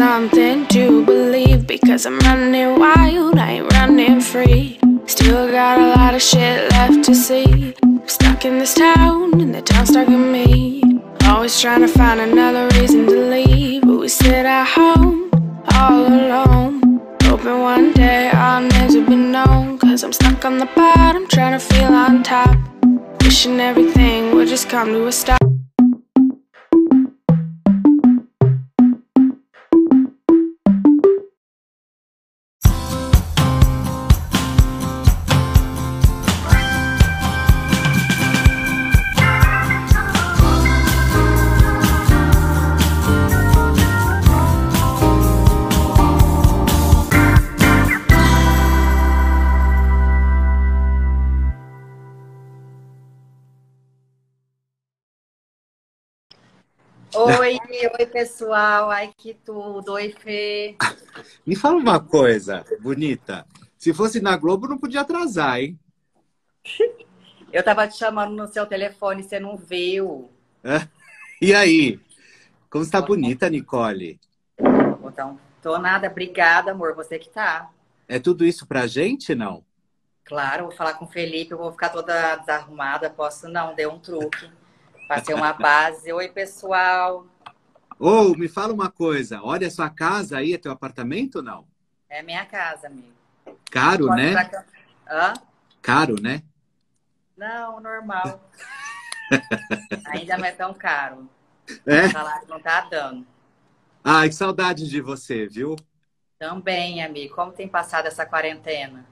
something 0.00 0.66
to 0.68 1.04
believe 1.04 1.66
because 1.66 2.06
I'm 2.06 2.18
running 2.20 2.78
wild, 2.78 3.36
I 3.36 3.50
ain't 3.56 3.70
running 3.74 4.18
free. 4.22 4.80
Still 5.04 5.50
got 5.50 5.78
a 5.78 5.88
lot 5.94 6.14
of 6.14 6.22
shit 6.22 6.70
left 6.70 7.04
to 7.04 7.14
see. 7.14 7.74
I'm 7.82 8.08
stuck 8.08 8.46
in 8.46 8.58
this 8.58 8.72
town, 8.72 9.38
and 9.42 9.54
the 9.54 9.60
town's 9.60 9.90
stuck 9.90 10.08
in 10.08 10.32
me. 10.32 10.82
Always 11.24 11.60
trying 11.60 11.82
to 11.82 11.88
find 11.88 12.18
another 12.18 12.64
reason 12.78 13.04
to 13.08 13.18
leave, 13.34 13.82
but 13.82 13.98
we 14.00 14.08
sit 14.08 14.46
at 14.46 14.68
home 14.68 15.30
all 15.74 16.06
alone. 16.06 16.80
Hoping 17.24 17.60
one 17.60 17.92
day 17.92 18.30
I'll 18.30 18.62
never 18.62 19.02
be 19.02 19.16
known. 19.16 19.78
Cause 19.78 20.02
I'm 20.02 20.14
stuck 20.14 20.46
on 20.46 20.56
the 20.56 20.70
bottom, 20.74 21.28
trying 21.28 21.52
to 21.52 21.62
feel 21.70 21.92
on 21.92 22.22
top. 22.22 22.56
Wishing 23.22 23.60
everything 23.60 24.34
would 24.34 24.48
just 24.48 24.70
come 24.70 24.88
to 24.94 25.08
a 25.08 25.12
stop. 25.12 25.39
Oi, 58.00 58.06
pessoal, 58.06 58.90
ai 58.90 59.12
que 59.14 59.34
tudo, 59.34 59.92
oi 59.92 60.10
Fê. 60.10 60.74
Me 61.46 61.54
fala 61.54 61.76
uma 61.76 62.00
coisa, 62.00 62.64
bonita. 62.80 63.46
Se 63.76 63.92
fosse 63.92 64.22
na 64.22 64.38
Globo, 64.38 64.66
não 64.66 64.78
podia 64.78 65.02
atrasar, 65.02 65.60
hein? 65.60 65.78
Eu 67.52 67.62
tava 67.62 67.86
te 67.86 67.98
chamando 67.98 68.34
no 68.34 68.48
seu 68.48 68.64
telefone, 68.64 69.22
você 69.22 69.38
não 69.38 69.54
viu. 69.54 70.30
É? 70.64 70.88
E 71.42 71.54
aí? 71.54 72.00
Como 72.70 72.82
está 72.82 73.02
bonita, 73.02 73.50
Nicole? 73.50 74.18
Então, 75.04 75.38
tô 75.60 75.76
nada, 75.78 76.08
obrigada, 76.08 76.70
amor, 76.70 76.94
você 76.94 77.18
que 77.18 77.28
tá. 77.28 77.70
É 78.08 78.18
tudo 78.18 78.46
isso 78.46 78.66
pra 78.66 78.86
gente, 78.86 79.34
não? 79.34 79.62
Claro, 80.24 80.68
vou 80.68 80.72
falar 80.72 80.94
com 80.94 81.04
o 81.04 81.08
Felipe, 81.08 81.52
eu 81.52 81.58
vou 81.58 81.70
ficar 81.70 81.90
toda 81.90 82.36
desarrumada, 82.36 83.10
posso 83.10 83.46
não, 83.46 83.74
deu 83.74 83.90
um 83.92 83.98
truque. 83.98 84.50
Passei 85.06 85.34
uma 85.34 85.52
base. 85.52 86.10
Oi, 86.10 86.30
pessoal. 86.30 87.26
Ô, 88.02 88.30
oh, 88.30 88.34
me 88.34 88.48
fala 88.48 88.72
uma 88.72 88.90
coisa. 88.90 89.42
Olha 89.42 89.66
a 89.66 89.70
sua 89.70 89.90
casa 89.90 90.38
aí, 90.38 90.54
é 90.54 90.58
teu 90.58 90.72
apartamento 90.72 91.36
ou 91.36 91.42
não? 91.42 91.68
É 92.08 92.22
minha 92.22 92.46
casa, 92.46 92.86
amigo. 92.86 93.12
Caro, 93.70 94.06
né? 94.06 94.30
pra- 94.42 94.64
Hã? 95.06 95.34
Caro, 95.82 96.18
né? 96.18 96.42
Não, 97.36 97.78
normal. 97.78 98.50
Ainda 100.06 100.38
não 100.38 100.44
é 100.46 100.52
tão 100.52 100.72
caro. 100.72 101.28
É? 101.84 102.06
O 102.06 102.10
salário 102.10 102.48
não 102.48 102.58
tá 102.58 102.80
dando. 102.90 103.26
Ai, 104.02 104.30
que 104.30 104.34
saudade 104.34 104.88
de 104.88 105.00
você, 105.02 105.46
viu? 105.46 105.76
Também, 106.38 107.02
amigo. 107.04 107.34
Como 107.34 107.52
tem 107.52 107.68
passado 107.68 108.06
essa 108.06 108.24
quarentena? 108.24 109.04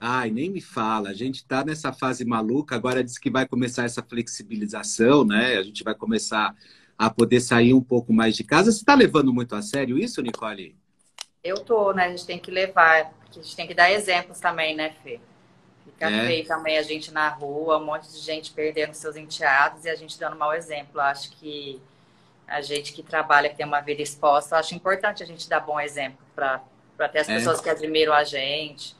Ai, 0.00 0.30
nem 0.30 0.50
me 0.50 0.60
fala. 0.60 1.08
A 1.08 1.14
gente 1.14 1.44
tá 1.44 1.64
nessa 1.64 1.92
fase 1.92 2.24
maluca. 2.24 2.76
Agora 2.76 3.02
diz 3.02 3.18
que 3.18 3.28
vai 3.28 3.44
começar 3.44 3.82
essa 3.84 4.04
flexibilização, 4.04 5.24
né? 5.24 5.56
A 5.56 5.64
gente 5.64 5.82
vai 5.82 5.96
começar 5.96 6.54
a 6.98 7.10
poder 7.10 7.40
sair 7.40 7.74
um 7.74 7.80
pouco 7.82 8.12
mais 8.12 8.36
de 8.36 8.44
casa. 8.44 8.72
Você 8.72 8.84
tá 8.84 8.94
levando 8.94 9.32
muito 9.32 9.54
a 9.54 9.62
sério 9.62 9.98
isso, 9.98 10.22
Nicole? 10.22 10.76
Eu 11.42 11.56
tô, 11.64 11.92
né? 11.92 12.06
A 12.06 12.10
gente 12.10 12.26
tem 12.26 12.38
que 12.38 12.50
levar, 12.50 13.10
porque 13.20 13.38
a 13.38 13.42
gente 13.42 13.56
tem 13.56 13.66
que 13.66 13.74
dar 13.74 13.90
exemplos 13.90 14.40
também, 14.40 14.74
né, 14.74 14.94
Fê? 15.02 15.20
Fica 15.84 16.10
É. 16.10 16.26
feio 16.26 16.46
também 16.46 16.78
a 16.78 16.82
gente 16.82 17.12
na 17.12 17.28
rua, 17.28 17.78
um 17.78 17.84
monte 17.84 18.10
de 18.10 18.18
gente 18.18 18.52
perdendo 18.52 18.92
seus 18.94 19.16
enteados 19.16 19.84
e 19.84 19.88
a 19.88 19.94
gente 19.96 20.18
dando 20.18 20.36
mau 20.36 20.52
exemplo. 20.52 20.92
Eu 20.94 21.00
acho 21.02 21.30
que 21.32 21.80
a 22.46 22.60
gente 22.60 22.92
que 22.92 23.02
trabalha, 23.02 23.48
que 23.48 23.56
tem 23.56 23.66
uma 23.66 23.80
vida 23.80 24.02
exposta, 24.02 24.56
acho 24.56 24.74
importante 24.74 25.22
a 25.22 25.26
gente 25.26 25.48
dar 25.48 25.60
bom 25.60 25.78
exemplo 25.80 26.18
para 26.34 26.60
ter 27.12 27.20
as 27.20 27.28
É. 27.28 27.36
pessoas 27.36 27.60
que 27.60 27.70
admiram 27.70 28.12
a 28.12 28.24
gente. 28.24 28.94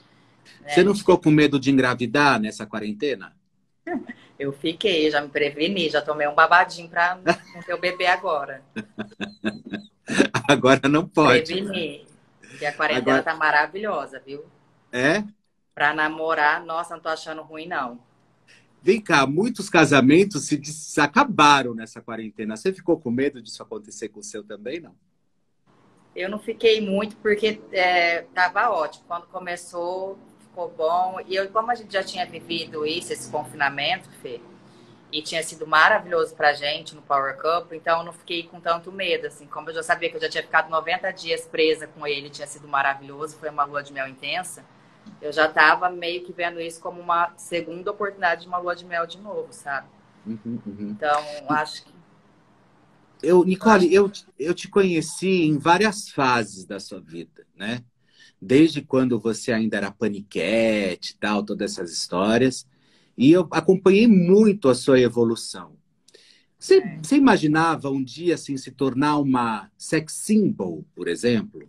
né? 0.63 0.71
Você 0.71 0.85
não 0.85 0.95
ficou 0.95 1.19
com 1.19 1.31
medo 1.31 1.59
de 1.59 1.71
engravidar 1.71 2.41
nessa 2.41 2.65
quarentena? 2.67 3.35
Eu 4.39 4.53
fiquei, 4.53 5.11
já 5.11 5.21
me 5.21 5.29
preveni, 5.29 5.89
já 5.89 6.03
tomei 6.03 6.29
um 6.29 6.35
babadinho 6.35 6.89
pra 6.89 7.17
não 7.55 7.63
ter 7.63 7.75
o 7.75 7.81
bebê 7.81 8.07
agora. 8.07 8.63
Agora 10.49 10.89
não 10.89 11.07
pode. 11.09 11.53
Preveni. 11.53 12.07
E 12.61 12.65
a 12.67 12.73
quarentena 12.73 13.19
Agora- 13.19 13.23
tá 13.23 13.35
maravilhosa, 13.35 14.23
viu? 14.25 14.45
É? 14.93 15.25
Pra 15.75 15.93
namorar, 15.93 16.65
nossa, 16.65 16.95
não 16.95 17.03
tô 17.03 17.09
achando 17.09 17.43
ruim, 17.43 17.67
não. 17.67 17.99
Vem 18.81 19.01
cá, 19.01 19.27
muitos 19.27 19.69
casamentos 19.69 20.45
se 20.47 21.01
acabaram 21.01 21.75
nessa 21.75 22.01
quarentena. 22.01 22.57
Você 22.57 22.73
ficou 22.73 22.99
com 23.01 23.11
medo 23.11 23.43
disso 23.43 23.63
acontecer 23.63 24.09
com 24.11 24.21
o 24.21 24.23
seu 24.23 24.45
também, 24.45 24.79
não? 24.81 24.95
Eu 26.15 26.31
não 26.31 26.39
fiquei 26.39 26.81
muito 26.81 27.17
porque 27.17 27.61
é, 27.73 28.23
tava 28.33 28.71
ótimo. 28.71 29.05
Quando 29.09 29.27
começou, 29.27 30.17
ficou 30.57 30.73
bom. 30.75 31.19
E 31.27 31.37
eu, 31.37 31.49
como 31.51 31.71
a 31.71 31.75
gente 31.75 31.93
já 31.93 32.03
tinha 32.03 32.25
vivido 32.25 32.87
isso, 32.87 33.13
esse 33.13 33.31
confinamento, 33.31 34.09
Fê, 34.23 34.41
e 35.13 35.21
tinha 35.21 35.43
sido 35.43 35.67
maravilhoso 35.67 36.35
pra 36.35 36.55
gente 36.55 36.95
no 36.95 37.03
Power 37.03 37.37
Cup, 37.37 37.73
então 37.73 37.99
eu 37.99 38.05
não 38.05 38.13
fiquei 38.13 38.45
com 38.45 38.59
tanto 38.59 38.91
medo, 38.91 39.27
assim. 39.27 39.47
Como 39.47 39.69
eu 39.69 39.75
já 39.75 39.83
sabia 39.83 40.09
que 40.09 40.17
eu 40.17 40.21
já 40.21 40.31
tinha 40.31 40.43
ficado 40.43 40.71
90 40.71 41.11
dias 41.13 41.47
presa 41.47 41.87
com 41.87 42.07
ele, 42.07 42.31
tinha 42.31 42.47
sido 42.47 42.67
maravilhoso, 42.67 43.37
foi 43.37 43.51
uma 43.51 43.65
lua 43.65 43.83
de 43.83 43.93
mel 43.93 44.09
intensa. 44.09 44.65
Eu 45.21 45.33
já 45.33 45.47
tava 45.49 45.89
meio 45.91 46.25
que 46.25 46.33
vendo 46.33 46.61
isso 46.61 46.81
como 46.81 47.01
uma 47.01 47.33
segunda 47.37 47.91
oportunidade 47.91 48.43
de 48.43 48.49
uma 48.49 48.59
lua 48.59 48.75
de 48.75 48.85
mel 48.85 49.07
de 49.07 49.19
novo, 49.19 49.53
sabe? 49.53 49.89
Uhum, 50.27 50.61
uhum. 50.67 50.91
Então, 50.91 51.23
acho 51.51 51.85
que 51.85 51.95
Eu, 53.23 53.45
Nicole, 53.45 53.93
eu, 53.95 54.11
eu 54.39 54.55
te 54.55 54.69
conheci 54.69 55.45
em 55.45 55.59
várias 55.59 56.09
fases 56.11 56.65
da 56.65 56.81
sua 56.81 57.01
vida, 57.01 57.47
né? 57.55 57.83
Desde 58.47 58.81
quando 58.81 59.19
você 59.19 59.53
ainda 59.53 59.77
era 59.77 59.91
paniquete 59.91 61.13
e 61.13 61.17
tal, 61.19 61.43
todas 61.43 61.73
essas 61.73 61.93
histórias. 61.93 62.65
E 63.19 63.33
eu 63.33 63.49
acompanhei 63.51 64.07
muito 64.07 64.69
a 64.69 64.75
sua 64.75 65.01
evolução. 65.01 65.77
Você, 66.57 66.81
você 67.03 67.17
imaginava 67.17 67.91
um 67.91 68.03
dia 68.03 68.35
assim 68.35 68.57
se 68.57 68.71
tornar 68.71 69.19
uma 69.19 69.69
sex 69.77 70.13
symbol, 70.13 70.85
por 70.95 71.09
exemplo? 71.09 71.69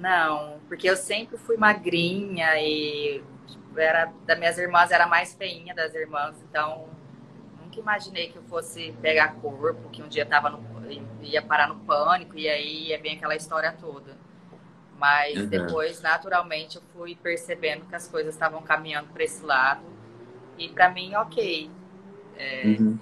Não, 0.00 0.60
porque 0.68 0.88
eu 0.88 0.96
sempre 0.96 1.36
fui 1.36 1.56
magrinha 1.56 2.60
e 2.60 3.22
tipo, 3.48 3.78
era 3.78 4.12
das 4.24 4.38
minhas 4.38 4.58
irmãs 4.58 4.92
era 4.92 5.04
a 5.04 5.08
mais 5.08 5.34
feinha 5.34 5.74
das 5.74 5.94
irmãs, 5.94 6.36
então 6.48 6.88
nunca 7.60 7.80
imaginei 7.80 8.28
que 8.28 8.36
eu 8.36 8.42
fosse 8.44 8.94
pegar 9.02 9.34
corpo, 9.36 9.90
que 9.90 10.02
um 10.02 10.08
dia 10.08 10.24
tava 10.24 10.50
no, 10.50 10.60
ia 11.22 11.42
parar 11.42 11.66
no 11.68 11.80
pânico 11.80 12.38
e 12.38 12.48
aí 12.48 12.88
ia 12.88 13.00
vir 13.00 13.16
aquela 13.16 13.34
história 13.34 13.72
toda. 13.72 14.25
Mas 14.98 15.38
Uhum. 15.38 15.48
depois, 15.48 16.00
naturalmente, 16.00 16.76
eu 16.76 16.82
fui 16.92 17.14
percebendo 17.16 17.84
que 17.86 17.94
as 17.94 18.08
coisas 18.08 18.34
estavam 18.34 18.62
caminhando 18.62 19.08
para 19.12 19.24
esse 19.24 19.44
lado 19.44 19.82
e 20.58 20.68
para 20.70 20.90
mim, 20.90 21.14
ok, 21.14 21.70
Uhum. 22.64 23.00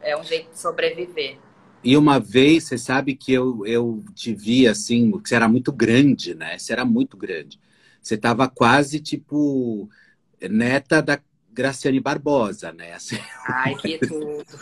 é 0.00 0.16
um 0.16 0.24
jeito 0.24 0.50
de 0.50 0.58
sobreviver. 0.58 1.38
E 1.84 1.96
uma 1.96 2.20
vez, 2.20 2.64
você 2.64 2.78
sabe 2.78 3.16
que 3.16 3.32
eu, 3.32 3.66
eu 3.66 4.04
te 4.14 4.32
vi 4.34 4.68
assim, 4.68 5.10
que 5.18 5.28
você 5.28 5.34
era 5.34 5.48
muito 5.48 5.72
grande, 5.72 6.34
né? 6.34 6.56
Você 6.58 6.72
era 6.72 6.84
muito 6.84 7.16
grande. 7.16 7.58
Você 8.00 8.16
tava 8.16 8.48
quase 8.48 9.00
tipo 9.00 9.88
neta 10.40 11.02
da 11.02 11.20
Graciane 11.50 12.00
Barbosa, 12.00 12.72
né? 12.72 12.92
Assim. 12.94 13.16
Ai, 13.44 13.74
que 13.76 13.98
tudo. 13.98 14.58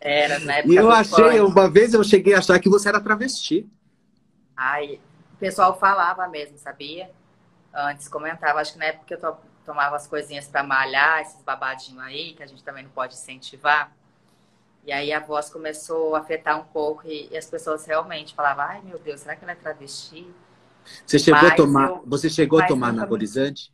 Era 0.00 0.34
época 0.36 0.72
E 0.72 0.74
eu 0.74 0.90
achei, 0.90 1.40
uma 1.40 1.70
vez 1.70 1.94
eu 1.94 2.02
cheguei 2.04 2.34
a 2.34 2.38
achar 2.38 2.58
que 2.58 2.68
você 2.68 2.88
era 2.88 3.00
travesti. 3.00 3.66
Ai, 4.56 5.00
o 5.34 5.36
pessoal 5.38 5.78
falava 5.78 6.26
mesmo, 6.28 6.56
sabia? 6.58 7.10
Antes 7.74 8.08
comentava, 8.08 8.60
acho 8.60 8.74
que 8.74 8.78
na 8.78 8.86
época 8.86 9.14
eu 9.14 9.20
to- 9.20 9.38
tomava 9.64 9.96
as 9.96 10.06
coisinhas 10.06 10.48
pra 10.48 10.62
malhar, 10.62 11.20
esses 11.22 11.42
babadinhos 11.42 12.02
aí, 12.04 12.34
que 12.34 12.42
a 12.42 12.46
gente 12.46 12.64
também 12.64 12.84
não 12.84 12.90
pode 12.90 13.14
incentivar. 13.14 13.92
E 14.84 14.92
aí 14.92 15.12
a 15.12 15.20
voz 15.20 15.50
começou 15.50 16.16
a 16.16 16.20
afetar 16.20 16.60
um 16.60 16.64
pouco 16.66 17.06
e, 17.08 17.28
e 17.32 17.36
as 17.36 17.46
pessoas 17.50 17.86
realmente 17.86 18.34
falavam, 18.34 18.64
ai 18.66 18.82
meu 18.82 18.98
Deus, 18.98 19.20
será 19.22 19.36
que 19.36 19.44
ela 19.44 19.52
é 19.52 19.56
travesti? 19.56 20.32
Você 21.06 21.18
chegou 21.18 21.48
a 21.48 21.52
Mas 21.52 21.54
tomar, 21.54 21.94
eu- 21.94 22.04
você 22.04 22.28
chegou 22.30 22.58
a 22.58 22.62
tomar 22.62 22.88
anabolizante? 22.90 23.72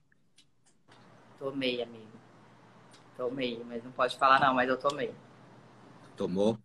Tomei, 1.38 1.82
amigo. 1.82 2.12
Tomei, 3.16 3.62
mas 3.64 3.82
não 3.84 3.92
pode 3.92 4.16
falar 4.18 4.38
não, 4.40 4.54
mas 4.54 4.68
eu 4.68 4.76
tomei. 4.76 5.14
Tomou? 6.16 6.58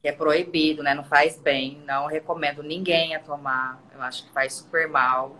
Que 0.00 0.08
é 0.08 0.12
proibido, 0.12 0.82
né? 0.82 0.94
Não 0.94 1.04
faz 1.04 1.38
bem. 1.38 1.82
Não 1.86 2.06
recomendo 2.06 2.62
ninguém 2.62 3.14
a 3.14 3.20
tomar. 3.20 3.82
Eu 3.94 4.02
acho 4.02 4.26
que 4.26 4.32
faz 4.32 4.54
super 4.54 4.88
mal. 4.88 5.36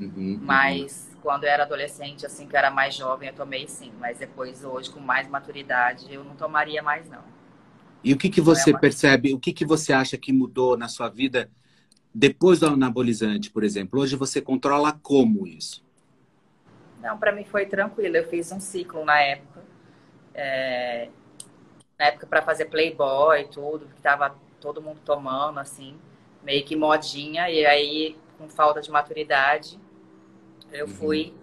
Uhum, 0.00 0.08
uhum. 0.08 0.38
Mas 0.40 1.10
quando 1.22 1.44
eu 1.44 1.50
era 1.50 1.64
adolescente, 1.64 2.24
assim, 2.26 2.46
que 2.46 2.54
eu 2.54 2.58
era 2.58 2.70
mais 2.70 2.94
jovem, 2.94 3.28
eu 3.28 3.34
tomei 3.34 3.68
sim. 3.68 3.92
Mas 3.98 4.18
depois, 4.18 4.64
hoje, 4.64 4.90
com 4.90 5.00
mais 5.00 5.28
maturidade, 5.28 6.12
eu 6.12 6.24
não 6.24 6.34
tomaria 6.34 6.82
mais, 6.82 7.08
não. 7.08 7.22
E 8.02 8.12
o 8.12 8.16
que, 8.16 8.30
que 8.30 8.40
você 8.40 8.70
é 8.70 8.72
uma... 8.72 8.80
percebe, 8.80 9.34
o 9.34 9.38
que, 9.38 9.52
que 9.52 9.64
você 9.64 9.92
acha 9.92 10.16
que 10.16 10.32
mudou 10.32 10.76
na 10.76 10.88
sua 10.88 11.08
vida 11.08 11.50
depois 12.14 12.58
do 12.58 12.66
anabolizante, 12.66 13.50
por 13.50 13.62
exemplo? 13.62 14.00
Hoje 14.00 14.16
você 14.16 14.40
controla 14.40 14.98
como 15.02 15.46
isso? 15.46 15.84
Não, 17.00 17.18
para 17.18 17.32
mim 17.32 17.44
foi 17.44 17.66
tranquilo. 17.66 18.16
Eu 18.16 18.28
fiz 18.28 18.50
um 18.52 18.60
ciclo 18.60 19.04
na 19.04 19.20
época. 19.20 19.62
É... 20.34 21.08
Na 22.00 22.06
época 22.06 22.26
para 22.26 22.40
fazer 22.40 22.64
Playboy 22.64 23.44
tudo, 23.48 23.84
que 23.84 24.00
tava 24.00 24.34
todo 24.58 24.80
mundo 24.80 25.00
tomando, 25.04 25.60
assim, 25.60 26.00
meio 26.42 26.64
que 26.64 26.74
modinha. 26.74 27.50
E 27.50 27.66
aí, 27.66 28.16
com 28.38 28.48
falta 28.48 28.80
de 28.80 28.90
maturidade, 28.90 29.78
eu 30.72 30.86
uhum. 30.86 30.94
fui 30.94 31.34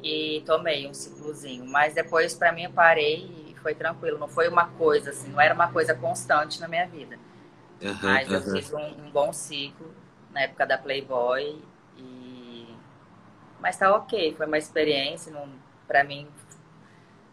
e 0.00 0.44
tomei 0.46 0.86
um 0.86 0.94
ciclozinho. 0.94 1.66
Mas 1.66 1.92
depois, 1.92 2.34
para 2.34 2.52
mim, 2.52 2.62
eu 2.62 2.70
parei 2.70 3.48
e 3.48 3.56
foi 3.60 3.74
tranquilo. 3.74 4.16
Não 4.16 4.28
foi 4.28 4.46
uma 4.46 4.68
coisa, 4.68 5.10
assim, 5.10 5.28
não 5.28 5.40
era 5.40 5.52
uma 5.52 5.72
coisa 5.72 5.92
constante 5.92 6.60
na 6.60 6.68
minha 6.68 6.86
vida. 6.86 7.18
Uhum, 7.82 7.96
Mas 8.00 8.30
eu 8.30 8.40
fiz 8.42 8.72
um, 8.72 8.78
um, 8.78 9.10
bom 9.10 9.32
ciclo 9.32 9.92
na 10.30 10.42
época 10.42 10.64
da 10.64 10.78
Playboy. 10.78 11.60
E... 11.98 12.72
Mas 13.60 13.76
tá 13.76 13.92
ok, 13.92 14.36
foi 14.36 14.46
uma 14.46 14.56
experiência. 14.56 15.32
Não... 15.32 15.48
Para 15.88 16.04
mim, 16.04 16.28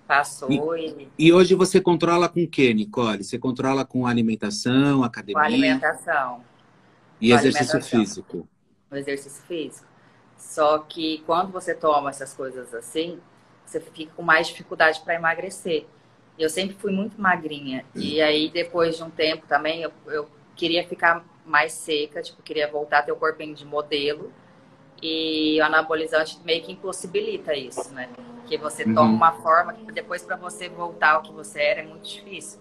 passou 0.08 0.76
e, 0.76 0.88
e... 0.88 1.28
e... 1.28 1.34
hoje 1.34 1.56
você 1.56 1.80
controla 1.80 2.28
com 2.28 2.44
o 2.44 2.48
que, 2.48 2.74
Nicole? 2.74 3.24
Você 3.24 3.40
controla 3.40 3.86
com 3.86 4.06
alimentação, 4.06 5.04
academia? 5.04 5.42
Com 5.42 5.46
alimentação. 5.46 6.44
E 7.20 7.30
com 7.30 7.36
exercício 7.36 7.78
alimentação. 7.78 8.00
físico? 8.00 8.48
O 8.92 8.96
exercício 8.96 9.44
físico. 9.44 9.88
Só 10.38 10.80
que 10.80 11.24
quando 11.26 11.52
você 11.52 11.74
toma 11.74 12.10
essas 12.10 12.34
coisas 12.34 12.74
assim, 12.74 13.20
você 13.66 13.80
fica 13.80 14.12
com 14.16 14.22
mais 14.22 14.48
dificuldade 14.48 15.02
para 15.02 15.16
emagrecer. 15.16 15.86
Eu 16.38 16.50
sempre 16.50 16.76
fui 16.76 16.92
muito 16.92 17.20
magrinha. 17.20 17.86
E 17.96 18.22
aí, 18.22 18.50
depois 18.50 18.98
de 18.98 19.04
um 19.04 19.10
tempo 19.10 19.46
também, 19.48 19.82
eu, 19.82 19.92
eu 20.08 20.28
queria 20.56 20.86
ficar 20.88 21.26
mais 21.46 21.74
seca, 21.74 22.22
tipo, 22.22 22.42
queria 22.42 22.70
voltar 22.70 23.00
a 23.00 23.04
ter 23.04 23.12
o 23.12 23.16
corpinho 23.16 23.56
de 23.56 23.66
modelo. 23.66 24.32
E 25.02 25.60
o 25.60 25.66
anabolizante 25.66 26.40
meio 26.44 26.64
que 26.64 26.72
impossibilita 26.72 27.56
isso, 27.56 27.94
né? 27.94 28.10
Que 28.46 28.58
você 28.58 28.84
toma 28.84 29.04
uhum. 29.04 29.16
uma 29.16 29.32
forma 29.34 29.74
que 29.74 29.92
depois 29.92 30.24
para 30.24 30.36
você 30.36 30.70
voltar 30.70 31.16
ao 31.16 31.22
que 31.22 31.32
você 31.32 31.62
era 31.62 31.80
é 31.82 31.84
muito 31.84 32.08
difícil. 32.08 32.60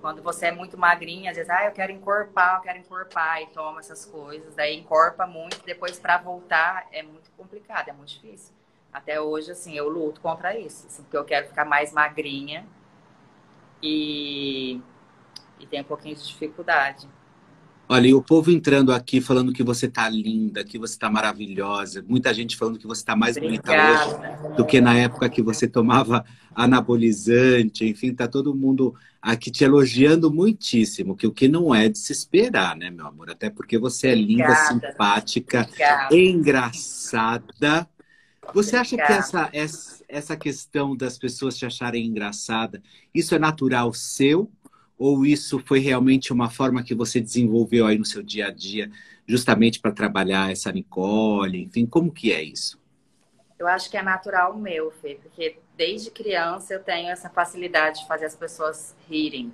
Quando 0.00 0.22
você 0.22 0.46
é 0.46 0.52
muito 0.52 0.78
magrinha, 0.78 1.30
às 1.30 1.36
vezes, 1.36 1.50
ah, 1.50 1.66
eu 1.66 1.72
quero 1.72 1.92
encorpar, 1.92 2.56
eu 2.56 2.62
quero 2.62 2.78
encorpar, 2.78 3.42
e 3.42 3.46
toma 3.48 3.80
essas 3.80 4.06
coisas, 4.06 4.54
daí 4.54 4.78
encorpa 4.78 5.26
muito, 5.26 5.62
depois 5.64 5.98
para 5.98 6.16
voltar 6.16 6.86
é 6.90 7.02
muito 7.02 7.30
complicado, 7.36 7.88
é 7.88 7.92
muito 7.92 8.08
difícil. 8.08 8.54
Até 8.90 9.20
hoje, 9.20 9.52
assim, 9.52 9.74
eu 9.74 9.88
luto 9.88 10.20
contra 10.20 10.58
isso, 10.58 10.86
assim, 10.86 11.02
porque 11.02 11.16
eu 11.16 11.24
quero 11.24 11.48
ficar 11.48 11.66
mais 11.66 11.92
magrinha 11.92 12.66
e, 13.82 14.80
e 15.58 15.66
tenho 15.66 15.82
um 15.82 15.86
pouquinho 15.86 16.16
de 16.16 16.26
dificuldade. 16.26 17.08
Olha, 17.92 18.06
e 18.06 18.14
o 18.14 18.22
povo 18.22 18.52
entrando 18.52 18.92
aqui 18.92 19.20
falando 19.20 19.52
que 19.52 19.64
você 19.64 19.88
tá 19.88 20.08
linda, 20.08 20.62
que 20.62 20.78
você 20.78 20.96
tá 20.96 21.10
maravilhosa. 21.10 22.04
Muita 22.06 22.32
gente 22.32 22.56
falando 22.56 22.78
que 22.78 22.86
você 22.86 23.04
tá 23.04 23.16
mais 23.16 23.36
Obrigada. 23.36 24.06
bonita 24.06 24.46
hoje 24.46 24.56
do 24.56 24.64
que 24.64 24.80
na 24.80 24.96
época 24.96 25.28
que 25.28 25.42
você 25.42 25.66
tomava 25.66 26.24
anabolizante. 26.54 27.84
Enfim, 27.84 28.14
tá 28.14 28.28
todo 28.28 28.54
mundo 28.54 28.94
aqui 29.20 29.50
te 29.50 29.64
elogiando 29.64 30.32
muitíssimo, 30.32 31.16
que 31.16 31.26
o 31.26 31.32
que 31.32 31.48
não 31.48 31.74
é 31.74 31.88
de 31.88 31.98
se 31.98 32.12
esperar, 32.12 32.76
né, 32.76 32.90
meu 32.90 33.08
amor? 33.08 33.28
Até 33.28 33.50
porque 33.50 33.76
você 33.76 34.10
é 34.10 34.14
linda, 34.14 34.44
Obrigada. 34.44 34.68
simpática, 34.68 35.62
Obrigada. 35.62 36.16
engraçada. 36.16 37.88
Você 38.54 38.76
acha 38.76 38.94
que 38.94 39.02
essa, 39.02 39.50
essa, 39.52 40.04
essa 40.08 40.36
questão 40.36 40.96
das 40.96 41.18
pessoas 41.18 41.56
te 41.56 41.66
acharem 41.66 42.06
engraçada, 42.06 42.80
isso 43.12 43.34
é 43.34 43.38
natural 43.40 43.92
seu? 43.92 44.48
Ou 45.00 45.24
isso 45.24 45.58
foi 45.64 45.78
realmente 45.78 46.30
uma 46.30 46.50
forma 46.50 46.82
que 46.82 46.94
você 46.94 47.22
desenvolveu 47.22 47.86
aí 47.86 47.96
no 47.96 48.04
seu 48.04 48.22
dia 48.22 48.48
a 48.48 48.50
dia, 48.50 48.90
justamente 49.26 49.80
para 49.80 49.92
trabalhar 49.92 50.52
essa 50.52 50.70
Nicole? 50.70 51.62
Enfim, 51.62 51.86
como 51.86 52.12
que 52.12 52.30
é 52.30 52.42
isso? 52.42 52.78
Eu 53.58 53.66
acho 53.66 53.90
que 53.90 53.96
é 53.96 54.02
natural 54.02 54.54
meu, 54.58 54.90
Fê, 54.90 55.18
porque 55.22 55.56
desde 55.74 56.10
criança 56.10 56.74
eu 56.74 56.84
tenho 56.84 57.08
essa 57.08 57.30
facilidade 57.30 58.00
de 58.00 58.06
fazer 58.06 58.26
as 58.26 58.36
pessoas 58.36 58.94
rirem. 59.08 59.50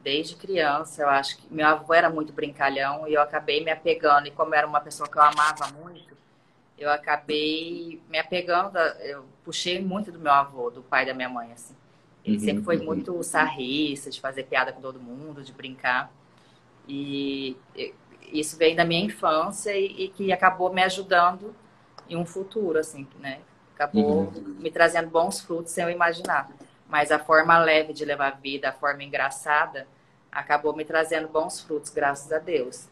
Desde 0.00 0.36
criança, 0.36 1.02
eu 1.02 1.08
acho 1.08 1.38
que 1.38 1.52
meu 1.52 1.66
avô 1.66 1.92
era 1.92 2.08
muito 2.08 2.32
brincalhão 2.32 3.08
e 3.08 3.14
eu 3.14 3.20
acabei 3.20 3.64
me 3.64 3.72
apegando. 3.72 4.28
E 4.28 4.30
como 4.30 4.54
era 4.54 4.64
uma 4.64 4.80
pessoa 4.80 5.08
que 5.08 5.18
eu 5.18 5.22
amava 5.22 5.72
muito, 5.72 6.16
eu 6.78 6.88
acabei 6.88 8.00
me 8.08 8.16
apegando. 8.16 8.78
Eu 8.78 9.24
puxei 9.44 9.80
muito 9.80 10.12
do 10.12 10.20
meu 10.20 10.32
avô, 10.32 10.70
do 10.70 10.82
pai 10.82 11.04
da 11.04 11.12
minha 11.12 11.28
mãe, 11.28 11.50
assim. 11.50 11.74
Ele 12.28 12.36
uhum, 12.36 12.44
sempre 12.44 12.62
foi 12.62 12.76
uhum. 12.76 12.84
muito 12.84 13.22
sarrista, 13.22 14.10
de 14.10 14.20
fazer 14.20 14.44
piada 14.44 14.70
com 14.70 14.82
todo 14.82 15.00
mundo, 15.00 15.42
de 15.42 15.50
brincar. 15.50 16.12
E 16.86 17.56
isso 18.30 18.58
veio 18.58 18.76
da 18.76 18.84
minha 18.84 19.02
infância 19.02 19.74
e, 19.74 20.04
e 20.04 20.08
que 20.08 20.30
acabou 20.30 20.72
me 20.72 20.82
ajudando 20.82 21.54
em 22.08 22.16
um 22.16 22.26
futuro, 22.26 22.78
assim, 22.78 23.06
né? 23.18 23.38
Acabou 23.74 24.24
uhum. 24.24 24.56
me 24.58 24.70
trazendo 24.70 25.08
bons 25.08 25.40
frutos 25.40 25.72
sem 25.72 25.84
eu 25.84 25.90
imaginar. 25.90 26.50
Mas 26.86 27.10
a 27.10 27.18
forma 27.18 27.58
leve 27.58 27.94
de 27.94 28.04
levar 28.04 28.28
a 28.28 28.36
vida, 28.36 28.68
a 28.68 28.72
forma 28.72 29.02
engraçada, 29.02 29.86
acabou 30.30 30.76
me 30.76 30.84
trazendo 30.84 31.28
bons 31.28 31.60
frutos, 31.60 31.90
graças 31.90 32.30
a 32.30 32.38
Deus. 32.38 32.88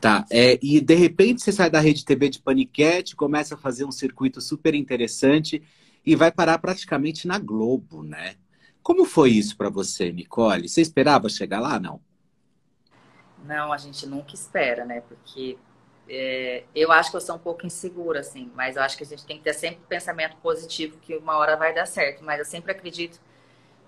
Tá, 0.00 0.24
é, 0.30 0.58
e 0.62 0.80
de 0.80 0.94
repente 0.94 1.42
você 1.42 1.52
sai 1.52 1.68
da 1.68 1.78
rede 1.78 2.06
TV 2.06 2.30
de 2.30 2.38
Paniquete, 2.38 3.14
começa 3.14 3.54
a 3.54 3.58
fazer 3.58 3.84
um 3.84 3.92
circuito 3.92 4.40
super 4.40 4.74
interessante 4.74 5.62
e 6.04 6.16
vai 6.16 6.32
parar 6.32 6.58
praticamente 6.58 7.26
na 7.26 7.38
Globo, 7.38 8.02
né? 8.02 8.36
Como 8.82 9.04
foi 9.04 9.30
isso 9.30 9.56
para 9.56 9.68
você, 9.68 10.10
Nicole? 10.10 10.68
Você 10.68 10.80
esperava 10.80 11.28
chegar 11.28 11.60
lá, 11.60 11.78
não? 11.78 12.00
Não, 13.44 13.72
a 13.72 13.76
gente 13.76 14.06
nunca 14.06 14.34
espera, 14.34 14.84
né? 14.84 15.02
Porque 15.02 15.58
é, 16.08 16.64
eu 16.74 16.90
acho 16.90 17.10
que 17.10 17.16
eu 17.16 17.20
sou 17.20 17.36
um 17.36 17.38
pouco 17.38 17.66
insegura, 17.66 18.20
assim, 18.20 18.50
mas 18.54 18.76
eu 18.76 18.82
acho 18.82 18.96
que 18.96 19.04
a 19.04 19.06
gente 19.06 19.24
tem 19.24 19.38
que 19.38 19.44
ter 19.44 19.54
sempre 19.54 19.80
pensamento 19.88 20.36
positivo 20.36 20.98
que 20.98 21.16
uma 21.16 21.36
hora 21.36 21.56
vai 21.56 21.74
dar 21.74 21.86
certo. 21.86 22.24
Mas 22.24 22.38
eu 22.38 22.44
sempre 22.44 22.72
acredito 22.72 23.20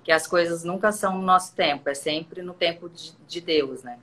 que 0.04 0.12
as 0.12 0.26
coisas 0.26 0.64
nunca 0.64 0.92
são 0.92 1.16
no 1.16 1.22
nosso 1.22 1.54
tempo, 1.54 1.88
é 1.88 1.94
sempre 1.94 2.42
no 2.42 2.54
tempo 2.54 2.88
de, 2.88 3.12
de 3.26 3.40
Deus, 3.40 3.82
né? 3.82 3.98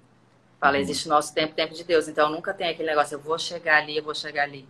Fala, 0.59 0.75
uhum. 0.75 0.81
existe 0.81 1.07
nosso 1.07 1.33
tempo, 1.33 1.53
tempo 1.53 1.73
de 1.73 1.83
Deus. 1.83 2.07
Então 2.07 2.29
nunca 2.29 2.53
tem 2.53 2.69
aquele 2.69 2.89
negócio, 2.89 3.15
eu 3.15 3.19
vou 3.19 3.37
chegar 3.37 3.77
ali, 3.77 3.97
eu 3.97 4.03
vou 4.03 4.15
chegar 4.15 4.43
ali. 4.43 4.67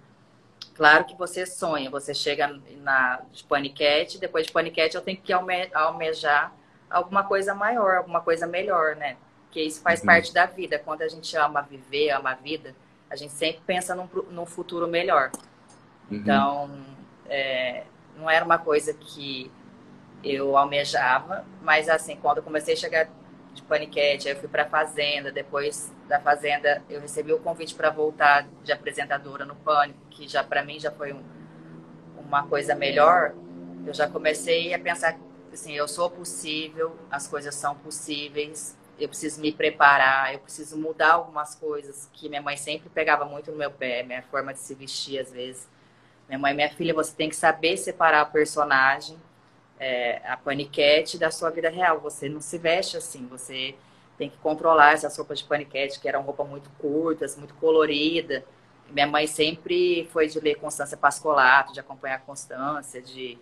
Claro 0.80 1.04
que 1.04 1.14
você 1.14 1.46
sonha, 1.46 1.90
você 1.90 2.14
chega 2.14 2.58
na 2.78 3.22
de 3.34 3.44
paniquete, 3.44 4.18
depois 4.18 4.48
de 4.48 4.54
paniquete 4.54 4.96
eu 4.96 5.02
tenho 5.02 5.18
que 5.18 5.34
alme, 5.34 5.70
almejar 5.74 6.54
alguma 6.90 7.22
coisa 7.22 7.54
maior, 7.54 7.98
alguma 7.98 8.22
coisa 8.22 8.48
melhor, 8.48 8.96
né? 8.96 9.18
Porque 9.44 9.62
isso 9.62 9.82
faz 9.82 10.00
uhum. 10.00 10.06
parte 10.06 10.34
da 10.34 10.46
vida. 10.46 10.80
Quando 10.80 11.02
a 11.02 11.10
gente 11.10 11.36
ama 11.36 11.62
viver, 11.62 12.12
ama 12.12 12.32
a 12.32 12.36
vida, 12.36 12.74
a 13.10 13.18
gente 13.18 13.34
sempre 13.34 13.62
pensa 13.68 13.94
num, 13.94 14.08
num 14.32 14.46
futuro 14.46 14.88
melhor. 14.88 15.32
Uhum. 16.10 16.18
Então, 16.18 16.72
é, 17.28 17.84
não 18.16 18.30
era 18.30 18.46
uma 18.46 18.58
coisa 18.58 18.94
que 18.94 19.52
eu 20.24 20.56
almejava, 20.56 21.46
mas 21.62 21.90
assim, 21.90 22.16
quando 22.16 22.38
eu 22.38 22.44
comecei 22.44 22.76
a 22.76 22.78
chegar 22.78 23.10
de 23.60 23.68
paniquete, 23.68 24.28
aí 24.28 24.34
eu 24.34 24.40
fui 24.40 24.48
para 24.50 24.66
Fazenda, 24.66 25.32
depois 25.32 25.94
da 26.08 26.20
Fazenda 26.20 26.82
eu 26.90 27.00
recebi 27.00 27.34
o 27.34 27.40
convite 27.40 27.76
para 27.76 27.90
voltar 27.90 28.48
de 28.64 28.72
apresentadora 28.72 29.46
no 29.46 29.56
Pânico, 29.56 30.00
que 30.10 30.28
já 30.28 30.44
para 30.44 30.64
mim 30.64 30.80
já 30.80 30.92
foi 30.92 31.14
um, 31.14 31.24
uma 32.18 32.48
coisa 32.48 32.76
melhor. 32.76 33.34
Eu 33.86 33.94
já 33.94 34.08
comecei 34.08 34.74
a 34.74 34.80
pensar 34.80 35.18
assim, 35.52 35.74
eu 35.74 35.88
sou 35.88 36.10
possível, 36.10 36.98
as 37.10 37.28
coisas 37.28 37.56
são 37.56 37.76
possíveis, 37.76 38.78
eu 39.00 39.08
preciso 39.08 39.42
me 39.42 39.52
preparar, 39.52 40.34
eu 40.34 40.40
preciso 40.40 40.78
mudar 40.78 41.14
algumas 41.14 41.56
coisas 41.56 42.10
que 42.14 42.30
minha 42.30 42.42
mãe 42.42 42.58
sempre 42.58 42.90
pegava 42.90 43.26
muito 43.26 43.52
no 43.52 43.58
meu 43.58 43.72
pé, 43.72 44.04
minha 44.04 44.22
forma 44.24 44.54
de 44.54 44.60
se 44.60 44.76
vestir 44.76 45.20
às 45.20 45.32
vezes. 45.32 45.68
Minha 46.28 46.38
mãe, 46.38 46.54
minha 46.54 46.70
filha, 46.70 46.94
você 46.94 47.16
tem 47.16 47.30
que 47.30 47.36
saber 47.36 47.78
separar 47.78 48.24
o 48.24 48.32
personagem 48.32 49.18
é, 49.80 50.22
a 50.26 50.36
paniquete 50.36 51.18
da 51.18 51.32
sua 51.32 51.50
vida 51.50 51.70
real. 51.70 52.00
Você 52.02 52.28
não 52.28 52.42
se 52.42 52.58
veste 52.58 52.98
assim, 52.98 53.26
você 53.28 53.76
tem 54.18 54.30
que 54.30 54.38
controlar 54.38 54.94
essas 54.94 55.16
roupas 55.18 55.40
de 55.40 55.46
paniquete, 55.46 56.00
que 56.00 56.08
eram 56.08 56.22
roupas 56.22 56.48
muito 56.48 56.70
curtas, 56.72 57.38
muito 57.38 57.54
colorida. 57.56 58.44
Minha 58.90 59.08
mãe 59.08 59.26
sempre 59.26 60.08
foi 60.12 60.28
de 60.28 60.40
ler 60.40 60.56
Constância 60.56 60.98
Pascolato, 60.98 61.72
de 61.72 61.80
acompanhar 61.80 62.16
a 62.16 62.20
Constância, 62.20 63.02
de... 63.02 63.38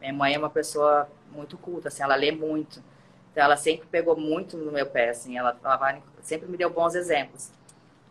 Minha 0.00 0.12
mãe 0.12 0.34
é 0.34 0.38
uma 0.38 0.50
pessoa 0.50 1.08
muito 1.30 1.56
culta, 1.58 1.88
assim, 1.88 2.02
ela 2.02 2.16
lê 2.16 2.32
muito. 2.32 2.82
Então, 3.30 3.44
ela 3.44 3.56
sempre 3.56 3.86
pegou 3.86 4.16
muito 4.16 4.56
no 4.56 4.72
meu 4.72 4.86
pé, 4.86 5.10
assim, 5.10 5.38
ela, 5.38 5.58
ela 5.62 6.02
sempre 6.22 6.48
me 6.48 6.56
deu 6.56 6.70
bons 6.70 6.94
exemplos. 6.94 7.52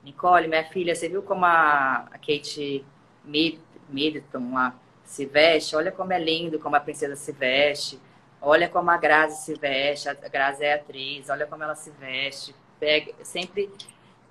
Nicole, 0.03 0.47
minha 0.47 0.63
filha, 0.63 0.95
você 0.95 1.09
viu 1.09 1.21
como 1.21 1.45
a, 1.45 2.07
a 2.11 2.17
Kate 2.17 2.85
Middleton 3.23 4.53
lá, 4.53 4.75
se 5.11 5.25
veste, 5.25 5.75
olha 5.75 5.91
como 5.91 6.13
é 6.13 6.17
lindo 6.17 6.57
como 6.57 6.77
a 6.77 6.79
princesa 6.79 7.17
se 7.17 7.33
veste, 7.33 7.99
olha 8.41 8.69
como 8.69 8.89
a 8.89 8.95
Grazi 8.95 9.43
se 9.43 9.53
veste, 9.55 10.07
a 10.07 10.13
Grazi 10.13 10.63
é 10.63 10.75
atriz, 10.75 11.29
olha 11.29 11.45
como 11.45 11.61
ela 11.61 11.75
se 11.75 11.91
veste, 11.91 12.55
pega, 12.79 13.13
sempre 13.21 13.69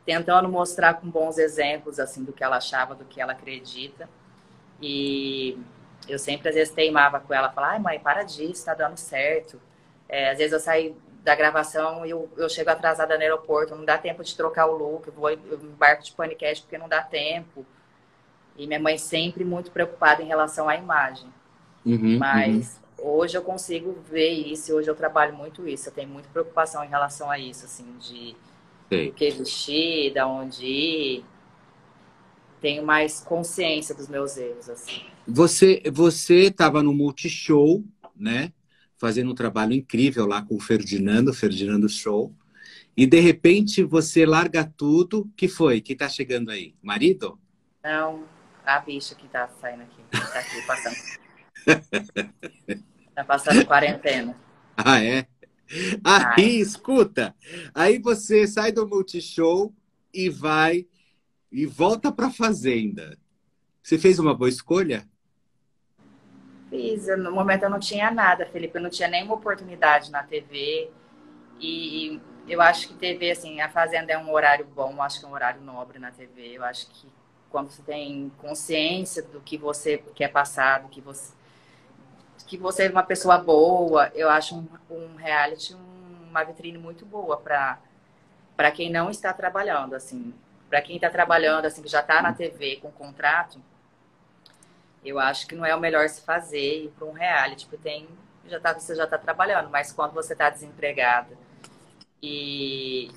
tentando 0.07 0.49
mostrar 0.49 0.95
com 0.95 1.07
bons 1.07 1.37
exemplos 1.37 2.01
assim 2.01 2.25
do 2.25 2.33
que 2.33 2.43
ela 2.43 2.57
achava, 2.57 2.95
do 2.95 3.05
que 3.05 3.21
ela 3.21 3.33
acredita. 3.33 4.09
E 4.81 5.59
eu 6.09 6.19
sempre, 6.19 6.49
às 6.49 6.55
vezes, 6.55 6.73
teimava 6.73 7.21
com 7.21 7.35
ela, 7.35 7.51
falava, 7.51 7.75
ai, 7.75 7.79
mãe, 7.79 8.01
para 8.01 8.23
disso, 8.23 8.65
tá 8.65 8.73
dando 8.73 8.97
certo. 8.97 9.61
É, 10.09 10.31
às 10.31 10.39
vezes 10.39 10.55
eu 10.55 10.61
saio 10.61 10.97
da 11.23 11.35
gravação 11.35 12.07
e 12.07 12.11
eu, 12.11 12.27
eu 12.39 12.49
chego 12.49 12.71
atrasada 12.71 13.17
no 13.17 13.23
aeroporto, 13.23 13.77
não 13.77 13.85
dá 13.85 13.99
tempo 13.99 14.25
de 14.25 14.35
trocar 14.35 14.65
o 14.65 14.73
look, 14.73 15.09
eu 15.09 15.13
vou 15.13 15.29
eu 15.29 15.61
embarco 15.63 16.03
de 16.03 16.13
podcast 16.13 16.63
porque 16.63 16.79
não 16.79 16.89
dá 16.89 17.03
tempo. 17.03 17.67
E 18.61 18.67
minha 18.67 18.79
mãe 18.79 18.99
sempre 18.99 19.43
muito 19.43 19.71
preocupada 19.71 20.23
em 20.23 20.26
relação 20.26 20.69
à 20.69 20.76
imagem. 20.76 21.26
Uhum, 21.85 22.19
Mas 22.19 22.79
uhum. 22.99 23.09
hoje 23.12 23.35
eu 23.35 23.40
consigo 23.40 23.97
ver 24.11 24.29
isso, 24.29 24.75
hoje 24.75 24.87
eu 24.87 24.95
trabalho 24.95 25.35
muito 25.35 25.67
isso. 25.67 25.88
Eu 25.88 25.93
tenho 25.95 26.11
muita 26.11 26.29
preocupação 26.29 26.85
em 26.85 26.88
relação 26.88 27.31
a 27.31 27.38
isso, 27.38 27.64
assim, 27.64 27.87
de 27.99 28.37
o 28.93 29.12
que 29.12 29.31
vestir, 29.31 30.12
da 30.12 30.29
onde 30.29 30.67
ir. 30.67 31.25
Tenho 32.61 32.85
mais 32.85 33.21
consciência 33.21 33.95
dos 33.95 34.09
meus 34.09 34.37
erros, 34.37 34.69
assim. 34.69 35.00
Você 35.26 35.83
você 35.90 36.49
estava 36.49 36.83
no 36.83 36.93
Multishow, 36.93 37.83
né? 38.14 38.52
Fazendo 38.99 39.31
um 39.31 39.35
trabalho 39.35 39.73
incrível 39.73 40.26
lá 40.26 40.43
com 40.43 40.57
o 40.57 40.61
Ferdinando, 40.61 41.33
Ferdinando 41.33 41.88
Show. 41.88 42.31
E 42.95 43.07
de 43.07 43.21
repente 43.21 43.83
você 43.83 44.26
larga 44.26 44.71
tudo. 44.76 45.31
que 45.35 45.49
foi? 45.49 45.81
Que 45.81 45.97
tá 45.97 46.11
chegando 46.11 46.50
aí? 46.50 46.75
Marido? 46.83 47.38
Não, 47.83 48.25
a 48.64 48.79
bicha 48.81 49.14
que 49.14 49.29
tá 49.29 49.49
saindo 49.61 49.83
aqui. 49.83 50.02
Tá 50.11 50.38
aqui 50.38 50.67
passando. 50.67 50.97
tá 53.14 53.25
passando 53.25 53.67
quarentena. 53.67 54.37
Ah, 54.76 55.02
é? 55.02 55.26
Aí, 56.05 56.61
escuta. 56.61 57.35
Aí 57.75 57.99
você 57.99 58.47
sai 58.47 58.73
do 58.73 58.88
Multishow 58.88 59.73
e 60.12 60.29
vai 60.29 60.87
e 61.50 61.67
volta 61.67 62.11
pra 62.11 62.31
Fazenda. 62.31 63.17
Você 63.83 63.99
fez 63.99 64.19
uma 64.19 64.35
boa 64.35 64.49
escolha? 64.49 65.09
Fiz. 66.69 67.07
No 67.19 67.33
momento 67.33 67.64
eu 67.64 67.71
não 67.71 67.81
tinha 67.81 68.11
nada, 68.11 68.47
Felipe. 68.47 68.76
Eu 68.76 68.83
não 68.83 68.90
tinha 68.90 69.09
nenhuma 69.09 69.35
oportunidade 69.35 70.11
na 70.11 70.23
TV. 70.23 70.90
E 71.61 72.21
eu 72.49 72.61
acho 72.61 72.88
que 72.88 72.95
TV, 72.95 73.31
assim, 73.31 73.61
a 73.61 73.69
Fazenda 73.69 74.12
é 74.12 74.19
um 74.19 74.33
horário 74.33 74.64
bom, 74.64 75.02
acho 75.02 75.21
que 75.21 75.26
é 75.26 75.29
um 75.29 75.33
horário 75.33 75.61
nobre 75.61 75.99
na 75.99 76.11
TV. 76.11 76.57
Eu 76.57 76.64
acho 76.64 76.88
que 76.88 77.09
quando 77.50 77.71
você 77.71 77.83
tem 77.83 78.30
consciência 78.38 79.23
do 79.23 79.40
que 79.40 79.57
você 79.57 79.99
quer 80.14 80.28
passar, 80.28 80.83
do 80.83 80.88
que 80.88 81.00
você 81.00 81.33
que 82.47 82.57
você 82.57 82.87
é 82.87 82.90
uma 82.90 83.04
pessoa 83.04 83.38
boa, 83.38 84.11
eu 84.12 84.28
acho 84.28 84.57
um, 84.57 84.66
um 84.90 85.14
reality 85.14 85.73
uma 85.75 86.42
vitrine 86.42 86.78
muito 86.78 87.04
boa 87.04 87.37
para 87.37 87.78
para 88.57 88.71
quem 88.71 88.90
não 88.90 89.11
está 89.11 89.33
trabalhando 89.33 89.95
assim, 89.95 90.35
para 90.69 90.83
quem 90.83 90.97
está 90.97 91.09
trabalhando 91.09 91.64
assim 91.64 91.83
que 91.83 91.88
já 91.88 92.00
está 92.00 92.21
na 92.21 92.33
TV 92.33 92.76
com 92.76 92.90
contrato, 92.90 93.61
eu 95.04 95.19
acho 95.19 95.47
que 95.47 95.54
não 95.54 95.64
é 95.64 95.75
o 95.75 95.80
melhor 95.80 96.09
se 96.09 96.21
fazer 96.21 96.85
ir 96.85 96.88
para 96.90 97.07
um 97.07 97.12
reality, 97.12 97.66
porque 97.66 97.83
tem 97.83 98.09
já 98.47 98.59
tá 98.61 98.75
você 98.75 98.95
já 98.95 99.04
está 99.04 99.16
trabalhando, 99.16 99.71
mas 99.71 99.92
quando 99.92 100.12
você 100.12 100.33
está 100.33 100.50
desempregada 100.50 101.37
e 102.23 103.11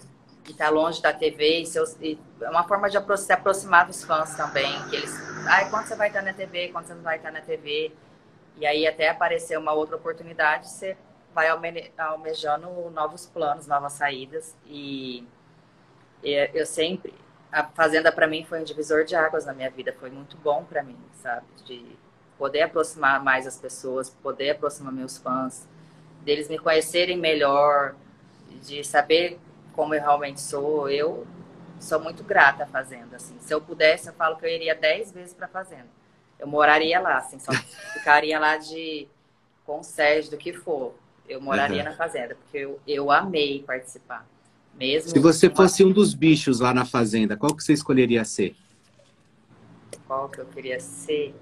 e 0.47 0.53
tá 0.53 0.69
longe 0.69 1.01
da 1.01 1.13
TV 1.13 1.62
e, 1.62 1.65
seus, 1.65 1.95
e 2.01 2.19
é 2.41 2.50
uma 2.50 2.67
forma 2.67 2.89
de 2.89 2.97
se 3.17 3.33
aproximar 3.33 3.88
dos 3.88 4.03
fãs 4.03 4.35
também, 4.35 4.71
que 4.89 4.95
eles, 4.97 5.13
ai, 5.47 5.69
quando 5.69 5.85
você 5.85 5.95
vai 5.95 6.07
estar 6.07 6.21
na 6.21 6.33
TV, 6.33 6.69
quando 6.69 6.85
você 6.85 6.93
não 6.93 7.03
vai 7.03 7.17
estar 7.17 7.31
na 7.31 7.41
TV, 7.41 7.91
e 8.57 8.65
aí 8.65 8.85
até 8.85 9.09
aparecer 9.09 9.57
uma 9.57 9.73
outra 9.73 9.95
oportunidade, 9.95 10.69
você 10.69 10.97
vai 11.33 11.47
alme 11.47 11.91
almejando 11.97 12.67
novos 12.91 13.25
planos, 13.25 13.65
novas 13.65 13.93
saídas. 13.93 14.55
E, 14.67 15.27
e 16.21 16.50
eu 16.53 16.65
sempre 16.65 17.13
a 17.53 17.63
fazenda 17.63 18.12
para 18.12 18.25
mim 18.25 18.43
foi 18.43 18.59
um 18.59 18.63
divisor 18.63 19.05
de 19.05 19.15
águas 19.15 19.45
na 19.45 19.53
minha 19.53 19.69
vida, 19.69 19.95
foi 20.00 20.09
muito 20.09 20.35
bom 20.38 20.65
para 20.65 20.81
mim, 20.81 20.97
sabe, 21.21 21.45
de 21.63 21.85
poder 22.35 22.63
aproximar 22.63 23.23
mais 23.23 23.45
as 23.45 23.59
pessoas, 23.59 24.09
poder 24.09 24.50
aproximar 24.50 24.91
meus 24.91 25.17
fãs, 25.17 25.67
deles 26.23 26.50
me 26.50 26.57
conhecerem 26.57 27.15
melhor, 27.15 27.93
de 28.63 28.83
saber 28.83 29.39
como 29.74 29.94
eu 29.94 30.01
realmente 30.01 30.39
sou, 30.39 30.89
eu 30.89 31.27
sou 31.80 32.00
muito 32.00 32.24
grata 32.24 32.63
à 32.63 32.68
Fazenda. 32.68 33.18
Assim. 33.18 33.36
Se 33.39 33.53
eu 33.53 33.60
pudesse, 33.60 34.08
eu 34.08 34.13
falo 34.13 34.38
que 34.38 34.46
eu 34.46 34.50
iria 34.50 34.74
dez 34.74 35.12
vezes 35.12 35.34
para 35.34 35.46
a 35.48 35.50
Fazenda. 35.50 35.88
Eu 36.39 36.48
moraria 36.48 37.00
lá, 37.00 37.18
assim, 37.18 37.39
só 37.39 37.51
ficaria 37.94 38.39
lá 38.39 38.58
de 38.58 39.08
conserje, 39.65 40.30
do 40.30 40.38
que 40.38 40.53
for. 40.53 40.94
Eu 41.27 41.42
moraria 41.42 41.84
uhum. 41.84 41.89
na 41.89 41.96
Fazenda, 41.96 42.36
porque 42.36 42.58
eu, 42.58 42.80
eu 42.88 43.12
amei 43.12 43.63
participar. 43.63 44.25
Mesmo 44.75 45.12
Se 45.12 45.20
você 45.20 45.48
uma... 45.48 45.56
fosse 45.56 45.84
um 45.84 45.92
dos 45.92 46.13
bichos 46.13 46.60
lá 46.60 46.74
na 46.74 46.86
Fazenda, 46.86 47.38
qual 47.38 47.56
que 47.56 47.63
você 47.63 47.74
escolheria 47.74 48.25
ser? 48.25 48.56
Qual 50.08 50.27
que 50.30 50.39
eu 50.39 50.46
queria 50.46 50.80
ser? 50.80 51.34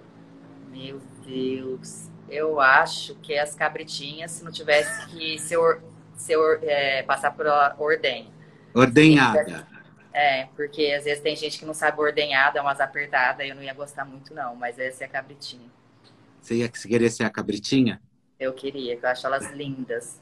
Meu 0.69 1.01
Deus. 1.25 2.09
Eu 2.29 2.61
acho 2.61 3.15
que 3.15 3.37
as 3.37 3.55
cabritinhas, 3.55 4.31
se 4.31 4.43
não 4.43 4.51
tivesse 4.51 5.07
que 5.07 5.39
ser 5.39 5.57
ser, 6.21 6.37
é, 6.63 7.03
passar 7.03 7.31
por 7.31 7.45
ordenha. 7.77 8.29
Ordenhada. 8.73 9.67
É, 10.13 10.47
porque 10.55 10.93
às 10.97 11.05
vezes 11.05 11.23
tem 11.23 11.35
gente 11.35 11.57
que 11.57 11.65
não 11.65 11.73
sabe 11.73 11.99
ordenhada, 12.01 12.59
é 12.59 12.61
umas 12.61 12.81
apertadas, 12.81 13.47
eu 13.47 13.55
não 13.55 13.63
ia 13.63 13.73
gostar 13.73 14.05
muito, 14.05 14.33
não, 14.33 14.55
mas 14.55 14.77
essa 14.77 15.03
é 15.03 15.07
a 15.07 15.09
cabritinha. 15.09 15.69
Você 16.41 16.55
ia 16.55 16.69
querer 16.69 17.09
ser 17.09 17.23
a 17.23 17.29
cabritinha? 17.29 18.01
Eu 18.39 18.53
queria, 18.53 18.99
eu 19.01 19.09
acho 19.09 19.25
elas 19.25 19.51
lindas. 19.51 20.19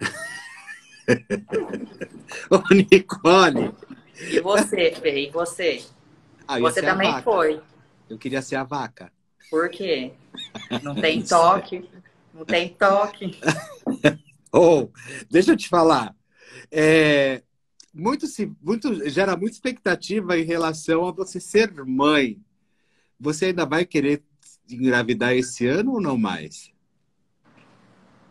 Ô, 2.50 2.62
Nicole! 2.90 3.74
E 4.20 4.40
você, 4.40 4.92
Fê? 4.92 5.26
E 5.26 5.30
você? 5.30 5.84
Ah, 6.46 6.58
você 6.58 6.80
também 6.80 7.20
foi. 7.22 7.60
Eu 8.08 8.16
queria 8.16 8.40
ser 8.40 8.56
a 8.56 8.64
vaca. 8.64 9.12
Por 9.50 9.68
quê? 9.68 10.12
Não 10.82 10.94
tem 10.94 11.22
toque. 11.22 11.88
Não 12.32 12.44
tem 12.44 12.70
toque. 12.70 13.38
Oh, 14.52 14.88
deixa 15.30 15.52
eu 15.52 15.56
te 15.56 15.68
falar. 15.68 16.14
É, 16.70 17.42
muito, 17.92 18.26
muito, 18.62 19.08
gera 19.08 19.36
muita 19.36 19.56
expectativa 19.56 20.38
em 20.38 20.44
relação 20.44 21.06
a 21.06 21.12
você 21.12 21.40
ser 21.40 21.72
mãe. 21.84 22.40
Você 23.18 23.46
ainda 23.46 23.66
vai 23.66 23.84
querer 23.84 24.22
engravidar 24.70 25.34
esse 25.34 25.66
ano 25.66 25.94
ou 25.94 26.00
não 26.00 26.16
mais? 26.16 26.72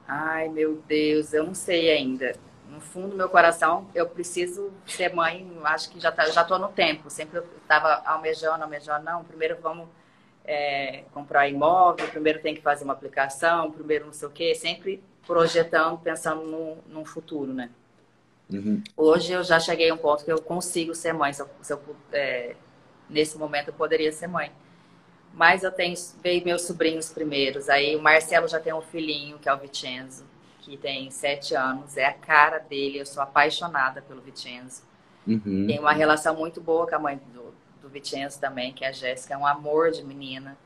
Ai, 0.07 0.47
meu 0.47 0.81
Deus, 0.87 1.33
eu 1.33 1.45
não 1.45 1.53
sei 1.53 1.91
ainda. 1.91 2.33
No 2.69 2.79
fundo 2.79 3.09
do 3.09 3.15
meu 3.15 3.29
coração, 3.29 3.89
eu 3.93 4.07
preciso 4.07 4.71
ser 4.85 5.13
mãe. 5.13 5.45
Acho 5.63 5.89
que 5.89 5.99
já 5.99 6.11
tá, 6.11 6.25
já 6.29 6.43
tô 6.43 6.57
no 6.57 6.69
tempo. 6.69 7.09
Sempre 7.09 7.39
eu 7.39 7.45
estava 7.61 8.01
almejando, 8.05 8.63
almejando. 8.63 9.03
Não, 9.03 9.23
primeiro 9.23 9.57
vamos 9.61 9.87
é, 10.45 11.03
comprar 11.11 11.49
imóvel. 11.49 12.07
Primeiro 12.07 12.41
tem 12.41 12.55
que 12.55 12.61
fazer 12.61 12.85
uma 12.85 12.93
aplicação. 12.93 13.71
Primeiro 13.71 14.05
não 14.05 14.13
sei 14.13 14.27
o 14.27 14.31
quê. 14.31 14.55
Sempre 14.55 15.03
projetando, 15.27 15.99
pensando 15.99 16.43
no, 16.43 16.77
no 16.87 17.05
futuro, 17.05 17.53
né? 17.53 17.69
Uhum. 18.49 18.81
Hoje 18.95 19.33
eu 19.33 19.43
já 19.43 19.59
cheguei 19.59 19.89
a 19.89 19.93
um 19.93 19.97
ponto 19.97 20.23
que 20.23 20.31
eu 20.31 20.41
consigo 20.41 20.95
ser 20.95 21.13
mãe. 21.13 21.33
Se 21.33 21.41
eu, 21.41 21.49
se 21.61 21.73
eu 21.73 21.81
é, 22.13 22.55
nesse 23.09 23.37
momento 23.37 23.67
eu 23.67 23.73
poderia 23.73 24.11
ser 24.11 24.27
mãe. 24.27 24.51
Mas 25.33 25.63
eu 25.63 25.71
tenho 25.71 25.93
veio 26.23 26.43
meus 26.43 26.63
sobrinhos 26.63 27.11
primeiros. 27.11 27.69
Aí 27.69 27.95
o 27.95 28.01
Marcelo 28.01 28.47
já 28.47 28.59
tem 28.59 28.73
um 28.73 28.81
filhinho, 28.81 29.37
que 29.37 29.49
é 29.49 29.53
o 29.53 29.57
Vicenzo, 29.57 30.25
que 30.59 30.77
tem 30.77 31.11
sete 31.11 31.53
anos. 31.53 31.97
É 31.97 32.05
a 32.05 32.13
cara 32.13 32.57
dele. 32.57 32.99
Eu 32.99 33.05
sou 33.05 33.21
apaixonada 33.21 34.01
pelo 34.01 34.21
Vicenzo. 34.21 34.81
Uhum. 35.27 35.67
Tem 35.67 35.77
uma 35.77 35.91
relação 35.91 36.35
muito 36.35 36.61
boa 36.61 36.87
com 36.87 36.95
a 36.95 36.99
mãe 36.99 37.19
do, 37.33 37.53
do 37.81 37.89
Vicenzo 37.89 38.39
também, 38.39 38.71
que 38.73 38.85
é 38.85 38.87
a 38.87 38.91
Jéssica. 38.93 39.33
É 39.33 39.37
um 39.37 39.45
amor 39.45 39.91
de 39.91 40.03
menina. 40.03 40.57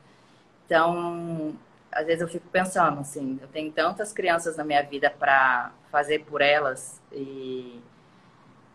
Então, 0.64 1.54
às 1.92 2.06
vezes 2.06 2.22
eu 2.22 2.28
fico 2.28 2.48
pensando 2.48 3.00
assim, 3.00 3.38
eu 3.40 3.48
tenho 3.48 3.70
tantas 3.70 4.12
crianças 4.12 4.56
na 4.56 4.64
minha 4.64 4.82
vida 4.82 5.10
para 5.10 5.72
fazer 5.90 6.24
por 6.24 6.40
elas 6.40 7.00
e 7.12 7.80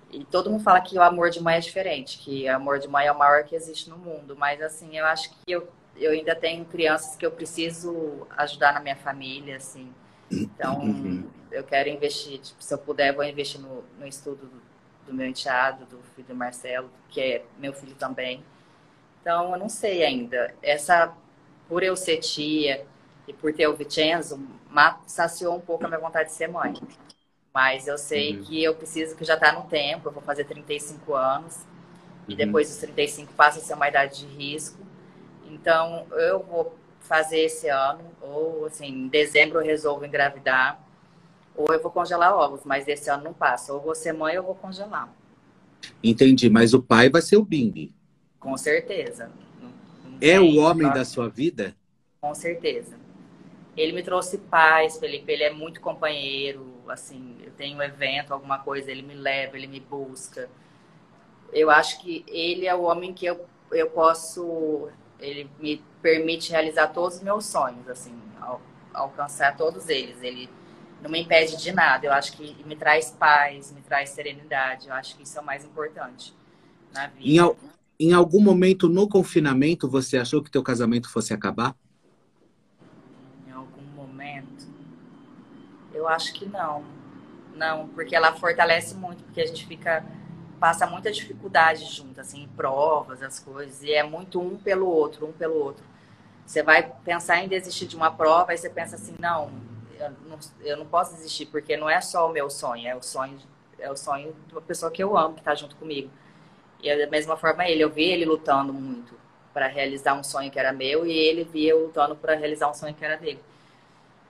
e 0.10 0.24
todo 0.24 0.50
mundo 0.50 0.64
fala 0.64 0.80
que 0.80 0.98
o 0.98 1.02
amor 1.02 1.30
de 1.30 1.42
mãe 1.42 1.58
é 1.58 1.60
diferente, 1.60 2.20
que 2.20 2.50
o 2.50 2.56
amor 2.56 2.80
de 2.80 2.88
mãe 2.88 3.08
é 3.08 3.12
o 3.12 3.18
maior 3.18 3.44
que 3.44 3.56
existe 3.56 3.90
no 3.90 3.98
mundo, 3.98 4.36
mas 4.38 4.62
assim, 4.62 4.98
eu 4.98 5.06
acho 5.06 5.30
que 5.32 5.52
eu, 5.52 5.68
eu 5.98 6.12
ainda 6.12 6.34
tenho 6.34 6.64
crianças 6.64 7.16
que 7.16 7.26
eu 7.26 7.32
preciso 7.32 8.26
ajudar 8.38 8.74
na 8.74 8.80
minha 8.80 8.96
família, 8.96 9.58
assim. 9.58 9.94
Então, 10.32 10.80
uhum. 10.80 11.30
eu 11.52 11.64
quero 11.64 11.90
investir, 11.90 12.40
tipo, 12.40 12.64
se 12.64 12.74
eu 12.74 12.78
puder, 12.78 13.10
eu 13.10 13.16
vou 13.16 13.24
investir 13.26 13.60
no, 13.60 13.84
no 14.00 14.08
estudo 14.08 14.46
do, 14.46 14.62
do 15.08 15.14
meu 15.14 15.28
enteado, 15.28 15.86
do 15.86 16.02
filho 16.16 16.28
do 16.28 16.36
Marcelo, 16.36 16.90
que 17.10 17.20
é 17.20 17.46
meu 17.58 17.74
filho 17.74 17.96
também. 17.96 18.44
Então, 19.22 19.52
eu 19.52 19.60
não 19.60 19.70
sei 19.70 20.04
ainda. 20.06 20.54
Essa, 20.62 21.14
por 21.68 21.84
eu 21.84 21.96
ser 21.98 22.18
tia, 22.18 22.86
e 23.28 23.34
por 23.34 23.54
ter 23.54 23.68
o 23.68 23.76
Vicenzo, 23.76 24.40
saciou 25.06 25.56
um 25.56 25.60
pouco 25.60 25.86
a 25.86 25.88
minha 25.88 26.00
vontade 26.00 26.30
de 26.30 26.36
ser 26.36 26.48
mãe. 26.48 26.74
Mas 27.54 27.88
eu 27.88 27.98
sei 27.98 28.36
uhum. 28.36 28.44
que 28.44 28.64
eu 28.64 28.76
preciso, 28.76 29.16
que 29.16 29.26
já 29.26 29.34
está 29.34 29.52
no 29.52 29.64
tempo, 29.64 30.08
eu 30.08 30.12
vou 30.12 30.22
fazer 30.22 30.46
35 30.46 31.16
anos, 31.16 31.66
e 32.28 32.32
uhum. 32.32 32.38
depois 32.38 32.70
dos 32.70 32.78
35 32.78 33.34
passa 33.34 33.60
a 33.60 33.62
ser 33.62 33.74
uma 33.74 33.88
idade 33.88 34.20
de 34.20 34.26
risco. 34.28 34.80
Então, 35.50 36.06
eu 36.12 36.40
vou 36.44 36.78
fazer 37.00 37.40
esse 37.40 37.68
ano, 37.68 38.04
ou 38.22 38.66
assim, 38.66 38.88
em 38.88 39.08
dezembro 39.08 39.60
eu 39.60 39.66
resolvo 39.66 40.06
engravidar, 40.06 40.80
ou 41.56 41.74
eu 41.74 41.82
vou 41.82 41.92
congelar 41.92 42.34
ovos, 42.34 42.62
mas 42.64 42.88
esse 42.88 43.10
ano 43.10 43.24
não 43.24 43.34
passa. 43.34 43.74
Ou 43.74 43.82
vou 43.82 43.96
ser 43.96 44.14
mãe 44.14 44.38
ou 44.38 44.44
vou 44.46 44.56
congelar. 44.56 45.12
Entendi, 46.04 46.50
mas 46.50 46.74
o 46.74 46.82
pai 46.82 47.10
vai 47.10 47.22
ser 47.22 47.38
o 47.38 47.44
Bing. 47.44 47.92
Com 48.40 48.56
certeza. 48.56 49.32
Não, 49.60 49.70
não 50.12 50.18
É 50.22 50.40
o 50.40 50.58
homem 50.58 50.88
da 50.92 51.04
sua 51.04 51.28
vida? 51.28 51.76
Com 52.22 52.36
certeza. 52.36 53.07
Ele 53.78 53.94
me 53.94 54.04
trouxe 54.04 54.40
paz, 54.40 54.98
Felipe. 54.98 55.32
Ele 55.32 55.44
é 55.44 55.54
muito 55.54 55.80
companheiro. 55.80 56.66
Assim, 56.90 57.38
eu 57.44 57.52
tenho 57.52 57.78
um 57.78 57.82
evento, 57.82 58.34
alguma 58.34 58.60
coisa, 58.60 58.92
ele 58.92 59.04
me 59.04 59.14
leva, 59.14 59.56
ele 59.56 59.68
me 59.68 59.80
busca. 59.80 60.50
Eu 61.54 61.70
acho 61.70 62.02
que 62.02 62.26
ele 62.28 62.66
é 62.66 62.76
o 62.76 62.82
homem 62.82 63.14
que 63.14 63.26
eu, 63.26 63.46
eu 63.72 63.90
posso. 63.90 64.90
Ele 65.20 65.50
me 65.60 65.82
permite 66.02 66.52
realizar 66.52 66.88
todos 66.88 67.18
os 67.18 67.24
meus 67.24 67.46
sonhos, 67.46 67.88
assim, 67.88 68.14
al, 68.42 68.62
alcançar 68.94 69.56
todos 69.56 69.88
eles. 69.90 70.22
Ele 70.22 70.50
não 71.02 71.10
me 71.10 71.22
impede 71.22 71.58
de 71.58 71.72
nada. 71.72 72.06
Eu 72.06 72.14
acho 72.14 72.34
que 72.34 72.56
me 72.66 72.76
traz 72.76 73.12
paz, 73.12 73.72
me 73.72 73.82
traz 73.82 74.10
serenidade. 74.10 74.88
Eu 74.88 74.94
acho 74.94 75.16
que 75.16 75.24
isso 75.24 75.38
é 75.38 75.42
o 75.42 75.46
mais 75.46 75.64
importante 75.64 76.36
na 76.94 77.08
vida. 77.08 77.56
Em, 78.00 78.08
em 78.10 78.14
algum 78.14 78.42
momento 78.42 78.88
no 78.90 79.08
confinamento 79.08 79.90
você 79.90 80.18
achou 80.18 80.44
que 80.44 80.52
teu 80.52 80.64
casamento 80.64 81.10
fosse 81.10 81.34
acabar? 81.34 81.76
Em 83.48 83.52
algum 83.52 83.84
momento, 83.96 84.68
eu 85.98 86.08
acho 86.08 86.34
que 86.34 86.46
não. 86.46 86.84
Não, 87.56 87.88
porque 87.90 88.16
ela 88.16 88.34
fortalece 88.34 88.96
muito, 88.96 89.24
porque 89.24 89.42
a 89.42 89.46
gente 89.46 89.66
fica 89.66 90.06
passa 90.60 90.88
muita 90.88 91.12
dificuldade 91.12 91.86
junto, 91.86 92.20
assim, 92.20 92.48
provas, 92.56 93.22
as 93.22 93.40
coisas, 93.40 93.84
e 93.84 93.94
é 93.94 94.04
muito 94.04 94.42
um 94.42 94.58
pelo 94.58 94.88
outro, 94.88 95.28
um 95.28 95.32
pelo 95.32 95.56
outro. 95.56 95.84
Você 96.46 96.64
vai 96.64 96.92
pensar 97.04 97.44
em 97.44 97.48
desistir 97.48 97.86
de 97.86 97.96
uma 97.96 98.12
prova, 98.12 98.54
e 98.54 98.58
você 98.58 98.70
pensa 98.70 98.96
assim, 98.96 99.16
não, 99.20 99.52
eu 100.00 100.12
não, 100.28 100.40
eu 100.62 100.78
não 100.78 100.86
posso 100.86 101.16
desistir, 101.16 101.48
porque 101.48 101.78
não 101.78 101.90
é 101.90 102.02
só 102.02 102.28
o 102.28 102.34
meu 102.34 102.50
sonho, 102.50 102.88
é 102.88 102.96
o 102.96 103.02
sonho, 103.04 103.38
é 103.78 103.92
o 103.92 103.96
sonho 103.96 104.36
de 104.48 104.54
uma 104.54 104.62
pessoa 104.62 104.92
que 104.92 105.04
eu 105.04 105.18
amo, 105.18 105.36
que 105.36 105.42
está 105.42 105.54
junto 105.54 105.76
comigo. 105.76 106.10
E 106.82 106.96
da 106.96 107.08
mesma 107.08 107.36
forma 107.38 107.68
ele, 107.68 107.84
eu 107.84 107.90
vi 107.90 108.04
ele 108.04 108.26
lutando 108.26 108.74
muito 108.74 109.16
para 109.54 109.68
realizar 109.68 110.14
um 110.14 110.24
sonho 110.24 110.52
que 110.52 110.60
era 110.60 110.72
meu 110.72 111.06
e 111.06 111.12
ele 111.12 111.44
via 111.44 111.72
eu 111.72 111.88
lutando 111.88 112.16
para 112.16 112.36
realizar 112.36 112.70
um 112.70 112.74
sonho 112.74 112.94
que 112.94 113.04
era 113.04 113.18
dele. 113.18 113.40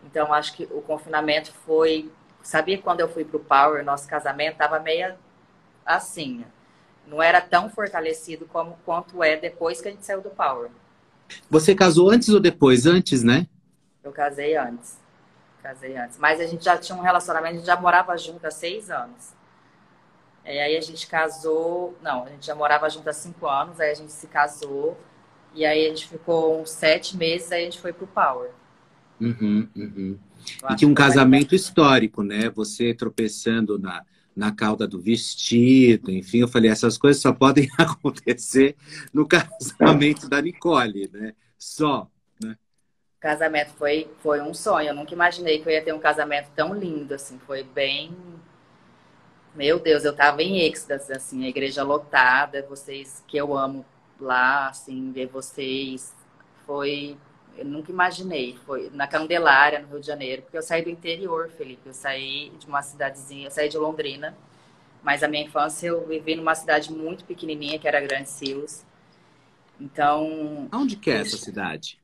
Então 0.09 0.33
acho 0.33 0.53
que 0.53 0.63
o 0.71 0.81
confinamento 0.81 1.51
foi, 1.65 2.11
sabia 2.41 2.77
quando 2.77 3.01
eu 3.01 3.09
fui 3.09 3.23
pro 3.23 3.39
Power, 3.39 3.83
nosso 3.83 4.07
casamento 4.07 4.57
tava 4.57 4.79
meio 4.79 5.15
assim, 5.85 6.43
não 7.05 7.21
era 7.21 7.39
tão 7.39 7.69
fortalecido 7.69 8.45
como 8.45 8.77
quanto 8.83 9.23
é 9.23 9.37
depois 9.37 9.79
que 9.79 9.87
a 9.87 9.91
gente 9.91 10.05
saiu 10.05 10.21
do 10.21 10.29
Power. 10.29 10.69
Você 11.49 11.75
casou 11.75 12.09
antes 12.09 12.29
ou 12.29 12.39
depois? 12.39 12.85
Antes, 12.85 13.23
né? 13.23 13.47
Eu 14.03 14.11
casei 14.11 14.55
antes 14.55 14.97
casei 15.67 15.97
antes. 15.97 16.17
Mas 16.17 16.39
a 16.39 16.45
gente 16.45 16.63
já 16.63 16.77
tinha 16.77 16.97
um 16.97 17.01
relacionamento, 17.01 17.55
a 17.55 17.57
gente 17.57 17.65
já 17.65 17.75
morava 17.75 18.17
junto 18.17 18.45
há 18.45 18.51
seis 18.51 18.89
anos. 18.89 19.33
E 20.45 20.59
aí 20.59 20.77
a 20.77 20.81
gente 20.81 21.05
casou. 21.07 21.97
Não, 22.01 22.23
a 22.23 22.29
gente 22.29 22.45
já 22.45 22.55
morava 22.55 22.89
junto 22.89 23.09
há 23.09 23.13
cinco 23.13 23.47
anos, 23.47 23.79
aí 23.79 23.91
a 23.91 23.93
gente 23.93 24.13
se 24.13 24.27
casou. 24.27 24.97
E 25.53 25.65
aí 25.65 25.85
a 25.85 25.89
gente 25.89 26.07
ficou 26.07 26.61
uns 26.61 26.69
sete 26.69 27.17
meses, 27.17 27.51
aí 27.51 27.63
a 27.63 27.65
gente 27.65 27.81
foi 27.81 27.91
pro 27.91 28.07
Power. 28.07 28.49
Uhum, 29.19 29.67
uhum. 29.75 30.17
E 30.71 30.75
tinha 30.75 30.89
um 30.89 30.93
casamento 30.93 31.55
histórico, 31.55 32.23
né? 32.23 32.49
Você 32.51 32.93
tropeçando 32.93 33.79
na, 33.79 34.03
na 34.35 34.51
cauda 34.51 34.87
do 34.87 34.99
vestido, 34.99 36.11
enfim, 36.11 36.39
eu 36.39 36.47
falei, 36.47 36.69
essas 36.69 36.97
coisas 36.97 37.21
só 37.21 37.33
podem 37.33 37.67
acontecer 37.77 38.75
no 39.13 39.27
casamento 39.27 40.29
da 40.29 40.41
Nicole, 40.41 41.09
né? 41.11 41.33
Só 41.57 42.09
casamento 43.19 43.73
foi, 43.73 44.09
foi 44.19 44.41
um 44.41 44.53
sonho. 44.53 44.89
Eu 44.89 44.95
nunca 44.95 45.13
imaginei 45.13 45.59
que 45.59 45.67
eu 45.67 45.73
ia 45.73 45.83
ter 45.83 45.93
um 45.93 45.99
casamento 45.99 46.49
tão 46.55 46.73
lindo, 46.73 47.13
assim. 47.13 47.39
Foi 47.39 47.63
bem... 47.63 48.15
Meu 49.53 49.79
Deus, 49.79 50.05
eu 50.05 50.15
tava 50.15 50.43
em 50.43 50.59
êxtase, 50.59 51.11
assim, 51.11 51.43
a 51.43 51.49
igreja 51.49 51.81
lotada, 51.81 52.63
vocês 52.69 53.23
que 53.27 53.35
eu 53.35 53.57
amo 53.57 53.83
lá, 54.19 54.69
assim, 54.69 55.11
ver 55.11 55.27
vocês. 55.27 56.13
Foi... 56.65 57.17
Eu 57.57 57.65
nunca 57.65 57.91
imaginei. 57.91 58.57
Foi 58.65 58.89
na 58.93 59.07
Candelária, 59.07 59.79
no 59.79 59.87
Rio 59.87 59.99
de 59.99 60.07
Janeiro, 60.07 60.41
porque 60.43 60.57
eu 60.57 60.61
saí 60.61 60.83
do 60.83 60.89
interior, 60.89 61.49
Felipe. 61.49 61.81
Eu 61.85 61.93
saí 61.93 62.51
de 62.57 62.67
uma 62.67 62.81
cidadezinha, 62.81 63.47
eu 63.47 63.51
saí 63.51 63.69
de 63.69 63.77
Londrina. 63.77 64.37
Mas 65.03 65.23
a 65.23 65.27
minha 65.27 65.43
infância 65.43 65.87
eu 65.87 66.05
vivi 66.05 66.35
numa 66.35 66.55
cidade 66.55 66.91
muito 66.91 67.23
pequenininha, 67.25 67.79
que 67.79 67.87
era 67.87 67.99
Grande 68.01 68.29
Silos. 68.29 68.83
Então... 69.79 70.67
Onde 70.73 70.95
que 70.95 71.09
é 71.09 71.21
essa 71.21 71.37
cidade? 71.37 71.99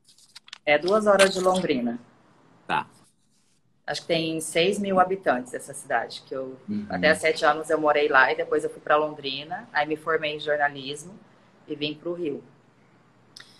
É 0.65 0.77
duas 0.77 1.05
horas 1.05 1.33
de 1.33 1.39
Londrina. 1.41 1.99
Tá. 2.65 2.87
Acho 3.85 4.01
que 4.01 4.07
tem 4.07 4.39
6 4.39 4.79
mil 4.79 4.99
habitantes 4.99 5.53
essa 5.53 5.73
cidade. 5.73 6.23
Que 6.25 6.33
eu, 6.33 6.57
uhum. 6.69 6.85
Até 6.89 7.13
sete 7.15 7.43
anos 7.45 7.69
eu 7.69 7.79
morei 7.79 8.07
lá 8.07 8.31
e 8.31 8.35
depois 8.35 8.63
eu 8.63 8.69
fui 8.69 8.81
para 8.81 8.95
Londrina. 8.95 9.67
Aí 9.73 9.85
me 9.85 9.97
formei 9.97 10.35
em 10.35 10.39
jornalismo 10.39 11.13
e 11.67 11.75
vim 11.75 11.93
para 11.93 12.09
o 12.09 12.13
Rio. 12.13 12.41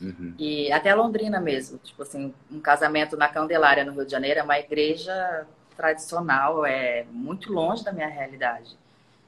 Uhum. 0.04 0.36
E 0.38 0.72
até 0.72 0.94
Londrina 0.94 1.40
mesmo. 1.40 1.80
Tipo 1.80 2.04
assim, 2.04 2.34
um 2.52 2.60
casamento 2.60 3.18
na 3.18 3.28
Candelária, 3.28 3.84
no 3.84 3.94
Rio 3.94 4.06
de 4.06 4.12
Janeiro, 4.12 4.40
é 4.40 4.44
uma 4.44 4.60
igreja 4.60 5.48
tradicional, 5.76 6.66
é 6.66 7.06
muito 7.10 7.52
longe 7.52 7.84
da 7.84 7.92
minha 7.92 8.08
realidade. 8.08 8.78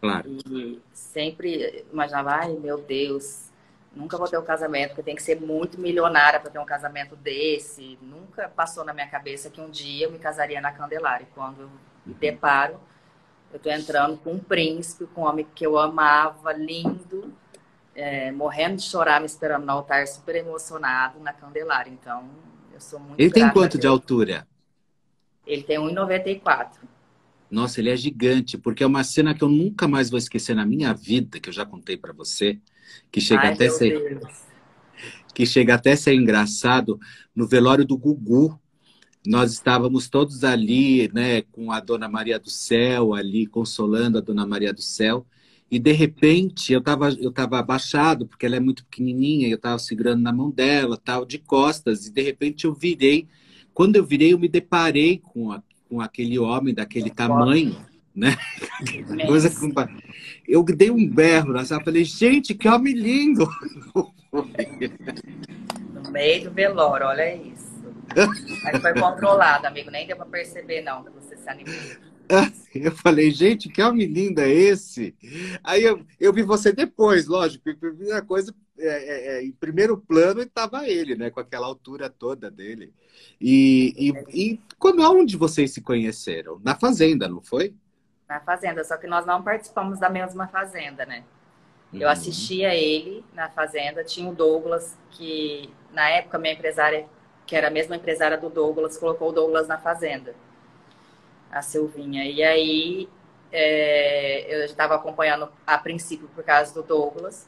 Claro. 0.02 0.30
E 0.30 0.80
sempre 0.94 1.86
imaginava, 1.92 2.32
ai 2.32 2.54
meu 2.54 2.80
Deus, 2.80 3.46
Nunca 3.96 4.18
vou 4.18 4.28
ter 4.28 4.38
um 4.38 4.44
casamento, 4.44 4.90
porque 4.90 5.04
tem 5.04 5.16
que 5.16 5.24
ser 5.24 5.40
muito 5.40 5.80
milionária 5.80 6.38
para 6.38 6.52
ter 6.52 6.60
um 6.60 6.66
casamento 6.66 7.16
desse. 7.16 7.98
Nunca 8.02 8.50
passou 8.50 8.84
na 8.84 8.94
minha 8.94 9.08
cabeça 9.08 9.50
que 9.50 9.62
um 9.62 9.70
dia 9.70 10.06
eu 10.06 10.12
me 10.12 10.20
casaria 10.20 10.60
na 10.60 10.72
Candelária. 10.72 11.24
E 11.24 11.34
quando 11.34 11.62
eu 11.62 11.70
me 12.06 12.14
deparo, 12.14 12.78
eu 13.54 13.58
estou 13.58 13.72
entrando 13.72 14.18
com 14.18 14.34
um 14.34 14.40
príncipe, 14.40 15.06
com 15.08 15.22
um 15.22 15.26
homem 15.26 15.48
que 15.56 15.66
eu 15.66 15.78
amava, 15.78 16.52
lindo, 16.52 17.34
é, 17.96 18.32
morrendo 18.32 18.76
de 18.76 18.84
chorar, 18.84 19.20
me 19.20 19.26
esperando 19.26 19.66
no 19.66 19.72
altar, 19.72 20.06
super 20.08 20.36
emocionado 20.36 21.20
na 21.20 21.34
Candelária. 21.34 21.90
Então, 21.90 22.30
eu 22.74 22.80
sou 22.80 23.00
muito. 23.00 23.20
Ele 23.20 23.32
tem 23.32 23.50
quanto 23.50 23.78
de 23.78 23.88
altura? 23.88 24.48
Ele 25.48 25.64
tem 25.64 25.80
1,94. 25.80 26.72
Nossa, 27.50 27.80
ele 27.80 27.90
é 27.90 27.96
gigante, 27.96 28.58
porque 28.58 28.84
é 28.84 28.88
uma 28.88 29.04
cena 29.04 29.34
que 29.34 29.44
eu 29.44 29.50
nunca 29.50 29.88
mais 29.88 30.10
vou 30.10 30.18
esquecer 30.18 30.56
na 30.56 30.66
minha 30.66 30.94
vida, 30.94 31.40
que 31.40 31.48
eu 31.48 31.54
já 31.54 31.66
contei 31.66 31.96
para 31.96 32.12
você 32.12 32.60
que 33.12 33.22
chega 33.22 33.44
Ai, 33.44 33.54
até 33.54 33.70
ser 33.70 34.20
Deus. 34.20 34.44
que 35.34 35.46
chega 35.46 35.76
até 35.76 35.96
ser 35.96 36.14
engraçado 36.14 37.00
no 37.36 37.48
velório 37.48 37.86
do 37.86 37.98
Gugu. 37.98 38.60
Nós 39.26 39.54
estávamos 39.54 40.08
todos 40.08 40.44
ali, 40.44 41.10
né, 41.14 41.42
com 41.44 41.72
a 41.72 41.80
Dona 41.80 42.08
Maria 42.08 42.40
do 42.40 42.50
Céu 42.50 43.14
ali 43.14 43.48
consolando 43.48 44.18
a 44.18 44.22
Dona 44.22 44.46
Maria 44.46 44.74
do 44.74 44.82
Céu. 44.82 45.26
E 45.70 45.80
de 45.80 45.92
repente 45.92 46.72
eu 46.72 46.80
estava 46.80 47.10
eu 47.10 47.32
tava 47.32 47.60
abaixado, 47.60 48.28
porque 48.28 48.46
ela 48.46 48.56
é 48.56 48.60
muito 48.60 48.86
pequenininha, 48.86 49.48
eu 49.48 49.56
estava 49.56 49.80
segurando 49.80 50.22
na 50.22 50.32
mão 50.32 50.52
dela, 50.52 51.00
tal, 51.04 51.26
de 51.26 51.40
costas, 51.40 52.06
e 52.06 52.14
de 52.14 52.22
repente 52.22 52.66
eu 52.66 52.74
virei. 52.74 53.28
Quando 53.74 53.96
eu 53.96 54.06
virei, 54.06 54.34
eu 54.34 54.40
me 54.40 54.48
deparei 54.48 55.20
com, 55.20 55.52
a, 55.52 55.62
com 55.90 56.00
aquele 56.00 56.40
homem 56.40 56.74
daquele 56.74 57.10
tamanho 57.10 57.76
né? 58.16 58.38
Coisa 59.28 59.50
com... 59.50 59.72
Eu 60.48 60.64
dei 60.64 60.90
um 60.90 61.08
berro 61.08 61.52
na 61.52 61.66
sala, 61.66 61.84
falei, 61.84 62.06
gente, 62.06 62.56
que 62.56 62.68
homem 62.68 62.94
lindo! 62.94 63.48
No 65.94 66.12
meio 66.12 66.46
do 66.46 66.52
velório, 66.52 67.08
olha 67.08 67.36
isso. 67.36 67.76
Mas 68.64 68.82
foi 68.82 68.94
controlado, 68.94 69.68
amigo, 69.68 69.92
nem 69.92 70.08
deu 70.08 70.16
pra 70.16 70.26
perceber, 70.26 70.82
não, 70.82 71.04
que 71.04 71.12
você 71.12 71.36
se 71.36 71.50
animou. 71.50 71.74
Eu 72.76 72.92
falei, 72.92 73.32
gente, 73.32 73.70
que 73.70 73.82
homem 73.82 74.06
lindo 74.06 74.42
é 74.42 74.50
esse? 74.50 75.16
Aí 75.64 75.82
eu, 75.82 76.06
eu 76.20 76.34
vi 76.34 76.44
você 76.44 76.74
depois, 76.74 77.26
lógico, 77.26 77.70
a 77.70 77.74
primeira 77.74 78.22
coisa, 78.22 78.54
é, 78.78 78.88
é, 78.88 79.38
é, 79.38 79.46
em 79.46 79.54
primeiro 79.54 79.98
plano 79.98 80.42
estava 80.42 80.86
ele, 80.86 81.16
né, 81.16 81.30
com 81.30 81.40
aquela 81.40 81.68
altura 81.68 82.10
toda 82.10 82.52
dele. 82.52 82.92
E, 83.40 83.94
e, 83.98 84.54
e 84.54 84.62
quando, 84.78 85.02
onde 85.10 85.38
vocês 85.38 85.72
se 85.74 85.80
conheceram? 85.80 86.60
Na 86.66 86.76
fazenda, 86.76 87.30
não 87.30 87.42
foi? 87.42 87.74
na 88.28 88.40
fazenda, 88.40 88.84
só 88.84 88.98
que 88.98 89.08
nós 89.08 89.26
não 89.26 89.44
participamos 89.44 90.00
da 90.00 90.10
mesma 90.10 90.48
fazenda, 90.48 91.06
né? 91.06 91.24
Uhum. 91.94 92.02
Eu 92.02 92.10
assistia 92.10 92.74
ele 92.74 93.24
na 93.34 93.50
fazenda, 93.50 94.04
tinha 94.04 94.30
o 94.30 94.34
Douglas, 94.34 94.98
que 95.12 95.72
na 95.92 96.10
época 96.10 96.38
minha 96.38 96.54
empresária, 96.54 97.08
que 97.46 97.56
era 97.56 97.68
a 97.68 97.72
mesma 97.72 97.96
empresária 97.96 98.38
do 98.38 98.50
Douglas, 98.50 98.98
colocou 98.98 99.30
o 99.30 99.32
Douglas 99.32 99.68
na 99.68 99.78
fazenda, 99.78 100.36
a 101.52 101.62
Silvinha. 101.62 102.24
E 102.26 102.44
aí 102.44 103.10
é, 103.52 104.46
eu 104.54 104.66
estava 104.66 104.96
acompanhando 104.96 105.50
a 105.66 105.78
princípio 105.78 106.28
por 106.36 106.44
causa 106.44 106.74
do 106.74 106.84
Douglas. 106.84 107.48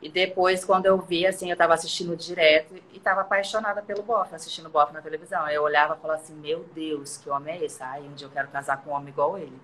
E 0.00 0.08
depois, 0.08 0.64
quando 0.64 0.86
eu 0.86 0.96
vi, 0.98 1.26
assim, 1.26 1.48
eu 1.48 1.54
estava 1.54 1.74
assistindo 1.74 2.16
direto 2.16 2.72
e 2.92 2.98
estava 2.98 3.22
apaixonada 3.22 3.82
pelo 3.82 4.02
Boff, 4.02 4.32
assistindo 4.32 4.68
Boff 4.68 4.92
na 4.92 5.02
televisão. 5.02 5.48
Eu 5.48 5.62
olhava 5.64 5.96
e 5.96 6.00
falava 6.00 6.20
assim, 6.20 6.34
meu 6.34 6.64
Deus, 6.72 7.16
que 7.16 7.28
homem 7.28 7.56
é 7.56 7.64
esse? 7.64 7.82
Ai, 7.82 8.02
um 8.02 8.14
dia 8.14 8.28
eu 8.28 8.30
quero 8.30 8.48
casar 8.48 8.80
com 8.82 8.90
um 8.90 8.92
homem 8.94 9.08
igual 9.08 9.36
ele. 9.36 9.58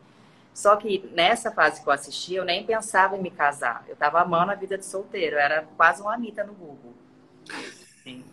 Só 0.53 0.77
que 0.77 1.09
nessa 1.13 1.53
fase 1.53 1.83
que 1.83 1.89
eu 1.89 1.93
assisti, 1.93 2.35
eu 2.35 2.45
nem 2.45 2.65
pensava 2.65 3.17
em 3.17 3.23
me 3.23 3.31
casar. 3.31 3.85
Eu 3.89 3.95
tava 3.97 4.21
amando 4.21 4.53
a 4.53 4.55
vida 4.57 4.77
de 4.77 4.85
solteiro. 4.85 5.37
Eu 5.37 5.41
era 5.41 5.67
quase 5.77 6.03
uma 6.03 6.15
Anitta 6.15 6.45
no 6.45 6.53
Google. 6.53 6.95
Sim. 8.03 8.25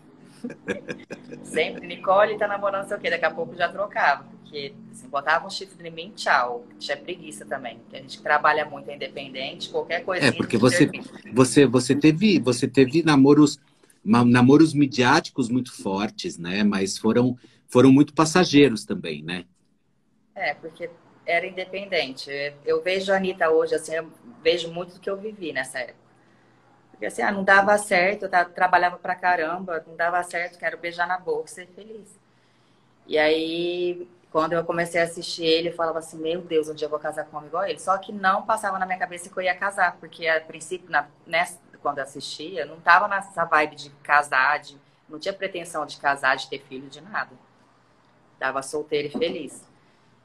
Sempre, 1.44 1.88
Nicole 1.88 2.38
tá 2.38 2.48
namorando 2.48 2.88
sei 2.88 2.98
o 2.98 3.00
quê. 3.00 3.10
Daqui 3.10 3.26
a 3.26 3.32
pouco 3.32 3.56
já 3.56 3.70
trocava. 3.70 4.24
Porque, 4.24 4.74
assim, 4.92 5.08
botava 5.08 5.46
um 5.46 5.50
chifre 5.50 5.88
em 5.88 5.92
mim, 5.92 6.14
tchau. 6.16 6.66
Tinha 6.80 6.98
preguiça 6.98 7.46
também. 7.46 7.78
Porque 7.80 7.98
a 7.98 8.00
gente 8.02 8.22
trabalha 8.22 8.66
muito 8.66 8.90
independente, 8.92 9.70
qualquer 9.70 10.04
coisa. 10.04 10.26
É, 10.26 10.32
porque 10.32 10.58
você, 10.58 10.90
você, 11.34 11.66
você, 11.66 11.96
teve, 11.96 12.40
você 12.40 12.68
teve 12.68 13.04
namoros 13.04 13.60
namoros 14.04 14.74
midiáticos 14.74 15.48
muito 15.50 15.72
fortes, 15.72 16.38
né? 16.38 16.64
Mas 16.64 16.98
foram, 16.98 17.38
foram 17.68 17.92
muito 17.92 18.14
passageiros 18.14 18.84
também, 18.84 19.22
né? 19.22 19.46
É, 20.34 20.56
porque 20.56 20.90
era 21.26 21.46
independente. 21.46 22.30
Eu 22.66 22.82
vejo 22.82 23.12
a 23.12 23.18
Anitta 23.18 23.50
hoje, 23.50 23.76
assim, 23.76 23.94
eu 23.94 24.12
vejo 24.44 24.72
muito 24.72 24.96
do 24.96 25.00
que 25.00 25.10
eu 25.10 25.18
vivi 25.18 25.54
nessa 25.54 25.80
época. 25.80 26.01
Porque 27.02 27.08
assim, 27.08 27.24
ah, 27.24 27.32
não 27.32 27.44
dava 27.44 27.76
certo, 27.80 28.26
eu 28.26 28.54
trabalhava 28.54 28.96
pra 28.96 29.16
caramba, 29.16 29.84
não 29.88 29.96
dava 29.96 30.22
certo, 30.22 30.60
quero 30.60 30.78
beijar 30.78 31.08
na 31.08 31.18
boca, 31.18 31.48
ser 31.48 31.66
feliz. 31.70 32.16
E 33.08 33.18
aí, 33.18 34.08
quando 34.32 34.54
eu 34.54 34.64
comecei 34.64 35.02
a 35.02 35.06
assistir 35.06 35.44
ele, 35.44 35.70
eu 35.70 35.74
falava 35.74 35.98
assim, 35.98 36.20
meu 36.20 36.42
Deus, 36.42 36.70
um 36.70 36.76
dia 36.76 36.86
eu 36.86 36.92
vou 36.92 37.00
casar 37.00 37.26
com 37.26 37.40
um 37.40 37.46
igual 37.48 37.66
ele. 37.66 37.80
Só 37.80 37.98
que 37.98 38.14
não 38.14 38.44
passava 38.44 38.78
na 38.78 38.86
minha 38.86 39.00
cabeça 39.00 39.32
que 39.32 39.36
eu 39.36 39.42
ia 39.42 39.56
casar, 39.56 39.98
porque 40.00 40.28
a 40.28 40.40
princípio, 40.42 40.92
na, 40.92 41.08
nessa, 41.26 41.58
quando 41.82 41.98
eu 41.98 42.04
assistia, 42.04 42.68
não 42.68 42.80
tava 42.80 43.08
nessa 43.08 43.46
vibe 43.46 43.78
de 43.78 43.90
casar, 44.04 44.60
de, 44.60 44.78
não 45.10 45.18
tinha 45.18 45.34
pretensão 45.34 45.88
de 45.88 45.98
casar, 45.98 46.36
de 46.36 46.48
ter 46.52 46.60
filho, 46.60 46.88
de 46.88 47.02
nada. 47.02 47.32
Tava 48.38 48.62
solteira 48.62 49.08
e 49.08 49.12
feliz. 49.12 49.64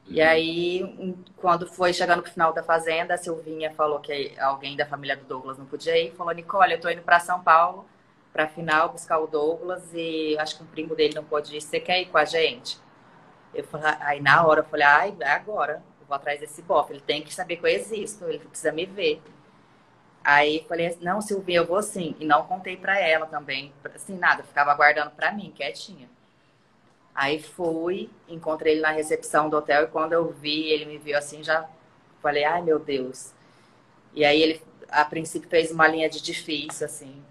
E 0.09 0.21
uhum. 0.21 0.29
aí, 0.29 1.17
quando 1.37 1.67
foi 1.67 1.93
chegando 1.93 2.23
pro 2.23 2.31
final 2.31 2.53
da 2.53 2.63
fazenda, 2.63 3.15
a 3.15 3.19
Silvinha 3.19 3.73
falou 3.73 3.99
que 4.01 4.39
alguém 4.39 4.77
da 4.77 4.87
família 4.87 5.17
do 5.17 5.25
Douglas 5.25 5.59
não 5.59 5.67
podia 5.67 5.99
ir. 5.99 6.13
Falou, 6.13 6.33
Nicole, 6.33 6.73
eu 6.73 6.81
tô 6.81 6.89
indo 6.89 7.03
para 7.03 7.19
São 7.21 7.43
Paulo 7.43 7.87
pra 8.33 8.47
final 8.47 8.91
buscar 8.91 9.19
o 9.19 9.27
Douglas 9.27 9.83
e 9.95 10.37
acho 10.39 10.59
que 10.59 10.63
um 10.63 10.67
primo 10.67 10.95
dele 10.95 11.15
não 11.15 11.25
pode 11.25 11.57
ir. 11.57 11.61
Você 11.61 11.81
quer 11.81 12.03
ir 12.03 12.07
com 12.07 12.19
a 12.19 12.25
gente? 12.25 12.79
Eu 13.55 13.65
falei, 13.65 13.97
aí 14.01 14.21
na 14.21 14.47
hora 14.47 14.61
eu 14.61 14.65
falei, 14.65 14.87
ai, 14.87 15.17
é 15.21 15.31
agora. 15.31 15.83
Eu 16.01 16.07
vou 16.07 16.15
atrás 16.17 16.39
desse 16.39 16.63
bofe. 16.63 16.93
Ele 16.93 17.01
tem 17.01 17.23
que 17.23 17.35
saber 17.35 17.57
que 17.57 17.65
eu 17.65 17.71
existo, 17.71 18.27
ele 18.27 18.39
precisa 18.39 18.73
me 18.73 18.87
ver. 18.87 19.23
Aí 20.23 20.65
falei, 20.69 20.97
não, 21.01 21.21
Silvinha, 21.21 21.61
eu 21.61 21.67
vou 21.67 21.83
sim. 21.83 22.15
E 22.21 22.25
não 22.25 22.45
contei 22.47 22.77
pra 22.77 23.01
ela 23.01 23.27
também, 23.27 23.73
assim, 23.95 24.17
nada. 24.19 24.43
Ficava 24.43 24.73
aguardando 24.73 25.13
pra 25.13 25.33
mim, 25.33 25.53
quietinha. 25.57 26.09
Aí 27.17 27.41
fui, 27.41 28.11
encontrei 28.29 28.75
ele 28.75 28.83
na 28.83 28.91
recepção 28.91 29.49
do 29.49 29.57
hotel 29.57 29.85
e 29.85 29.87
quando 29.87 30.13
eu 30.13 30.31
vi, 30.33 30.67
ele 30.67 30.85
me 30.85 30.99
viu 30.99 31.17
assim, 31.17 31.43
já 31.43 31.67
falei, 32.21 32.45
ai 32.45 32.61
meu 32.61 32.79
Deus. 32.79 33.33
E 34.13 34.23
aí 34.23 34.43
ele, 34.43 34.63
a 34.91 35.03
princípio, 35.03 35.49
fez 35.49 35.71
uma 35.71 35.89
linha 35.89 36.11
de 36.11 36.21
difícil, 36.21 36.85
assim, 36.85 37.23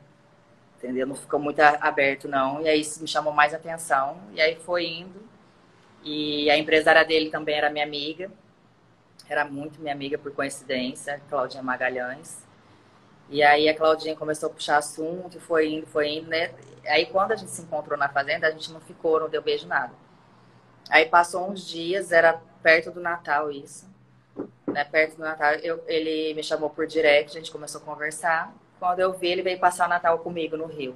entendeu? 0.78 1.06
Não 1.06 1.16
ficou 1.16 1.40
muito 1.40 1.60
aberto, 1.60 2.28
não. 2.28 2.62
E 2.62 2.68
aí 2.68 2.82
isso 2.82 3.02
me 3.02 3.08
chamou 3.08 3.34
mais 3.34 3.54
atenção. 3.54 4.18
E 4.34 4.42
aí 4.42 4.56
foi 4.56 4.86
indo. 4.88 5.22
E 6.04 6.50
a 6.50 6.58
empresária 6.58 7.04
dele 7.04 7.30
também 7.30 7.56
era 7.56 7.70
minha 7.70 7.86
amiga. 7.86 8.32
Era 9.28 9.46
muito 9.46 9.82
minha 9.82 9.94
amiga 9.94 10.18
por 10.18 10.32
coincidência, 10.32 11.22
Claudinha 11.30 11.62
Magalhães. 11.64 12.45
E 13.30 13.42
aí 13.44 13.68
a 13.68 13.76
Claudinha 13.76 14.16
começou 14.16 14.50
a 14.50 14.54
puxar 14.54 14.78
assunto, 14.78 15.40
foi 15.40 15.72
indo, 15.72 15.88
foi 15.88 16.10
indo, 16.10 16.30
né? 16.30 16.54
Aí 16.86 17.06
quando 17.08 17.32
a 17.32 17.36
gente 17.36 17.52
se 17.52 17.62
encontrou 17.62 17.98
na 17.98 18.08
fazenda, 18.08 18.48
a 18.48 18.52
gente 18.52 18.72
não 18.72 18.80
ficou, 18.80 19.20
não 19.20 19.30
deu 19.30 19.42
beijo 19.42 19.68
nada. 19.68 19.94
Aí 20.90 21.06
passou 21.06 21.50
uns 21.50 21.68
dias, 21.68 22.12
era 22.12 22.40
perto 22.62 22.92
do 22.92 23.00
Natal 23.00 23.52
isso. 23.52 23.90
Né? 24.68 24.84
Perto 24.84 25.18
do 25.18 25.24
Natal, 25.24 25.54
eu, 25.56 25.84
ele 25.88 26.34
me 26.34 26.44
chamou 26.44 26.70
por 26.70 26.86
direct, 26.86 27.32
a 27.32 27.40
gente 27.40 27.52
começou 27.52 27.82
a 27.82 27.84
conversar. 27.84 28.54
Quando 28.80 29.00
eu 29.00 29.14
vi, 29.14 29.28
ele 29.28 29.42
veio 29.42 29.60
passar 29.60 29.86
o 29.88 29.90
Natal 29.90 30.20
comigo 30.20 30.56
no 30.56 30.68
Rio. 30.68 30.96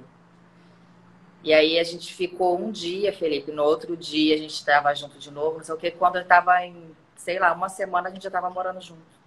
E 1.42 1.54
aí 1.54 1.78
a 1.78 1.84
gente 1.84 2.14
ficou 2.14 2.58
um 2.58 2.70
dia, 2.70 3.12
Felipe. 3.12 3.50
No 3.50 3.64
outro 3.64 3.96
dia 3.96 4.34
a 4.34 4.38
gente 4.38 4.54
estava 4.54 4.94
junto 4.94 5.18
de 5.18 5.30
novo, 5.30 5.56
não 5.56 5.64
sei 5.64 5.74
o 5.74 5.78
que. 5.78 5.90
Quando 5.90 6.16
eu 6.16 6.22
estava 6.22 6.64
em, 6.64 6.94
sei 7.16 7.38
lá, 7.38 7.52
uma 7.52 7.68
semana 7.68 8.08
a 8.08 8.12
gente 8.12 8.22
já 8.22 8.28
estava 8.28 8.50
morando 8.50 8.80
junto. 8.80 9.19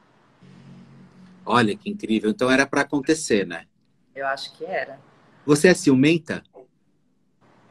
Olha 1.46 1.76
que 1.76 1.90
incrível. 1.90 2.30
Então 2.30 2.50
era 2.50 2.66
para 2.66 2.82
acontecer, 2.82 3.46
né? 3.46 3.66
Eu 4.16 4.28
acho 4.28 4.54
que 4.54 4.66
era. 4.66 5.00
Você 5.46 5.68
é 5.70 5.74
ciumenta? 5.74 6.44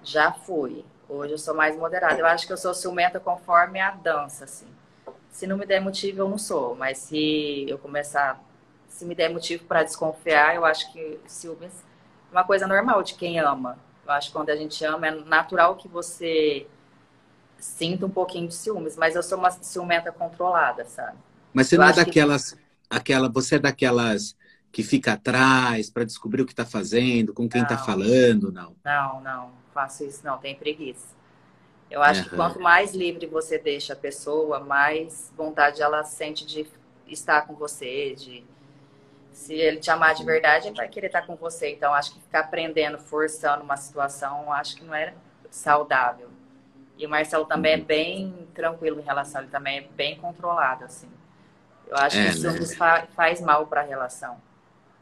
Já 0.03 0.33
fui. 0.33 0.85
Hoje 1.09 1.33
eu 1.33 1.39
sou 1.39 1.55
mais 1.55 1.77
moderada. 1.77 2.19
Eu 2.19 2.27
acho 2.27 2.47
que 2.47 2.53
eu 2.53 2.57
sou 2.57 2.75
ciumenta 2.75 3.21
conforme 3.21 3.81
a 3.81 3.91
dança, 3.91 4.45
assim. 4.45 4.67
Se 5.31 5.47
não 5.47 5.57
me 5.57 5.67
der 5.67 5.81
motivo, 5.81 6.21
eu 6.21 6.29
não 6.29 6.39
sou. 6.39 6.75
Mas 6.75 6.99
se 6.99 7.67
eu 7.69 7.79
começar, 7.79 8.43
se 8.89 9.05
me 9.05 9.15
der 9.15 9.31
motivo 9.31 9.65
para 9.65 9.83
desconfiar, 9.83 10.55
eu 10.55 10.65
acho 10.65 10.93
que 10.93 11.19
ciúmes 11.27 11.73
é 12.31 12.33
uma 12.33 12.45
coisa 12.45 12.67
normal 12.67 13.03
de 13.03 13.15
quem 13.15 13.39
ama. 13.39 13.79
Eu 14.05 14.13
acho 14.13 14.29
que 14.29 14.33
quando 14.33 14.51
a 14.51 14.57
gente 14.57 14.85
ama, 14.85 15.07
é 15.07 15.11
natural 15.11 15.77
que 15.77 15.87
você 15.87 16.67
sinta 17.59 18.05
um 18.05 18.11
pouquinho 18.11 18.49
de 18.49 18.55
ciúmes. 18.55 18.97
Mas 18.97 19.15
eu 19.15 19.23
sou 19.23 19.39
uma 19.39 19.51
ciumenta 19.51 20.11
controlada, 20.11 20.85
sabe? 20.87 21.17
Mas 21.53 21.69
você 21.69 21.77
eu 21.77 21.81
não 21.81 21.89
é 21.89 21.93
daquelas, 21.93 22.53
que... 22.53 22.61
aquela, 22.93 23.29
você 23.29 23.57
é 23.57 23.59
daquelas 23.59 24.37
que 24.71 24.83
fica 24.83 25.15
atrás 25.15 25.91
para 25.91 26.05
descobrir 26.05 26.43
o 26.43 26.47
que 26.47 26.53
está 26.53 26.65
fazendo, 26.65 27.35
com 27.35 27.49
quem 27.49 27.63
está 27.63 27.77
falando, 27.77 28.53
não? 28.53 28.75
Não, 28.85 29.21
não, 29.21 29.51
faço 29.75 30.05
isso 30.05 30.25
não, 30.25 30.39
tem 30.39 30.55
preguiça. 30.55 31.09
Eu 31.91 32.03
acho 32.03 32.23
uhum. 32.23 32.29
que 32.29 32.37
quanto 32.37 32.61
mais 32.61 32.95
livre 32.95 33.27
você 33.27 33.59
deixa 33.59 33.93
a 33.93 33.97
pessoa, 33.97 34.61
mais 34.61 35.31
vontade 35.37 35.83
ela 35.83 36.03
sente 36.05 36.47
de 36.47 36.67
estar 37.07 37.43
com 37.43 37.55
você, 37.55 38.15
de 38.15 38.45
se 39.33 39.55
ele 39.55 39.79
te 39.79 39.91
amar 39.91 40.15
de 40.15 40.25
verdade, 40.25 40.69
ele 40.69 40.77
vai 40.77 40.89
querer 40.89 41.09
estar 41.09 41.23
com 41.23 41.37
você. 41.37 41.71
Então, 41.71 41.93
acho 41.93 42.13
que 42.15 42.21
ficar 42.21 42.41
aprendendo, 42.41 42.99
forçando 42.99 43.63
uma 43.63 43.77
situação, 43.77 44.51
acho 44.53 44.77
que 44.77 44.85
não 44.85 44.95
é 44.95 45.13
saudável. 45.51 46.29
E 46.97 47.05
o 47.05 47.11
Marcelo 47.11 47.45
também 47.45 47.75
é 47.75 47.77
uhum. 47.77 47.85
bem 47.85 48.49
tranquilo 48.55 49.01
em 49.01 49.03
relação, 49.03 49.43
ele 49.43 49.51
também 49.51 49.79
é 49.79 49.89
bem 49.95 50.17
controlado, 50.17 50.85
assim. 50.85 51.09
Eu 51.93 51.99
acho 51.99 52.17
é, 52.17 52.25
que 52.25 52.31
isso 52.31 52.51
né? 52.51 52.67
faz, 52.75 53.09
faz 53.15 53.41
mal 53.43 53.67
para 53.67 53.83
a 53.83 53.85
relação. 53.85 54.41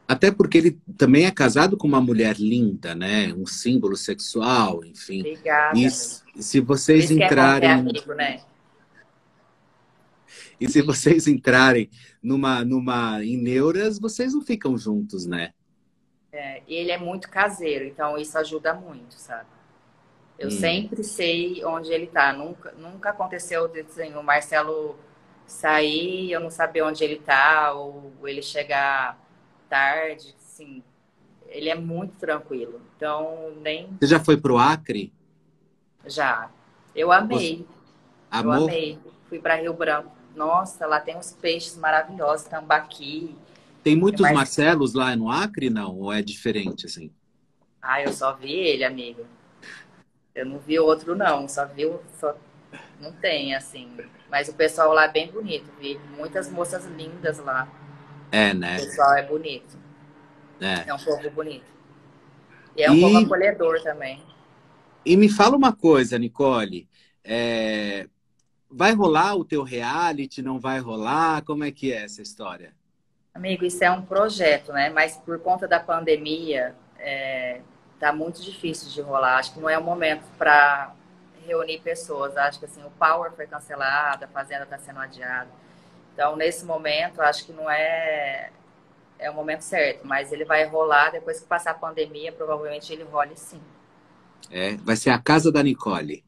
Até 0.05 0.29
porque 0.29 0.57
ele 0.57 0.77
também 0.97 1.25
é 1.25 1.31
casado 1.31 1.77
com 1.77 1.87
uma 1.87 2.01
mulher 2.01 2.35
linda, 2.37 2.93
né? 2.93 3.33
Um 3.33 3.45
símbolo 3.45 3.95
sexual, 3.95 4.83
enfim. 4.83 5.21
Obrigada. 5.21 5.77
E 5.79 5.89
se 5.89 6.59
vocês 6.59 7.05
Isso 7.05 7.13
entrarem. 7.13 7.69
É 7.69 7.73
amigo, 7.73 8.13
né? 8.13 8.41
E 10.59 10.67
se 10.67 10.81
vocês 10.81 11.27
entrarem 11.27 11.89
numa, 12.21 12.65
numa 12.65 13.23
em 13.23 13.37
neuras, 13.37 13.97
vocês 13.97 14.33
não 14.33 14.41
ficam 14.41 14.77
juntos, 14.77 15.25
né? 15.25 15.53
É, 16.29 16.61
ele 16.67 16.91
é 16.91 16.97
muito 16.97 17.29
caseiro, 17.29 17.85
então 17.85 18.17
isso 18.17 18.37
ajuda 18.37 18.73
muito, 18.73 19.13
sabe? 19.13 19.47
Eu 20.37 20.49
hum. 20.49 20.51
sempre 20.51 21.05
sei 21.05 21.63
onde 21.63 21.89
ele 21.89 22.07
tá. 22.07 22.33
Nunca, 22.33 22.73
nunca 22.73 23.11
aconteceu 23.11 23.69
de 23.69 23.79
assim, 23.79 24.13
o 24.13 24.21
Marcelo 24.21 24.99
sair, 25.51 26.31
eu 26.31 26.39
não 26.39 26.49
saber 26.49 26.81
onde 26.81 27.03
ele 27.03 27.17
tá, 27.17 27.73
ou 27.73 28.11
ele 28.23 28.41
chegar 28.41 29.19
tarde, 29.69 30.33
sim. 30.39 30.83
Ele 31.47 31.69
é 31.69 31.75
muito 31.75 32.15
tranquilo. 32.15 32.81
Então, 32.95 33.53
nem. 33.61 33.89
Você 33.99 34.07
já 34.07 34.19
foi 34.19 34.37
pro 34.37 34.57
Acre? 34.57 35.13
Já. 36.05 36.49
Eu 36.95 37.11
amei. 37.11 37.67
Amor? 38.29 38.55
Eu 38.55 38.63
amei. 38.63 38.99
Fui 39.27 39.39
para 39.39 39.55
Rio 39.55 39.73
Branco. 39.73 40.11
Nossa, 40.35 40.87
lá 40.87 40.99
tem 40.99 41.17
uns 41.17 41.33
peixes 41.33 41.77
maravilhosos, 41.77 42.47
tambaqui. 42.47 43.35
Tem 43.83 43.95
muitos. 43.95 44.21
Marcelos 44.31 44.93
lá 44.93 45.15
no 45.15 45.29
Acre, 45.29 45.69
não? 45.69 45.97
Ou 45.97 46.13
é 46.13 46.21
diferente, 46.21 46.85
assim? 46.85 47.11
Ah, 47.81 48.01
eu 48.01 48.13
só 48.13 48.33
vi 48.33 48.53
ele, 48.53 48.83
amigo. 48.83 49.25
Eu 50.33 50.45
não 50.45 50.59
vi 50.59 50.79
outro, 50.79 51.15
não. 51.15 51.47
Só 51.47 51.65
vi 51.65 51.91
Só... 52.19 52.35
Não 53.01 53.11
tem, 53.11 53.55
assim. 53.55 53.97
Mas 54.29 54.47
o 54.47 54.53
pessoal 54.53 54.93
lá 54.93 55.05
é 55.05 55.11
bem 55.11 55.31
bonito. 55.31 55.71
Vi 55.79 55.99
muitas 56.15 56.49
moças 56.49 56.85
lindas 56.85 57.39
lá. 57.39 57.67
É, 58.31 58.53
né? 58.53 58.77
O 58.77 58.85
pessoal 58.85 59.13
é 59.15 59.23
bonito. 59.23 59.77
É, 60.61 60.89
é 60.89 60.93
um 60.93 60.99
povo 60.99 61.29
bonito. 61.31 61.65
E 62.77 62.83
é 62.83 62.91
um 62.91 62.95
e... 62.95 63.01
povo 63.01 63.17
acolhedor 63.17 63.81
também. 63.81 64.23
E 65.03 65.17
me 65.17 65.27
fala 65.27 65.57
uma 65.57 65.73
coisa, 65.73 66.19
Nicole. 66.19 66.87
É... 67.23 68.07
Vai 68.69 68.93
rolar 68.93 69.35
o 69.35 69.43
teu 69.43 69.63
reality? 69.63 70.41
Não 70.41 70.59
vai 70.59 70.79
rolar? 70.79 71.41
Como 71.43 71.63
é 71.63 71.71
que 71.71 71.91
é 71.91 72.03
essa 72.03 72.21
história? 72.21 72.73
Amigo, 73.33 73.65
isso 73.65 73.83
é 73.83 73.89
um 73.89 74.03
projeto, 74.03 74.71
né? 74.71 74.89
Mas 74.89 75.17
por 75.17 75.39
conta 75.39 75.67
da 75.67 75.79
pandemia, 75.79 76.75
é... 76.99 77.61
tá 77.99 78.13
muito 78.13 78.41
difícil 78.41 78.89
de 78.91 79.01
rolar. 79.01 79.39
Acho 79.39 79.55
que 79.55 79.59
não 79.59 79.69
é 79.69 79.77
o 79.77 79.83
momento 79.83 80.23
para 80.37 80.93
reunir 81.45 81.79
pessoas. 81.79 82.35
Acho 82.37 82.59
que 82.59 82.65
assim, 82.65 82.83
o 82.83 82.91
Power 82.91 83.31
foi 83.33 83.47
cancelado, 83.47 84.25
a 84.25 84.27
Fazenda 84.27 84.63
está 84.63 84.77
sendo 84.77 84.99
adiada. 84.99 85.49
Então, 86.13 86.35
nesse 86.35 86.65
momento, 86.65 87.21
acho 87.21 87.45
que 87.45 87.53
não 87.53 87.69
é 87.69 88.51
é 89.21 89.29
o 89.29 89.35
momento 89.35 89.61
certo, 89.61 90.05
mas 90.05 90.31
ele 90.31 90.43
vai 90.43 90.65
rolar 90.65 91.11
depois 91.11 91.39
que 91.39 91.45
passar 91.45 91.71
a 91.71 91.75
pandemia, 91.75 92.31
provavelmente 92.31 92.91
ele 92.91 93.03
role 93.03 93.37
sim. 93.37 93.61
É, 94.49 94.75
vai 94.77 94.95
ser 94.95 95.11
a 95.11 95.19
casa 95.19 95.51
da 95.51 95.61
Nicole. 95.61 96.25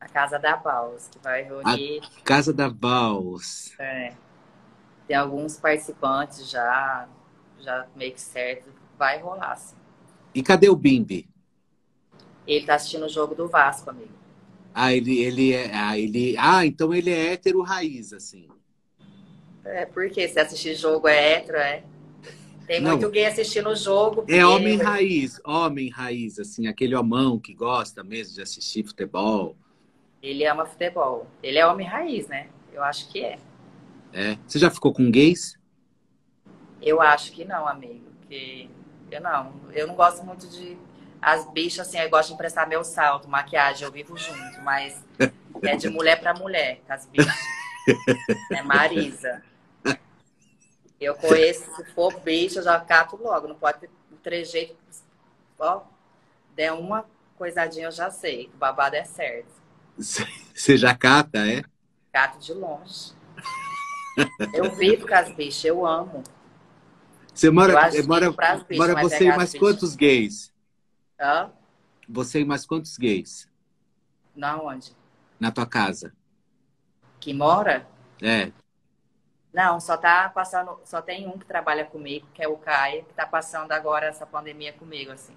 A 0.00 0.08
casa 0.08 0.40
da 0.40 0.56
Baus, 0.56 1.06
que 1.08 1.20
vai 1.20 1.42
reunir. 1.42 2.00
A 2.02 2.22
casa 2.24 2.52
da 2.52 2.68
Baus. 2.68 3.72
É. 3.78 4.12
Tem 5.06 5.16
alguns 5.16 5.56
participantes 5.56 6.50
já, 6.50 7.06
já 7.60 7.86
meio 7.94 8.12
que 8.12 8.20
certo. 8.20 8.68
Vai 8.98 9.20
rolar, 9.20 9.54
sim. 9.54 9.76
E 10.34 10.42
cadê 10.42 10.68
o 10.68 10.74
Bimbi? 10.74 11.28
Ele 12.44 12.66
tá 12.66 12.74
assistindo 12.74 13.06
o 13.06 13.08
jogo 13.08 13.36
do 13.36 13.46
Vasco, 13.48 13.88
amigo. 13.88 14.21
Ah, 14.74 14.94
ele, 14.94 15.18
ele 15.18 15.52
é. 15.52 15.70
Ah, 15.74 15.98
ele, 15.98 16.36
ah, 16.38 16.64
então 16.64 16.94
ele 16.94 17.10
é 17.10 17.32
hétero 17.32 17.62
raiz, 17.62 18.12
assim. 18.12 18.48
É, 19.64 19.86
porque 19.86 20.26
se 20.28 20.40
assistir 20.40 20.74
jogo 20.74 21.06
é 21.08 21.34
hétero, 21.34 21.58
é. 21.58 21.84
Tem 22.66 22.80
muito 22.80 23.02
Não. 23.02 23.10
gay 23.10 23.26
assistindo 23.26 23.68
o 23.68 23.74
jogo. 23.74 24.24
É 24.28 24.46
homem 24.46 24.76
raiz, 24.76 25.40
homem 25.44 25.90
raiz, 25.90 26.38
assim, 26.38 26.66
aquele 26.66 26.94
homão 26.94 27.38
que 27.38 27.52
gosta 27.52 28.02
mesmo 28.02 28.34
de 28.34 28.42
assistir 28.42 28.84
futebol. 28.84 29.56
Ele 30.22 30.46
ama 30.46 30.64
futebol. 30.64 31.26
Ele 31.42 31.58
é 31.58 31.66
homem 31.66 31.86
raiz, 31.86 32.28
né? 32.28 32.48
Eu 32.72 32.82
acho 32.82 33.10
que 33.10 33.22
é. 33.24 33.38
É. 34.12 34.38
Você 34.46 34.58
já 34.58 34.70
ficou 34.70 34.92
com 34.92 35.10
gays? 35.10 35.58
Eu 36.80 37.00
acho 37.00 37.32
que 37.32 37.44
não, 37.44 37.66
amigo. 37.66 38.06
Que 38.28 38.70
eu 39.10 39.20
não. 39.20 39.52
Eu 39.72 39.86
não 39.86 39.94
gosto 39.94 40.24
muito 40.24 40.46
de. 40.48 40.78
As 41.22 41.48
bichas, 41.52 41.86
assim, 41.86 42.00
eu 42.00 42.10
gosto 42.10 42.28
de 42.30 42.34
emprestar 42.34 42.68
meu 42.68 42.82
salto, 42.82 43.28
maquiagem, 43.28 43.84
eu 43.84 43.92
vivo 43.92 44.16
junto, 44.16 44.60
mas 44.62 45.00
é 45.62 45.76
de 45.76 45.88
mulher 45.88 46.18
pra 46.18 46.34
mulher, 46.34 46.80
com 46.84 46.92
as 46.92 47.06
bichas. 47.06 47.32
É 48.50 48.60
Marisa. 48.62 49.40
Eu 51.00 51.14
conheço, 51.14 51.64
se 51.76 51.84
for 51.94 52.18
bicho, 52.20 52.58
eu 52.58 52.62
já 52.62 52.78
cato 52.80 53.16
logo. 53.16 53.48
Não 53.48 53.54
pode 53.56 53.80
ter 53.80 53.90
um 54.12 54.16
trejeito. 54.16 54.76
Ó, 55.58 55.82
der 56.54 56.72
uma 56.72 57.04
coisadinha, 57.36 57.86
eu 57.86 57.92
já 57.92 58.10
sei. 58.10 58.50
O 58.54 58.56
babado 58.56 58.96
é 58.96 59.04
certo. 59.04 59.48
Você 59.96 60.76
já 60.76 60.94
cata, 60.94 61.38
é? 61.38 61.62
Cato 62.12 62.38
de 62.38 62.52
longe. 62.52 63.12
Eu 64.52 64.70
vivo 64.74 65.06
com 65.08 65.14
as 65.14 65.30
bichas, 65.32 65.64
eu 65.64 65.86
amo. 65.86 66.22
Você 67.34 67.48
Eu 67.48 67.52
mora, 67.52 67.90
que 67.90 68.02
mora, 68.02 68.32
pras 68.32 68.62
bichas, 68.62 68.78
mora 68.78 68.94
mas 68.94 69.12
você 69.12 69.24
é 69.24 69.26
e 69.28 69.36
mais 69.36 69.52
bichas. 69.52 69.60
quantos 69.60 69.96
gays? 69.96 70.51
Hã? 71.22 71.50
Você 72.08 72.42
e 72.42 72.44
mais 72.44 72.64
quantos 72.64 72.96
gays 72.96 73.48
Na 74.36 74.60
onde? 74.60 74.92
na 75.38 75.50
tua 75.52 75.66
casa? 75.66 76.14
Que 77.20 77.32
mora? 77.32 77.86
É. 78.22 78.52
Não, 79.52 79.78
só 79.80 79.96
tá 79.96 80.28
passando, 80.30 80.80
só 80.84 81.00
tem 81.02 81.28
um 81.28 81.38
que 81.38 81.44
trabalha 81.46 81.84
comigo, 81.84 82.26
que 82.34 82.42
é 82.42 82.48
o 82.48 82.56
Caio, 82.56 83.04
que 83.04 83.12
tá 83.14 83.26
passando 83.26 83.70
agora 83.72 84.06
essa 84.06 84.26
pandemia 84.26 84.72
comigo, 84.72 85.12
assim. 85.12 85.36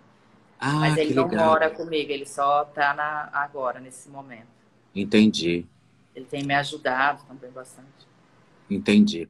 Ah, 0.59 0.79
Mas 0.79 0.97
ele 0.97 1.13
não 1.13 1.29
legal. 1.29 1.29
mora 1.29 1.69
comigo, 1.71 2.11
ele 2.11 2.25
só 2.25 2.65
tá 2.65 2.93
na, 2.93 3.29
agora, 3.33 3.79
nesse 3.79 4.09
momento. 4.09 4.47
Entendi, 4.95 5.67
Ele 6.15 6.25
tem 6.25 6.43
me 6.43 6.55
ajudado 6.55 7.23
também 7.27 7.51
bastante. 7.51 8.07
entendi. 8.69 9.27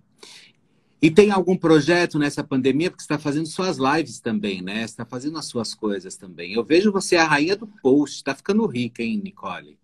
E 1.06 1.12
tem 1.12 1.30
algum 1.30 1.56
projeto 1.56 2.18
nessa 2.18 2.44
pandemia? 2.44 2.90
Porque 2.90 3.04
você 3.04 3.14
está 3.14 3.20
fazendo 3.20 3.46
suas 3.46 3.78
lives 3.78 4.20
também, 4.20 4.64
né? 4.64 4.78
Você 4.78 4.86
está 4.86 5.06
fazendo 5.06 5.38
as 5.38 5.46
suas 5.46 5.76
coisas 5.76 6.18
também. 6.18 6.54
Eu 6.54 6.64
vejo 6.64 6.92
você 6.92 7.16
a 7.16 7.24
rainha 7.24 7.56
do 7.56 7.68
post. 7.68 8.24
Tá 8.24 8.34
ficando 8.34 8.66
rica, 8.66 9.04
hein, 9.04 9.22
Nicole? 9.24 9.78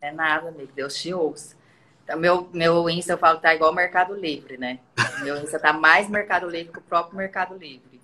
É 0.00 0.12
nada, 0.12 0.48
amigo, 0.50 0.70
Deus 0.72 0.94
te 0.94 1.12
ouça. 1.12 1.56
Então, 2.04 2.20
meu, 2.20 2.48
meu 2.52 2.88
Insta, 2.88 3.14
eu 3.14 3.18
falo, 3.18 3.40
tá 3.40 3.52
igual 3.52 3.74
Mercado 3.74 4.14
Livre, 4.14 4.58
né? 4.58 4.78
Meu 5.24 5.42
Insta 5.42 5.58
tá 5.58 5.72
mais 5.72 6.08
Mercado 6.08 6.48
Livre 6.48 6.72
que 6.72 6.78
o 6.78 6.82
próprio 6.82 7.16
Mercado 7.16 7.58
Livre. 7.58 8.00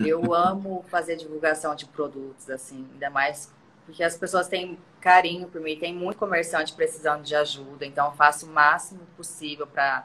Eu 0.00 0.34
amo 0.34 0.84
fazer 0.88 1.14
divulgação 1.14 1.76
de 1.76 1.86
produtos, 1.86 2.50
assim, 2.50 2.84
ainda 2.94 3.10
mais 3.10 3.54
porque 3.84 4.02
as 4.02 4.16
pessoas 4.16 4.48
têm 4.48 4.76
carinho 5.00 5.46
por 5.46 5.60
mim, 5.60 5.78
tem 5.78 5.94
muito 5.94 6.18
comerciante 6.18 6.72
precisando 6.72 7.22
de 7.22 7.36
ajuda, 7.36 7.86
então 7.86 8.06
eu 8.06 8.12
faço 8.12 8.44
o 8.44 8.48
máximo 8.48 9.02
possível 9.16 9.68
para 9.68 10.04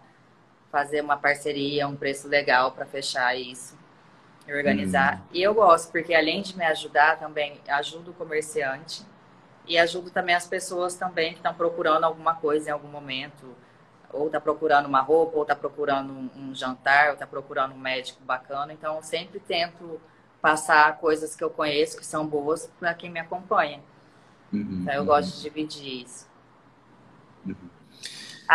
fazer 0.72 1.02
uma 1.02 1.18
parceria, 1.18 1.88
um 1.88 1.96
preço 1.96 2.28
legal 2.28 2.72
para 2.72 2.86
fechar 2.86 3.36
isso, 3.36 3.78
e 4.48 4.54
organizar. 4.54 5.22
E 5.32 5.42
eu 5.42 5.54
gosto, 5.54 5.92
porque 5.92 6.14
além 6.14 6.42
de 6.42 6.58
me 6.58 6.66
ajudar, 6.66 7.20
também 7.20 7.60
ajudo 7.68 8.12
o 8.12 8.14
comerciante 8.14 9.06
e 9.68 9.78
ajudo 9.78 10.10
também 10.10 10.36
as 10.36 10.48
pessoas 10.48 10.96
também 10.96 11.32
que 11.32 11.40
estão 11.40 11.54
procurando 11.54 12.04
alguma 12.06 12.36
coisa 12.36 12.70
em 12.70 12.72
algum 12.72 12.88
momento, 12.88 13.56
ou 14.12 14.28
está 14.28 14.40
procurando 14.42 14.88
uma 14.88 15.02
roupa, 15.02 15.38
ou 15.38 15.44
está 15.44 15.56
procurando 15.56 16.12
um, 16.12 16.54
jantar, 16.54 17.08
ou 17.08 17.14
está 17.14 17.28
procurando 17.28 17.74
um 17.74 17.78
médico 17.78 18.24
bacana. 18.24 18.74
Então, 18.74 18.96
eu 18.96 19.04
sempre 19.04 19.40
tento 19.40 20.02
passar 20.42 20.98
coisas 20.98 21.36
que 21.36 21.44
eu 21.44 21.50
conheço 21.50 21.98
que 21.98 22.06
são 22.06 22.26
boas 22.26 22.70
para 22.80 22.94
quem 22.94 23.10
me 23.10 23.20
acompanha. 23.20 23.80
Uhum, 24.52 24.80
Então, 24.82 24.94
eu 24.94 25.02
uhum. 25.02 25.08
gosto 25.08 25.36
de 25.36 25.42
dividir 25.44 26.04
isso. 26.04 26.28
Uhum. 27.46 27.81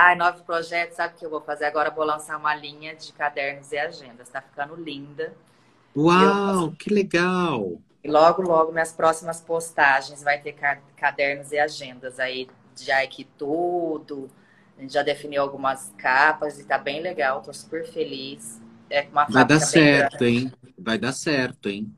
Ai, 0.03 0.15
nove 0.15 0.43
projetos, 0.45 0.95
sabe 0.97 1.15
o 1.15 1.19
que 1.19 1.27
eu 1.27 1.31
vou 1.31 1.41
fazer 1.41 1.65
agora? 1.65 1.91
Vou 1.91 2.05
lançar 2.05 2.37
uma 2.37 2.55
linha 2.55 2.95
de 2.95 3.13
cadernos 3.13 3.73
e 3.73 3.79
agendas. 3.79 4.29
Tá 4.29 4.41
ficando 4.41 4.77
linda. 4.77 5.35
Uau, 5.97 6.77
que 6.79 6.91
legal! 6.91 7.83
E 8.03 8.09
logo, 8.11 8.43
logo, 8.43 8.73
minhas 8.73 8.93
próximas 8.93 9.41
postagens 9.41 10.23
vai 10.23 10.41
ter 10.41 10.53
ca- 10.53 10.81
cadernos 10.97 11.51
e 11.53 11.59
agendas 11.59 12.21
aí, 12.21 12.49
já 12.77 13.03
aqui 13.03 13.25
tudo. 13.37 14.31
A 14.79 14.83
gente 14.83 14.93
já 14.93 15.03
definiu 15.03 15.43
algumas 15.43 15.93
capas 15.99 16.59
e 16.61 16.65
tá 16.65 16.79
bem 16.79 17.01
legal, 17.01 17.43
tô 17.43 17.53
super 17.53 17.85
feliz. 17.87 18.61
É 18.91 19.03
com 19.03 19.13
uma 19.13 19.25
Vai 19.27 19.45
dar 19.45 19.61
bem 19.71 19.89
grande. 19.89 19.91
certo, 19.91 20.25
hein? 20.25 20.53
Vai 20.79 20.99
dar 20.99 21.13
certo, 21.13 21.69
hein? 21.69 21.97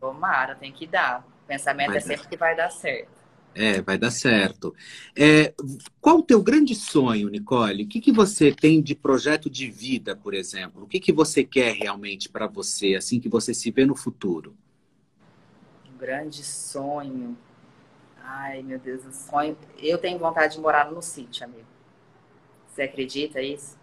Tomara, 0.00 0.54
tem 0.54 0.72
que 0.72 0.86
dar. 0.86 1.20
O 1.44 1.46
pensamento 1.46 1.94
Vai 1.94 1.96
é 1.96 2.00
dar. 2.00 2.16
sempre 2.16 2.28
que 2.28 2.36
vai 2.36 2.54
dar 2.56 2.70
certo. 2.70 3.15
É, 3.58 3.80
vai 3.80 3.96
dar 3.96 4.10
certo. 4.10 4.74
É, 5.16 5.54
qual 5.98 6.18
o 6.18 6.22
teu 6.22 6.42
grande 6.42 6.74
sonho, 6.74 7.30
Nicole? 7.30 7.84
O 7.84 7.88
que, 7.88 8.02
que 8.02 8.12
você 8.12 8.52
tem 8.52 8.82
de 8.82 8.94
projeto 8.94 9.48
de 9.48 9.70
vida, 9.70 10.14
por 10.14 10.34
exemplo? 10.34 10.82
O 10.82 10.86
que, 10.86 11.00
que 11.00 11.10
você 11.10 11.42
quer 11.42 11.72
realmente 11.72 12.28
para 12.28 12.46
você, 12.46 12.94
assim 12.94 13.18
que 13.18 13.30
você 13.30 13.54
se 13.54 13.70
vê 13.70 13.86
no 13.86 13.96
futuro? 13.96 14.54
Um 15.90 15.96
grande 15.96 16.44
sonho. 16.44 17.34
Ai, 18.22 18.62
meu 18.62 18.78
Deus, 18.78 19.06
o 19.06 19.12
sonho. 19.12 19.56
Eu 19.78 19.96
tenho 19.96 20.18
vontade 20.18 20.56
de 20.56 20.60
morar 20.60 20.92
no 20.92 21.00
sítio, 21.00 21.44
amigo. 21.44 21.64
Você 22.68 22.82
acredita 22.82 23.40
isso? 23.40 23.78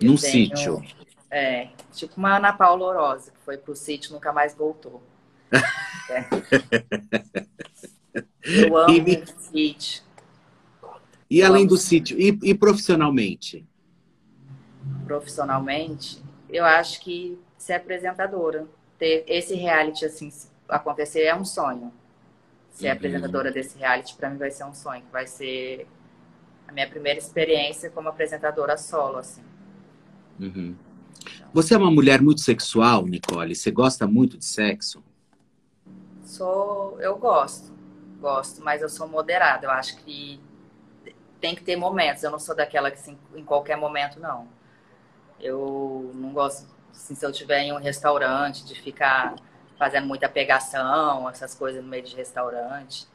Num 0.00 0.16
sítio. 0.16 0.82
É, 1.30 1.68
tipo 1.92 2.16
uma 2.16 2.38
Ana 2.38 2.54
Paula 2.54 2.86
Orosa, 2.86 3.30
que 3.30 3.40
foi 3.44 3.58
pro 3.58 3.76
sítio 3.76 4.08
e 4.08 4.12
nunca 4.14 4.32
mais 4.32 4.54
voltou. 4.54 5.02
É. 6.10 6.26
Eu 8.44 8.76
amo 8.76 8.92
E 8.92 9.00
me- 9.00 9.22
o 9.22 9.26
sítio. 9.40 10.02
E 11.30 11.42
além 11.42 11.66
do 11.66 11.76
sítio, 11.76 12.20
e, 12.20 12.38
e 12.42 12.54
profissionalmente? 12.54 13.66
Profissionalmente, 15.06 16.22
eu 16.48 16.64
acho 16.64 17.00
que 17.00 17.38
ser 17.56 17.74
apresentadora. 17.74 18.66
Ter 18.98 19.24
esse 19.26 19.54
reality 19.54 20.04
assim 20.04 20.30
acontecer 20.68 21.22
é 21.22 21.34
um 21.34 21.44
sonho. 21.44 21.92
Ser 22.72 22.88
Uhum. 22.88 22.92
apresentadora 22.92 23.50
desse 23.50 23.78
reality 23.78 24.14
para 24.14 24.30
mim 24.30 24.38
vai 24.38 24.50
ser 24.50 24.64
um 24.64 24.74
sonho, 24.74 25.02
vai 25.12 25.26
ser 25.26 25.86
a 26.68 26.72
minha 26.72 26.88
primeira 26.88 27.18
experiência 27.18 27.90
como 27.90 28.08
apresentadora 28.08 28.76
solo, 28.76 29.18
assim. 29.18 29.42
Uhum. 30.40 30.74
Você 31.52 31.74
é 31.74 31.78
uma 31.78 31.90
mulher 31.90 32.20
muito 32.22 32.40
sexual, 32.40 33.06
Nicole? 33.06 33.54
Você 33.54 33.70
gosta 33.70 34.06
muito 34.06 34.38
de 34.38 34.44
sexo? 34.44 35.02
Sou, 36.24 36.98
eu 37.00 37.16
gosto, 37.18 37.71
gosto, 38.22 38.64
mas 38.64 38.82
eu 38.82 38.88
sou 38.90 39.08
moderada. 39.08 39.66
Eu 39.66 39.72
acho 39.72 39.98
que 39.98 40.40
tem 41.40 41.54
que 41.54 41.62
ter 41.64 41.76
momentos. 41.76 42.22
Eu 42.22 42.30
não 42.30 42.38
sou 42.38 42.54
daquela 42.56 42.90
que 42.90 42.98
assim, 42.98 43.18
em 43.34 43.44
qualquer 43.44 43.76
momento 43.76 44.20
não. 44.20 44.48
Eu 45.40 46.12
não 46.14 46.32
gosto, 46.32 46.66
assim, 46.92 47.14
se 47.14 47.26
eu 47.26 47.30
estiver 47.30 47.60
em 47.60 47.72
um 47.72 47.78
restaurante, 47.78 48.64
de 48.64 48.74
ficar 48.80 49.34
fazendo 49.78 50.06
muita 50.06 50.28
pegação, 50.28 51.28
essas 51.28 51.54
coisas 51.54 51.82
no 51.82 51.88
meio 51.90 52.04
de 52.04 52.14
restaurante. 52.14 53.06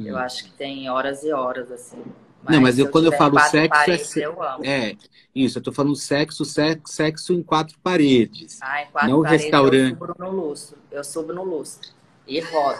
Eu 0.00 0.14
Hum. 0.14 0.18
acho 0.18 0.44
que 0.44 0.52
tem 0.52 0.88
horas 0.90 1.22
e 1.22 1.32
horas 1.32 1.70
assim. 1.70 2.02
Não, 2.42 2.60
mas 2.60 2.76
se 2.76 2.82
eu- 2.82 2.90
quando 2.90 3.06
eu 3.06 3.12
falo 3.12 3.38
sexo, 3.40 3.56
é 3.56 3.68
paredes, 3.68 4.06
se- 4.08 4.22
eu 4.22 4.42
amo. 4.42 4.64
É, 4.64 4.96
isso, 5.34 5.58
eu 5.58 5.62
tô 5.62 5.72
falando 5.72 5.96
sexo, 5.96 6.44
sexo, 6.44 6.92
sexo 6.94 7.32
em 7.32 7.42
quatro 7.42 7.78
paredes. 7.80 8.58
Ah, 8.62 8.82
em 8.82 8.86
quatro 8.86 9.10
Não 9.10 9.22
paredes 9.22 9.44
restaurante. 9.44 9.92
eu 9.92 9.98
subo 9.98 10.14
no 10.18 10.30
lustre. 10.30 10.78
Eu 10.90 11.04
subo 11.04 11.32
no 11.32 11.44
lustre. 11.44 11.90
E 12.26 12.40
rodo. 12.40 12.78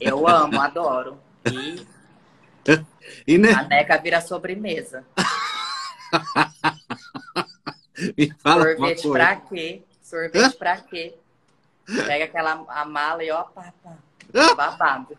Eu 0.00 0.28
amo, 0.28 0.60
adoro. 0.60 1.18
E 1.50 1.86
E 3.26 3.38
né, 3.38 3.52
a 3.52 3.62
neca 3.62 3.98
vira 3.98 4.20
sobremesa. 4.20 5.04
me 8.16 8.32
fala 8.38 8.64
Sorvete 8.64 9.10
pra 9.10 9.36
quê? 9.36 9.82
Sorvete 10.02 10.56
pra 10.56 10.76
quê? 10.76 11.14
Pega 12.06 12.24
aquela 12.24 12.64
a 12.68 12.84
mala 12.84 13.24
e 13.24 13.30
ó, 13.30 13.44
pá, 13.44 13.72
pá. 13.82 13.96
Babado. 14.54 15.16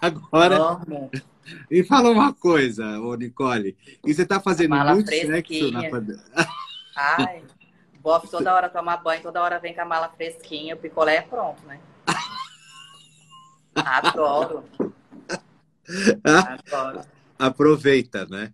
Agora, 0.00 0.56
Amo. 0.56 1.10
me 1.70 1.84
fala 1.84 2.10
uma 2.10 2.32
coisa, 2.32 2.98
ô 3.00 3.14
Nicole. 3.14 3.76
E 4.04 4.14
você 4.14 4.24
tá 4.24 4.40
fazendo 4.40 4.74
muito 4.76 5.10
sexo 5.10 5.70
na 5.70 5.90
pandemia? 5.90 6.22
Ai. 6.96 7.42
O 7.98 8.02
bofe 8.02 8.28
toda 8.28 8.54
hora 8.54 8.68
toma 8.68 8.96
banho, 8.96 9.20
toda 9.20 9.42
hora 9.42 9.58
vem 9.58 9.74
com 9.74 9.82
a 9.82 9.84
mala 9.84 10.08
fresquinha, 10.08 10.74
o 10.74 10.78
picolé 10.78 11.16
é 11.16 11.22
pronto, 11.22 11.60
né? 11.66 11.78
Adoro. 13.84 14.64
Adoro. 16.24 17.04
Aproveita, 17.38 18.26
né? 18.26 18.52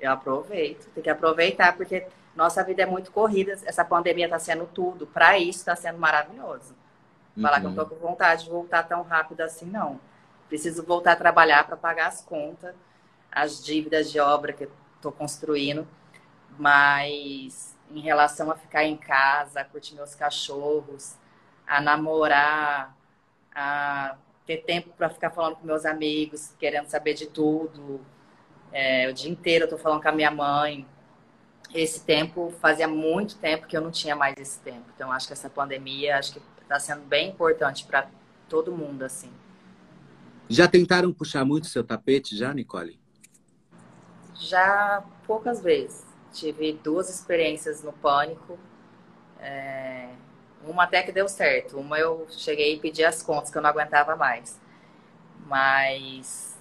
Eu 0.00 0.12
aproveito. 0.12 0.88
Tem 0.94 1.02
que 1.02 1.10
aproveitar, 1.10 1.76
porque 1.76 2.06
nossa 2.36 2.62
vida 2.62 2.82
é 2.82 2.86
muito 2.86 3.10
corrida. 3.10 3.52
Essa 3.64 3.84
pandemia 3.84 4.26
está 4.26 4.38
sendo 4.38 4.66
tudo. 4.66 5.06
Para 5.06 5.38
isso, 5.38 5.58
está 5.60 5.74
sendo 5.74 5.98
maravilhoso. 5.98 6.74
Falar 7.40 7.60
que 7.60 7.66
eu 7.66 7.70
Uhum. 7.70 7.76
não 7.76 7.84
tô 7.84 7.90
com 7.94 8.00
vontade 8.00 8.44
de 8.44 8.50
voltar 8.50 8.82
tão 8.84 9.02
rápido 9.02 9.40
assim, 9.42 9.66
não. 9.66 10.00
Preciso 10.48 10.82
voltar 10.84 11.12
a 11.12 11.16
trabalhar 11.16 11.66
para 11.66 11.76
pagar 11.76 12.08
as 12.08 12.22
contas, 12.22 12.74
as 13.30 13.64
dívidas 13.64 14.10
de 14.10 14.20
obra 14.20 14.52
que 14.52 14.68
tô 15.00 15.12
construindo. 15.12 15.86
Mas 16.58 17.76
em 17.90 18.00
relação 18.00 18.50
a 18.50 18.56
ficar 18.56 18.84
em 18.84 18.96
casa, 18.96 19.60
a 19.60 19.64
curtir 19.64 19.94
meus 19.94 20.14
cachorros, 20.14 21.14
a 21.66 21.80
namorar, 21.80 22.94
a 23.58 24.16
ter 24.46 24.58
tempo 24.58 24.90
para 24.96 25.10
ficar 25.10 25.30
falando 25.30 25.56
com 25.56 25.66
meus 25.66 25.84
amigos, 25.84 26.54
querendo 26.58 26.86
saber 26.86 27.14
de 27.14 27.26
tudo. 27.26 28.00
É, 28.72 29.08
o 29.10 29.12
dia 29.12 29.30
inteiro 29.30 29.64
eu 29.64 29.68
tô 29.68 29.76
falando 29.76 30.00
com 30.00 30.08
a 30.08 30.12
minha 30.12 30.30
mãe. 30.30 30.86
Esse 31.74 32.00
tempo, 32.02 32.54
fazia 32.60 32.88
muito 32.88 33.36
tempo 33.36 33.66
que 33.66 33.76
eu 33.76 33.80
não 33.80 33.90
tinha 33.90 34.16
mais 34.16 34.34
esse 34.38 34.58
tempo. 34.60 34.84
Então, 34.94 35.12
acho 35.12 35.26
que 35.26 35.32
essa 35.34 35.50
pandemia, 35.50 36.18
acho 36.18 36.34
que 36.34 36.40
está 36.62 36.78
sendo 36.78 37.02
bem 37.02 37.30
importante 37.30 37.84
para 37.84 38.08
todo 38.48 38.72
mundo, 38.72 39.02
assim. 39.02 39.30
Já 40.48 40.66
tentaram 40.66 41.12
puxar 41.12 41.44
muito 41.44 41.66
seu 41.66 41.84
tapete, 41.84 42.34
já, 42.34 42.54
Nicole? 42.54 42.98
Já 44.34 45.04
poucas 45.26 45.60
vezes. 45.60 46.06
Tive 46.32 46.72
duas 46.72 47.10
experiências 47.10 47.82
no 47.82 47.92
pânico. 47.92 48.58
É... 49.40 50.08
Uma 50.68 50.84
até 50.84 51.02
que 51.02 51.10
deu 51.10 51.28
certo. 51.28 51.78
Uma 51.78 51.98
eu 51.98 52.26
cheguei 52.30 52.74
e 52.74 52.78
pedi 52.78 53.02
as 53.04 53.22
contas, 53.22 53.50
que 53.50 53.56
eu 53.56 53.62
não 53.62 53.70
aguentava 53.70 54.14
mais. 54.14 54.60
Mas 55.46 56.56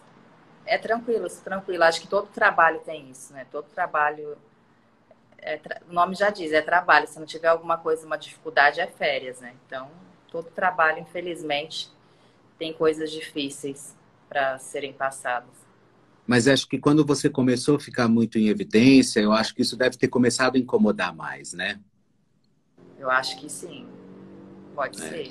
é 0.65 0.78
tranquilo, 0.78 1.28
tranquilo. 1.43 1.84
Acho 1.84 2.02
que 2.02 2.08
todo 2.08 2.28
trabalho 2.28 2.80
tem 2.80 3.10
isso, 3.12 3.34
né? 3.34 3.46
Todo 3.52 3.65
trabalho. 3.65 4.38
É 5.38 5.58
tra... 5.58 5.82
O 5.89 5.93
nome 5.93 6.15
já 6.15 6.30
diz, 6.30 6.54
é 6.54 6.62
trabalho. 6.62 7.08
Se 7.08 7.20
não 7.20 7.26
tiver 7.26 7.50
alguma 7.50 7.78
coisa, 7.78 8.06
uma 8.06 8.17
dificuldade, 8.17 8.80
é 8.80 8.88
férias, 8.88 9.41
né? 9.41 9.54
Então, 9.65 9.89
todo 10.32 10.50
trabalho, 10.52 11.00
infelizmente, 11.00 11.91
tem 12.58 12.74
coisas 12.74 13.12
difíceis 13.12 13.96
para 14.30 14.58
serem 14.58 14.93
passadas. 14.93 15.50
Mas 16.26 16.48
acho 16.48 16.67
que 16.67 16.78
quando 16.78 17.06
você 17.06 17.30
começou 17.30 17.78
a 17.78 17.80
ficar 17.80 18.08
muito 18.08 18.38
em 18.38 18.48
evidência, 18.48 19.20
eu 19.20 19.32
acho 19.32 19.54
que 19.56 19.62
isso 19.62 19.78
deve 19.78 19.98
ter 19.98 20.10
começado 20.10 20.56
a 20.56 20.60
incomodar 20.60 21.15
mais, 21.15 21.54
né? 21.54 21.80
Eu 23.00 23.10
acho 23.10 23.38
que 23.39 23.50
sim. 23.50 23.88
Pode 24.78 25.04
é. 25.04 25.10
ser. 25.10 25.30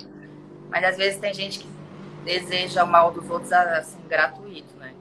Mas 0.69 0.83
às 0.83 0.97
vezes 0.97 1.17
tem 1.21 1.33
gente 1.33 1.59
que 1.59 1.67
deseja 2.25 2.83
o 2.83 2.87
mal 2.87 3.13
dos 3.13 3.29
outros 3.29 3.53
assim, 3.53 3.97
gratuito, 4.09 4.75
né? 4.75 4.93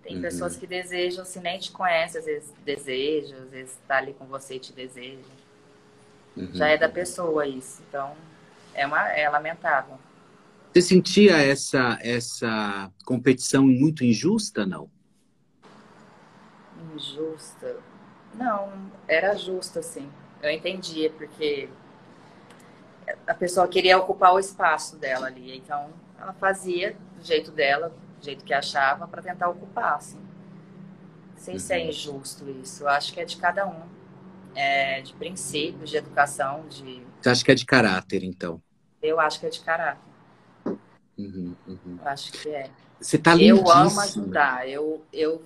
Tem 0.00 0.14
uhum. 0.14 0.22
pessoas 0.22 0.56
que 0.56 0.64
desejam, 0.64 1.24
se 1.24 1.40
nem 1.40 1.58
te 1.58 1.72
conhece, 1.72 2.18
às 2.18 2.24
vezes 2.24 2.54
deseja, 2.64 3.34
às 3.38 3.50
vezes 3.50 3.76
tá 3.88 3.96
ali 3.96 4.14
com 4.14 4.26
você 4.26 4.54
e 4.54 4.60
te 4.60 4.72
deseja. 4.72 5.18
Uhum. 6.36 6.54
Já 6.54 6.68
é 6.68 6.78
da 6.78 6.88
pessoa 6.88 7.44
isso. 7.44 7.82
Então, 7.88 8.14
é, 8.72 8.86
uma, 8.86 9.08
é 9.08 9.28
lamentável. 9.28 9.98
Você 10.72 10.80
sentia 10.80 11.36
essa, 11.38 11.98
essa 12.00 12.92
competição 13.04 13.66
muito 13.66 14.04
injusta, 14.04 14.64
não? 14.64 14.88
Injusta? 16.94 17.78
Não, 18.34 18.70
era 19.08 19.34
justa, 19.34 19.82
sim. 19.82 20.08
Eu 20.40 20.50
entendia, 20.50 21.10
porque 21.10 21.68
a 23.26 23.34
pessoa 23.34 23.68
queria 23.68 23.98
ocupar 23.98 24.34
o 24.34 24.38
espaço 24.38 24.96
dela 24.96 25.26
ali. 25.26 25.56
Então, 25.56 25.90
ela 26.20 26.32
fazia 26.32 26.96
do 27.16 27.24
jeito 27.24 27.50
dela, 27.50 27.92
do 28.18 28.24
jeito 28.24 28.44
que 28.44 28.52
achava, 28.52 29.06
para 29.06 29.22
tentar 29.22 29.48
ocupar, 29.48 29.94
assim. 29.94 30.20
Sem 31.36 31.54
uhum. 31.54 31.60
ser 31.60 31.78
injusto 31.80 32.48
isso. 32.50 32.84
Eu 32.84 32.88
acho 32.88 33.12
que 33.12 33.20
é 33.20 33.24
de 33.24 33.36
cada 33.36 33.66
um. 33.66 33.82
É 34.54 35.02
de 35.02 35.12
princípios, 35.12 35.90
de 35.90 35.98
educação, 35.98 36.66
de... 36.68 37.02
Você 37.20 37.28
acha 37.28 37.44
que 37.44 37.50
é 37.50 37.54
de 37.54 37.66
caráter, 37.66 38.24
então? 38.24 38.60
Eu 39.02 39.20
acho 39.20 39.38
que 39.38 39.46
é 39.46 39.50
de 39.50 39.60
caráter. 39.60 40.00
Uhum, 41.18 41.54
uhum. 41.66 41.98
Eu 42.00 42.08
acho 42.08 42.32
que 42.32 42.48
é. 42.48 42.70
Você 43.00 43.18
tá 43.18 43.36
Eu 43.36 43.70
amo 43.70 44.00
ajudar. 44.00 44.68
Eu, 44.68 45.04
eu 45.12 45.42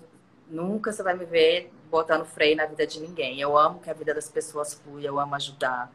nunca 0.48 0.92
você 0.92 1.02
vai 1.02 1.16
me 1.16 1.24
ver 1.24 1.72
botando 1.90 2.24
freio 2.24 2.56
na 2.56 2.66
vida 2.66 2.86
de 2.86 3.00
ninguém. 3.00 3.40
Eu 3.40 3.58
amo 3.58 3.80
que 3.80 3.90
a 3.90 3.92
vida 3.92 4.14
das 4.14 4.28
pessoas 4.28 4.74
flui, 4.74 5.06
eu 5.06 5.18
amo 5.18 5.34
ajudar. 5.34 5.92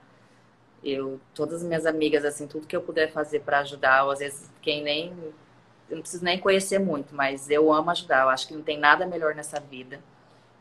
Eu, 0.85 1.19
todas 1.33 1.55
as 1.55 1.63
minhas 1.63 1.85
amigas, 1.85 2.23
assim, 2.23 2.47
tudo 2.47 2.67
que 2.67 2.75
eu 2.75 2.81
puder 2.81 3.11
fazer 3.11 3.41
para 3.41 3.59
ajudar, 3.59 4.05
ou 4.05 4.11
às 4.11 4.19
vezes 4.19 4.51
quem 4.61 4.83
nem. 4.83 5.11
Eu 5.89 5.95
não 5.95 6.01
preciso 6.01 6.23
nem 6.23 6.39
conhecer 6.39 6.79
muito, 6.79 7.15
mas 7.15 7.49
eu 7.49 7.73
amo 7.73 7.89
ajudar. 7.89 8.23
Eu 8.23 8.29
acho 8.29 8.47
que 8.47 8.53
não 8.53 8.61
tem 8.61 8.77
nada 8.77 9.05
melhor 9.05 9.33
nessa 9.33 9.59
vida. 9.59 9.99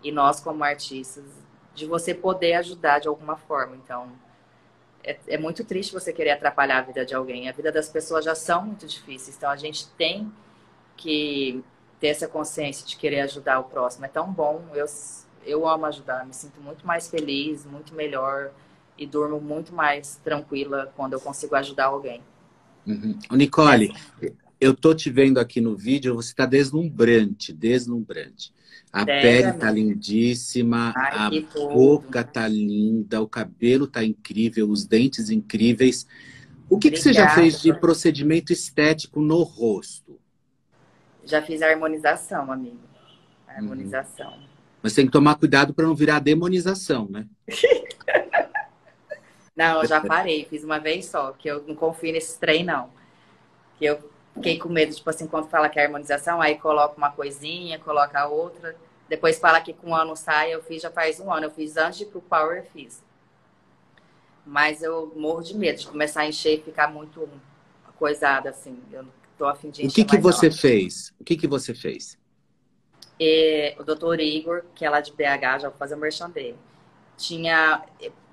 E 0.03 0.11
nós, 0.11 0.41
como 0.41 0.65
artistas, 0.65 1.25
de 1.75 1.87
você 1.87 2.15
poder 2.15 2.55
ajudar 2.55 3.01
de 3.01 3.09
alguma 3.09 3.37
forma. 3.37 3.77
Então, 3.77 4.11
é, 5.05 5.19
é, 5.29 5.39
muito 5.39 5.63
triste 5.65 5.93
você 5.93 6.13
querer 6.13 6.31
atrapalhar 6.31 6.79
a 6.79 6.83
vida 6.83 7.05
de 7.05 7.15
alguém. 7.15 7.49
A 7.49 7.53
vida 7.53 7.71
das 7.71 7.89
pessoas 7.91 8.25
já 8.25 8.35
são 8.35 8.65
muito 8.65 8.87
difíceis. 8.87 9.37
Então 9.37 9.51
a 9.51 9.57
gente 9.57 9.87
tem 9.91 10.33
que 10.97 11.63
ter 12.01 12.09
essa 12.09 12.27
consciência 12.27 12.87
de 12.87 12.97
querer 12.97 13.21
ajudar 13.21 13.61
o 13.61 13.65
próximo. 13.65 14.07
É 14.07 14.09
tão 14.09 14.33
bom. 14.33 14.65
Eu, 14.75 14.87
eu 15.45 15.69
amo 15.69 15.85
ajudar. 15.87 16.25
Me 16.25 16.33
sinto 16.33 16.61
muito 16.61 16.87
mais 16.87 17.09
feliz, 17.09 17.67
muito 17.67 17.95
melhor 17.95 18.51
e 18.99 19.07
durmo 19.07 19.41
muito 19.41 19.75
mais 19.75 20.21
tranquila 20.23 20.93
quando 20.97 21.15
eu 21.15 21.21
consigo 21.21 21.55
ajudar 21.57 21.87
alguém. 21.87 22.21
Uhum. 22.87 23.19
Nicole, 23.33 23.93
é. 24.23 24.33
eu 24.61 24.75
tô 24.75 24.95
te 24.95 25.11
vendo 25.11 25.39
aqui 25.39 25.61
no 25.61 25.77
vídeo. 25.77 26.15
Você 26.15 26.31
está 26.31 26.47
deslumbrante, 26.47 27.53
deslumbrante. 27.53 28.53
A 28.93 29.05
pele 29.05 29.53
tá 29.55 29.71
lindíssima, 29.73 30.93
Ai, 30.95 31.39
a 31.49 31.65
boca 31.69 32.23
tá 32.23 32.47
linda, 32.47 33.21
o 33.21 33.27
cabelo 33.27 33.89
tá 33.89 34.05
incrível, 34.05 34.71
os 34.71 34.87
dentes 34.87 35.31
incríveis. 35.31 36.07
O 36.71 36.79
que, 36.79 36.93
que 36.93 36.99
você 36.99 37.13
já 37.13 37.29
fez 37.31 37.61
de 37.61 37.73
procedimento 37.73 38.53
estético 38.53 39.21
no 39.21 39.43
rosto? 39.43 40.21
Já 41.25 41.43
fiz 41.43 41.61
a 41.61 41.71
harmonização, 41.71 42.53
amigo. 42.53 42.79
A 43.49 43.53
uhum. 43.53 43.57
harmonização. 43.59 44.33
Hum. 44.33 44.45
Mas 44.81 44.95
tem 44.95 45.07
que 45.07 45.13
tomar 45.13 45.37
cuidado 45.37 45.75
para 45.75 45.87
não 45.87 45.95
virar 45.95 46.21
demonização, 46.21 47.09
né? 47.11 47.27
não, 49.57 49.83
eu 49.83 49.89
já 49.89 50.01
parei, 50.01 50.45
fiz 50.45 50.65
uma 50.65 50.79
vez 50.79 51.07
só, 51.07 51.33
que 51.33 51.49
eu 51.49 51.63
não 51.67 51.75
confio 51.75 52.13
nesse 52.13 52.39
trem, 52.39 52.65
não. 52.65 52.91
Que 53.79 53.87
eu 53.87 54.03
Fiquei 54.35 54.59
com 54.59 54.69
medo, 54.69 54.93
tipo 54.93 55.09
assim, 55.09 55.29
quando 55.29 55.49
fala 55.49 55.69
que 55.69 55.79
é 55.79 55.85
harmonização, 55.85 56.41
aí 56.41 56.59
coloca 56.59 56.97
uma 56.97 57.11
coisinha, 57.11 57.79
coloca 57.79 58.27
outra. 58.27 58.77
Depois 59.09 59.39
fala 59.39 59.61
que 59.61 59.73
com 59.73 59.91
um 59.91 59.95
ano 59.95 60.17
sai, 60.17 60.53
eu 60.53 60.63
fiz 60.63 60.83
já 60.83 60.91
faz 60.91 61.21
um 61.21 61.33
ano. 61.33 61.47
Eu 61.47 61.51
fiz 61.53 61.77
antes 61.77 62.01
de 62.01 62.07
pro 62.07 62.21
Power, 62.21 62.65
fiz. 62.73 63.03
Mas 64.45 64.83
eu 64.83 65.13
morro 65.17 65.41
de 65.41 65.57
medo 65.57 65.79
de 65.79 65.87
começar 65.87 66.23
a 66.23 66.27
encher 66.27 66.59
e 66.59 66.63
ficar 66.63 66.93
muito 66.93 67.29
coisada, 67.97 68.51
assim. 68.51 68.77
Eu 68.91 69.07
tô 69.39 69.47
afim 69.47 69.71
de 69.71 69.87
encher 69.87 70.03
O 70.03 70.05
que, 70.05 70.17
que 70.17 70.23
você 70.23 70.51
fez? 70.51 71.15
O 71.21 71.25
que, 71.25 71.37
que 71.37 71.47
você 71.47 71.73
fez? 71.73 72.19
E, 73.21 73.77
o 73.79 73.85
doutor 73.85 74.19
Igor, 74.19 74.65
que 74.75 74.85
é 74.85 74.91
lá 74.91 75.01
de 75.01 75.13
BH, 75.13 75.61
já 75.61 75.69
vou 75.69 75.79
fazer 75.79 75.95
o 75.95 75.99
merchan 75.99 76.29
dele. 76.29 76.59
Tinha... 77.17 77.83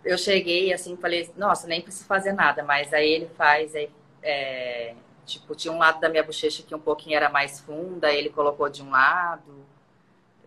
Eu 0.04 0.18
cheguei, 0.18 0.74
assim, 0.74 0.98
falei, 0.98 1.30
nossa, 1.38 1.68
nem 1.68 1.82
preciso 1.82 2.06
fazer 2.06 2.34
nada. 2.34 2.64
Mas 2.64 2.94
aí 2.94 3.10
ele 3.10 3.30
faz... 3.38 3.76
Aí, 3.76 3.90
é, 4.24 4.94
Tipo, 5.26 5.56
tinha 5.56 5.74
um 5.74 5.78
lado 5.78 6.00
da 6.00 6.10
minha 6.10 6.24
bochecha 6.24 6.64
que 6.64 6.74
um 6.76 6.80
pouquinho 6.80 7.16
era 7.16 7.30
mais 7.30 7.60
funda, 7.60 8.12
ele 8.12 8.30
colocou 8.30 8.68
de 8.70 8.82
um 8.82 8.90
lado. 8.90 9.66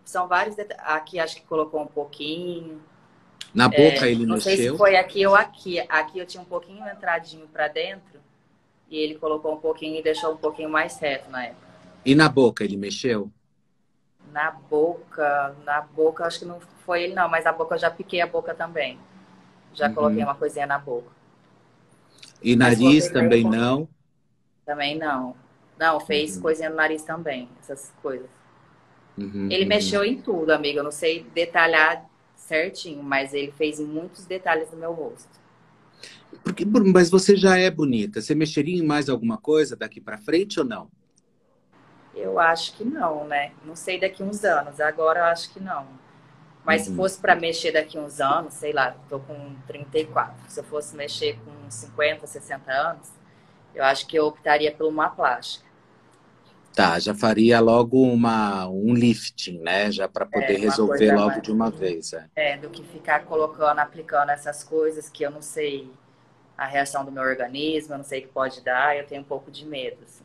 São 0.03 0.27
vários 0.27 0.55
Aqui 0.79 1.19
acho 1.19 1.37
que 1.37 1.41
colocou 1.41 1.81
um 1.81 1.87
pouquinho. 1.87 2.81
Na 3.53 3.67
boca 3.67 4.05
é, 4.05 4.11
ele 4.11 4.25
não 4.25 4.35
mexeu? 4.35 4.51
Não 4.51 4.57
sei 4.57 4.57
se 4.57 4.77
foi 4.77 4.95
aqui 4.95 5.25
ou 5.25 5.35
aqui. 5.35 5.79
Aqui 5.89 6.19
eu 6.19 6.25
tinha 6.25 6.41
um 6.41 6.45
pouquinho 6.45 6.87
entradinho 6.87 7.47
para 7.47 7.67
dentro 7.67 8.19
e 8.89 8.97
ele 8.97 9.15
colocou 9.15 9.53
um 9.53 9.57
pouquinho 9.57 9.97
e 9.97 10.03
deixou 10.03 10.33
um 10.33 10.37
pouquinho 10.37 10.69
mais 10.69 10.99
reto 10.99 11.31
na 11.31 11.45
época. 11.45 11.65
E 12.05 12.13
na 12.13 12.29
boca 12.29 12.63
ele 12.63 12.77
mexeu? 12.77 13.31
Na 14.31 14.51
boca, 14.51 15.55
na 15.63 15.81
boca 15.81 16.25
acho 16.25 16.39
que 16.39 16.45
não 16.45 16.59
foi 16.85 17.03
ele 17.03 17.15
não, 17.15 17.27
mas 17.27 17.45
a 17.47 17.51
boca 17.51 17.73
eu 17.73 17.79
já 17.79 17.89
piquei 17.89 18.21
a 18.21 18.27
boca 18.27 18.53
também. 18.53 18.99
Já 19.75 19.87
uhum. 19.87 19.93
coloquei 19.93 20.23
uma 20.23 20.35
coisinha 20.35 20.65
na 20.65 20.79
boca. 20.79 21.09
E 22.41 22.55
nariz 22.55 23.09
também 23.09 23.43
não? 23.43 23.87
Também 24.65 24.97
não. 24.97 25.35
Não, 25.77 25.99
fez 25.99 26.37
uhum. 26.37 26.41
coisinha 26.41 26.69
no 26.69 26.75
nariz 26.75 27.03
também, 27.03 27.49
essas 27.59 27.93
coisas. 28.01 28.27
Uhum, 29.17 29.49
ele 29.49 29.65
mexeu 29.65 30.03
em 30.03 30.21
tudo, 30.21 30.51
amiga. 30.51 30.79
Eu 30.79 30.83
não 30.83 30.91
sei 30.91 31.25
detalhar 31.33 32.05
certinho, 32.35 33.03
mas 33.03 33.33
ele 33.33 33.51
fez 33.51 33.79
muitos 33.79 34.25
detalhes 34.25 34.71
no 34.71 34.77
meu 34.77 34.93
rosto. 34.93 35.29
Porque, 36.43 36.65
mas 36.65 37.09
você 37.09 37.35
já 37.35 37.57
é 37.57 37.69
bonita. 37.69 38.21
Você 38.21 38.35
mexeria 38.35 38.77
em 38.77 38.85
mais 38.85 39.09
alguma 39.09 39.37
coisa 39.37 39.75
daqui 39.75 39.99
para 39.99 40.17
frente 40.17 40.59
ou 40.59 40.65
não? 40.65 40.89
Eu 42.13 42.39
acho 42.39 42.75
que 42.77 42.83
não, 42.83 43.27
né? 43.27 43.51
Não 43.65 43.75
sei 43.75 43.99
daqui 43.99 44.23
uns 44.23 44.43
anos. 44.43 44.79
Agora 44.79 45.19
eu 45.19 45.25
acho 45.25 45.53
que 45.53 45.59
não. 45.59 45.87
Mas 46.65 46.81
uhum. 46.81 46.87
se 46.87 46.95
fosse 46.95 47.19
para 47.19 47.35
mexer 47.35 47.71
daqui 47.71 47.97
uns 47.97 48.19
anos, 48.19 48.55
sei 48.55 48.73
lá, 48.73 48.95
tô 49.07 49.19
com 49.19 49.55
34. 49.67 50.33
Se 50.49 50.59
eu 50.59 50.63
fosse 50.63 50.95
mexer 50.95 51.37
com 51.45 51.69
50, 51.69 52.25
60 52.25 52.71
anos, 52.71 53.09
eu 53.73 53.83
acho 53.83 54.07
que 54.07 54.17
eu 54.17 54.25
optaria 54.25 54.71
por 54.71 54.87
uma 54.87 55.09
plástica. 55.09 55.65
Tá, 56.73 56.99
já 56.99 57.13
faria 57.13 57.61
logo 57.61 58.01
uma, 58.01 58.67
um 58.67 58.93
lifting, 58.93 59.59
né? 59.59 59.89
Já 59.91 60.09
para 60.09 60.25
poder 60.25 60.55
é, 60.55 60.57
resolver 60.57 61.13
logo 61.13 61.27
mais... 61.27 61.41
de 61.41 61.51
uma 61.51 61.69
vez. 61.69 62.11
É. 62.11 62.27
é, 62.35 62.57
do 62.57 62.69
que 62.69 62.83
ficar 62.83 63.23
colocando, 63.23 63.79
aplicando 63.79 64.29
essas 64.31 64.61
coisas 64.63 65.07
que 65.07 65.23
eu 65.23 65.31
não 65.31 65.41
sei 65.41 65.89
a 66.57 66.65
reação 66.65 67.05
do 67.05 67.11
meu 67.11 67.23
organismo, 67.23 67.93
eu 67.93 67.97
não 67.97 68.03
sei 68.03 68.19
o 68.19 68.21
que 68.23 68.27
pode 68.29 68.61
dar, 68.61 68.97
eu 68.97 69.05
tenho 69.05 69.21
um 69.21 69.25
pouco 69.25 69.51
de 69.51 69.65
medo. 69.65 69.97
Assim. 70.03 70.23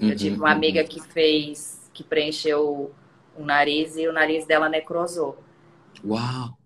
Uhum, 0.00 0.08
eu 0.08 0.16
tive 0.16 0.36
uma 0.36 0.46
uhum. 0.48 0.52
amiga 0.52 0.82
que 0.82 1.00
fez, 1.00 1.88
que 1.92 2.02
preencheu 2.02 2.92
o 3.36 3.44
nariz 3.44 3.96
e 3.96 4.08
o 4.08 4.12
nariz 4.12 4.44
dela 4.46 4.68
necrosou. 4.68 5.38
Uau! 6.04 6.56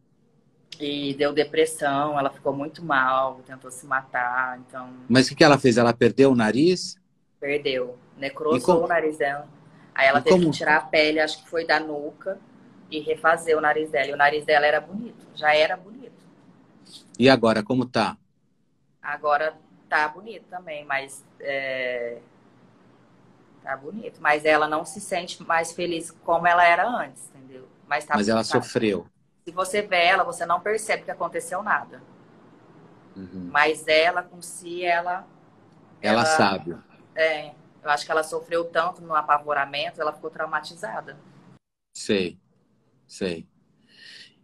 E 0.79 1.15
deu 1.15 1.33
depressão, 1.33 2.19
ela 2.19 2.31
ficou 2.31 2.55
muito 2.55 2.85
mal, 2.85 3.41
tentou 3.47 3.71
se 3.71 3.87
matar, 3.87 4.59
então... 4.59 4.91
Mas 5.09 5.31
o 5.31 5.35
que 5.35 5.43
ela 5.43 5.59
fez? 5.59 5.79
Ela 5.79 5.95
perdeu 5.95 6.33
o 6.33 6.35
nariz? 6.35 6.97
Perdeu. 7.41 7.99
Necrosou 8.19 8.85
o 8.85 8.87
nariz 8.87 9.17
dela. 9.17 9.49
Aí 9.95 10.07
ela 10.07 10.21
e 10.21 10.23
teve 10.23 10.37
como... 10.37 10.51
que 10.51 10.59
tirar 10.59 10.77
a 10.77 10.81
pele, 10.83 11.21
acho 11.21 11.43
que 11.43 11.49
foi 11.49 11.67
da 11.67 11.81
nuca, 11.81 12.39
e 12.91 13.01
refazer 13.01 13.57
o 13.57 13.61
nariz 13.61 13.91
dela. 13.91 14.09
E 14.09 14.13
o 14.13 14.17
nariz 14.17 14.45
dela 14.45 14.67
era 14.67 14.81
bonito, 14.81 15.27
já 15.35 15.55
era 15.55 15.77
bonito. 15.77 16.13
E 17.19 17.31
agora, 17.31 17.63
como 17.63 17.87
tá? 17.87 18.17
Agora 19.01 19.57
tá 19.89 20.07
bonito 20.09 20.45
também, 20.51 20.85
mas 20.85 21.25
é... 21.41 22.19
tá 23.63 23.75
bonito. 23.77 24.19
Mas 24.21 24.45
ela 24.45 24.69
não 24.69 24.85
se 24.85 25.01
sente 25.01 25.43
mais 25.43 25.73
feliz 25.73 26.11
como 26.11 26.47
ela 26.47 26.67
era 26.67 26.87
antes, 26.87 27.31
entendeu? 27.35 27.67
Mas, 27.89 28.05
tá 28.05 28.15
mas 28.15 28.29
ela 28.29 28.45
sofreu. 28.45 29.07
Se 29.49 29.55
você 29.55 29.81
vê 29.81 30.07
ela, 30.07 30.25
você 30.25 30.45
não 30.45 30.61
percebe 30.61 31.05
que 31.05 31.11
aconteceu 31.11 31.63
nada. 31.63 32.03
Uhum. 33.15 33.49
Mas 33.53 33.87
ela, 33.87 34.21
com 34.21 34.43
si, 34.43 34.85
ela, 34.85 35.25
ela. 36.03 36.21
Ela 36.21 36.25
sabe. 36.25 36.77
É. 37.15 37.55
Eu 37.81 37.91
acho 37.91 38.05
que 38.05 38.11
ela 38.11 38.25
sofreu 38.25 38.65
tanto 38.65 39.01
no 39.03 39.15
apavoramento, 39.15 40.01
ela 40.01 40.13
ficou 40.13 40.31
traumatizada. 40.31 41.17
Sei. 41.97 42.37
Sei. 43.07 43.47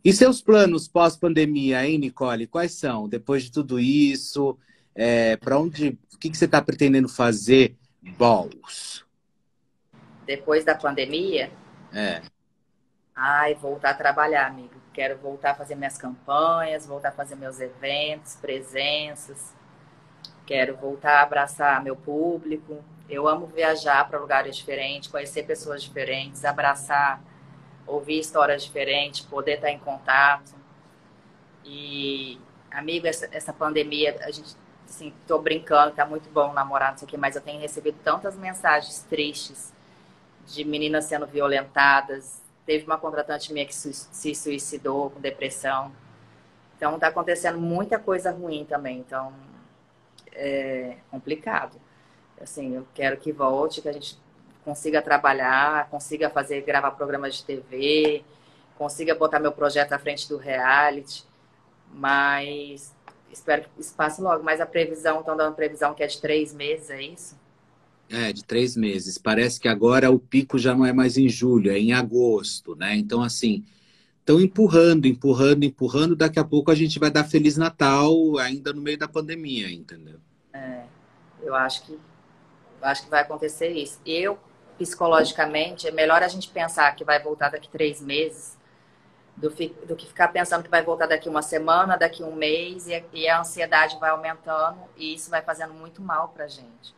E 0.05 0.13
seus 0.13 0.41
planos 0.41 0.87
pós-pandemia, 0.87 1.85
hein, 1.85 1.99
Nicole? 1.99 2.47
Quais 2.47 2.73
são? 2.73 3.09
Depois 3.09 3.43
de 3.43 3.51
tudo 3.51 3.81
isso, 3.81 4.57
é, 4.95 5.37
para 5.37 5.59
onde, 5.59 5.99
o 6.15 6.19
que, 6.19 6.31
que 6.31 6.37
você 6.37 6.45
está 6.45 6.63
pretendendo 6.63 7.09
fazer, 7.09 7.77
balls? 8.17 9.05
Depois 10.25 10.65
da 10.65 10.77
pandemia? 10.77 11.53
É. 11.93 12.23
Ai, 13.15 13.55
voltar 13.57 13.91
a 13.91 13.95
trabalhar, 13.95 14.47
amigo. 14.47 14.82
Quero 14.93 15.17
voltar 15.19 15.53
a 15.53 15.55
fazer 15.55 15.75
minhas 15.75 15.97
campanhas, 15.97 16.87
voltar 16.87 17.09
a 17.09 17.13
fazer 17.13 17.35
meus 17.37 17.61
eventos, 17.61 18.37
presenças. 18.37 19.55
Quero 20.47 20.77
voltar 20.77 21.21
a 21.21 21.23
abraçar 21.23 21.83
meu 21.83 21.97
público. 21.97 22.85
Eu 23.09 23.27
amo 23.27 23.47
viajar 23.47 24.07
para 24.09 24.19
lugares 24.19 24.57
diferentes, 24.57 25.11
conhecer 25.11 25.45
pessoas 25.45 25.83
diferentes, 25.83 26.45
abraçar 26.45 27.21
ouvir 27.87 28.19
histórias 28.19 28.65
diferentes, 28.65 29.21
poder 29.21 29.55
estar 29.55 29.71
em 29.71 29.79
contato. 29.79 30.55
E, 31.65 32.41
amigo, 32.71 33.07
essa, 33.07 33.29
essa 33.33 33.53
pandemia, 33.53 34.19
a 34.23 34.31
gente, 34.31 34.57
assim, 34.89 35.13
tô 35.27 35.39
brincando, 35.39 35.95
tá 35.95 36.07
muito 36.07 36.29
bom 36.31 36.53
namorar, 36.53 36.93
não 36.93 36.99
sei 36.99 37.07
o 37.07 37.11
quê, 37.11 37.17
mas 37.17 37.37
eu 37.37 37.43
tenho 37.43 37.61
recebido 37.61 37.99
tantas 38.03 38.37
mensagens 38.37 39.01
tristes 39.09 39.73
de 40.47 40.65
meninas 40.65 41.05
sendo 41.05 41.27
violentadas. 41.27 42.42
Teve 42.65 42.85
uma 42.87 42.97
contratante 42.97 43.53
minha 43.53 43.67
que 43.67 43.75
se 43.75 44.35
suicidou 44.35 45.11
com 45.11 45.21
depressão. 45.21 45.93
Então, 46.77 46.99
tá 46.99 47.09
acontecendo 47.09 47.59
muita 47.59 47.99
coisa 47.99 48.31
ruim 48.31 48.65
também. 48.65 48.99
Então, 48.99 49.33
é 50.33 50.97
complicado. 51.11 51.81
Assim, 52.41 52.75
eu 52.75 52.87
quero 52.95 53.17
que 53.17 53.33
volte, 53.33 53.83
que 53.83 53.89
a 53.89 53.93
gente 53.93 54.19
consiga 54.65 55.03
trabalhar, 55.03 55.89
consiga 55.91 56.31
fazer, 56.31 56.63
gravar 56.63 56.93
programas 56.93 57.37
de 57.37 57.45
TV, 57.45 58.25
consiga 58.79 59.15
botar 59.15 59.41
meu 59.41 59.53
projeto 59.53 59.93
à 59.93 59.99
frente 59.99 60.29
do 60.29 60.37
reality. 60.37 61.25
Mas 61.93 62.95
espero 63.31 63.63
que 63.63 63.81
isso 63.81 63.95
passe 63.95 64.21
logo. 64.21 64.43
Mas 64.43 64.61
a 64.61 64.67
previsão, 64.67 65.21
estão 65.21 65.37
dando 65.37 65.55
previsão 65.55 65.95
que 65.95 66.03
é 66.03 66.07
de 66.07 66.21
três 66.21 66.53
meses, 66.55 66.91
é 66.91 67.03
isso? 67.03 67.42
É, 68.13 68.31
de 68.31 68.45
três 68.45 68.77
meses. 68.77 69.17
Parece 69.17 69.59
que 69.59 69.67
agora 69.67 70.11
o 70.11 70.19
pico 70.19 70.59
já 70.59 70.75
não 70.75 70.85
é 70.85 70.93
mais 70.93 71.17
em 71.17 71.31
julho, 71.31 71.73
é 71.73 71.79
em 71.79 71.95
agosto, 71.95 72.77
né? 72.77 72.95
Então, 72.95 73.23
assim, 73.23 73.65
estão 74.21 74.39
empurrando, 74.39 75.07
empurrando, 75.07 75.65
empurrando. 75.65 76.15
Daqui 76.15 76.39
a 76.39 76.45
pouco 76.45 76.71
a 76.71 76.75
gente 76.75 76.99
vai 76.99 77.11
dar 77.11 77.25
Feliz 77.25 77.57
Natal 77.57 78.37
ainda 78.37 78.71
no 78.73 78.83
meio 78.83 78.99
da 78.99 79.09
pandemia, 79.09 79.73
entendeu? 79.73 80.21
É, 80.53 80.83
eu 81.43 81.55
acho 81.55 81.87
que 81.87 81.99
acho 82.83 83.05
que 83.05 83.11
vai 83.11 83.23
acontecer 83.23 83.71
isso. 83.71 83.99
Eu 84.05 84.39
psicologicamente, 84.77 85.87
é 85.87 85.91
melhor 85.91 86.23
a 86.23 86.29
gente 86.29 86.49
pensar 86.49 86.95
que 86.95 87.05
vai 87.05 87.23
voltar 87.23 87.51
daqui 87.51 87.69
três 87.69 88.01
meses 88.01 88.59
do, 89.37 89.49
do 89.49 89.97
que 89.97 90.07
ficar 90.07 90.29
pensando 90.29 90.63
que 90.63 90.71
vai 90.71 90.83
voltar 90.83 91.07
daqui 91.07 91.29
uma 91.29 91.43
semana, 91.43 91.97
daqui 91.97 92.23
um 92.23 92.35
mês, 92.35 92.87
e, 92.87 93.05
e 93.13 93.29
a 93.29 93.41
ansiedade 93.41 93.99
vai 93.99 94.11
aumentando 94.11 94.79
e 94.97 95.15
isso 95.15 95.31
vai 95.31 95.43
fazendo 95.43 95.73
muito 95.73 96.03
mal 96.03 96.29
pra 96.29 96.47
gente. 96.47 96.95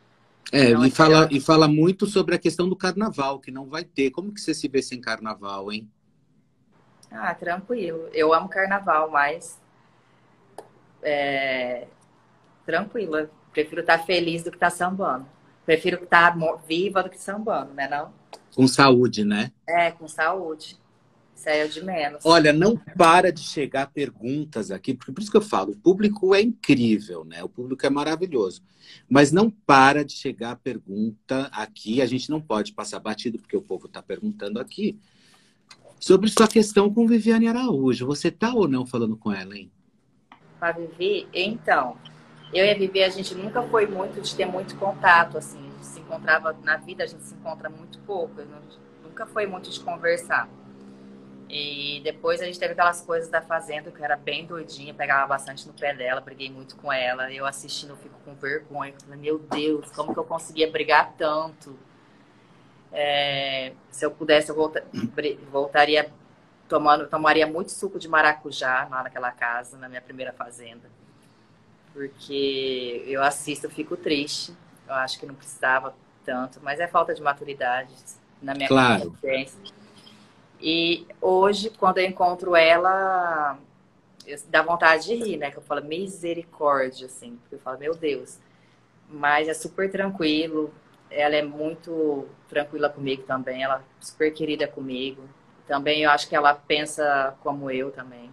É, 0.52 0.70
então, 0.70 0.84
e, 0.84 0.90
fala, 0.90 1.28
e 1.30 1.40
fala 1.40 1.68
muito 1.68 2.06
sobre 2.06 2.34
a 2.34 2.38
questão 2.38 2.68
do 2.68 2.76
carnaval, 2.76 3.40
que 3.40 3.50
não 3.50 3.66
vai 3.66 3.84
ter. 3.84 4.10
Como 4.10 4.32
que 4.32 4.40
você 4.40 4.54
se 4.54 4.68
vê 4.68 4.82
sem 4.82 5.00
carnaval, 5.00 5.72
hein? 5.72 5.88
Ah, 7.10 7.34
tranquilo. 7.34 8.08
Eu 8.12 8.32
amo 8.34 8.48
carnaval, 8.48 9.10
mas 9.10 9.58
é, 11.02 11.86
tranquila. 12.66 13.30
Prefiro 13.52 13.80
estar 13.80 13.98
feliz 14.04 14.42
do 14.42 14.50
que 14.50 14.56
estar 14.56 14.70
sambando. 14.70 15.26
Prefiro 15.64 16.02
estar 16.02 16.36
viva 16.66 17.02
do 17.02 17.08
que 17.08 17.18
sambando, 17.18 17.72
né 17.72 17.88
não? 17.88 18.12
Com 18.54 18.66
saúde, 18.66 19.24
né? 19.24 19.52
É, 19.66 19.90
com 19.90 20.06
saúde. 20.06 20.76
Isso 21.34 21.48
aí 21.48 21.58
é 21.58 21.66
de 21.66 21.84
menos. 21.84 22.24
Olha, 22.24 22.52
não 22.52 22.76
para 22.76 23.32
de 23.32 23.40
chegar 23.40 23.90
perguntas 23.90 24.70
aqui, 24.70 24.94
porque 24.94 25.12
por 25.12 25.20
isso 25.20 25.30
que 25.30 25.36
eu 25.36 25.42
falo, 25.42 25.72
o 25.72 25.76
público 25.76 26.34
é 26.34 26.40
incrível, 26.40 27.24
né? 27.24 27.42
O 27.42 27.48
público 27.48 27.84
é 27.84 27.90
maravilhoso. 27.90 28.62
Mas 29.08 29.32
não 29.32 29.50
para 29.50 30.04
de 30.04 30.12
chegar 30.12 30.56
pergunta 30.56 31.50
aqui, 31.52 32.00
a 32.00 32.06
gente 32.06 32.30
não 32.30 32.40
pode 32.40 32.72
passar 32.72 33.00
batido, 33.00 33.38
porque 33.38 33.56
o 33.56 33.62
povo 33.62 33.86
está 33.86 34.02
perguntando 34.02 34.60
aqui. 34.60 34.98
Sobre 35.98 36.30
sua 36.30 36.46
questão 36.46 36.92
com 36.92 37.06
Viviane 37.06 37.48
Araújo. 37.48 38.06
Você 38.06 38.30
tá 38.30 38.52
ou 38.54 38.68
não 38.68 38.86
falando 38.86 39.16
com 39.16 39.32
ela, 39.32 39.56
hein? 39.56 39.70
Com 40.58 40.64
a 40.64 40.72
Vivi? 40.72 41.26
Então, 41.32 41.96
eu 42.52 42.64
e 42.64 42.70
a 42.70 42.74
Vivi, 42.74 43.02
a 43.02 43.08
gente 43.08 43.34
nunca 43.34 43.62
foi 43.62 43.86
muito 43.86 44.20
de 44.20 44.34
ter 44.34 44.46
muito 44.46 44.76
contato, 44.76 45.38
assim. 45.38 45.58
A 45.58 45.72
gente 45.72 45.86
se 45.86 46.00
encontrava 46.00 46.56
na 46.62 46.76
vida, 46.76 47.04
a 47.04 47.06
gente 47.06 47.22
se 47.22 47.34
encontra 47.34 47.68
muito 47.68 47.98
pouco. 48.00 48.34
nunca 49.02 49.26
foi 49.26 49.46
muito 49.46 49.70
de 49.70 49.80
conversar. 49.80 50.48
E 51.56 52.00
depois 52.02 52.40
a 52.40 52.44
gente 52.46 52.58
teve 52.58 52.72
aquelas 52.72 53.00
coisas 53.00 53.30
da 53.30 53.40
fazenda, 53.40 53.90
que 53.92 54.00
eu 54.00 54.04
era 54.04 54.16
bem 54.16 54.44
doidinha, 54.44 54.92
pegava 54.92 55.26
bastante 55.28 55.66
no 55.68 55.72
pé 55.72 55.94
dela, 55.94 56.20
briguei 56.20 56.50
muito 56.50 56.74
com 56.76 56.92
ela. 56.92 57.32
Eu 57.32 57.46
assistindo, 57.46 57.90
eu 57.90 57.96
fico 57.96 58.18
com 58.24 58.34
vergonha. 58.34 58.92
Falei, 59.04 59.20
meu 59.20 59.38
Deus, 59.38 59.88
como 59.92 60.12
que 60.12 60.18
eu 60.18 60.24
conseguia 60.24 60.68
brigar 60.68 61.14
tanto? 61.16 61.78
É, 62.92 63.72
se 63.88 64.04
eu 64.04 64.10
pudesse, 64.10 64.50
eu 64.50 64.56
volta, 64.56 64.84
voltaria 65.52 66.10
tomando, 66.68 67.06
tomaria 67.06 67.46
muito 67.46 67.70
suco 67.70 68.00
de 68.00 68.08
maracujá 68.08 68.88
lá 68.90 69.04
naquela 69.04 69.30
casa, 69.30 69.76
na 69.78 69.88
minha 69.88 70.00
primeira 70.00 70.32
fazenda 70.32 70.88
porque 71.94 73.04
eu 73.06 73.22
assisto, 73.22 73.66
eu 73.66 73.70
fico 73.70 73.96
triste. 73.96 74.52
Eu 74.86 74.94
acho 74.94 75.18
que 75.18 75.24
não 75.24 75.34
precisava 75.34 75.94
tanto, 76.24 76.60
mas 76.62 76.80
é 76.80 76.88
falta 76.88 77.14
de 77.14 77.22
maturidade 77.22 77.94
na 78.42 78.52
minha 78.52 78.68
claro. 78.68 79.12
consciência. 79.12 79.58
E 80.60 81.06
hoje, 81.20 81.70
quando 81.70 81.98
eu 81.98 82.06
encontro 82.06 82.56
ela, 82.56 83.58
eu, 84.26 84.38
dá 84.48 84.62
vontade 84.62 85.06
de 85.06 85.14
rir, 85.14 85.36
né? 85.36 85.50
Que 85.50 85.58
eu 85.58 85.62
falo 85.62 85.84
misericórdia, 85.84 87.06
assim, 87.06 87.36
porque 87.42 87.56
eu 87.56 87.58
falo, 87.58 87.78
meu 87.78 87.94
Deus. 87.94 88.38
Mas 89.08 89.48
é 89.48 89.54
super 89.54 89.90
tranquilo. 89.90 90.72
Ela 91.10 91.36
é 91.36 91.42
muito 91.42 92.26
tranquila 92.48 92.88
comigo 92.88 93.22
também. 93.22 93.62
Ela 93.62 93.76
é 93.76 94.04
super 94.04 94.32
querida 94.32 94.66
comigo. 94.66 95.22
Também 95.66 96.02
eu 96.02 96.10
acho 96.10 96.28
que 96.28 96.36
ela 96.36 96.54
pensa 96.54 97.36
como 97.42 97.70
eu 97.70 97.90
também. 97.90 98.30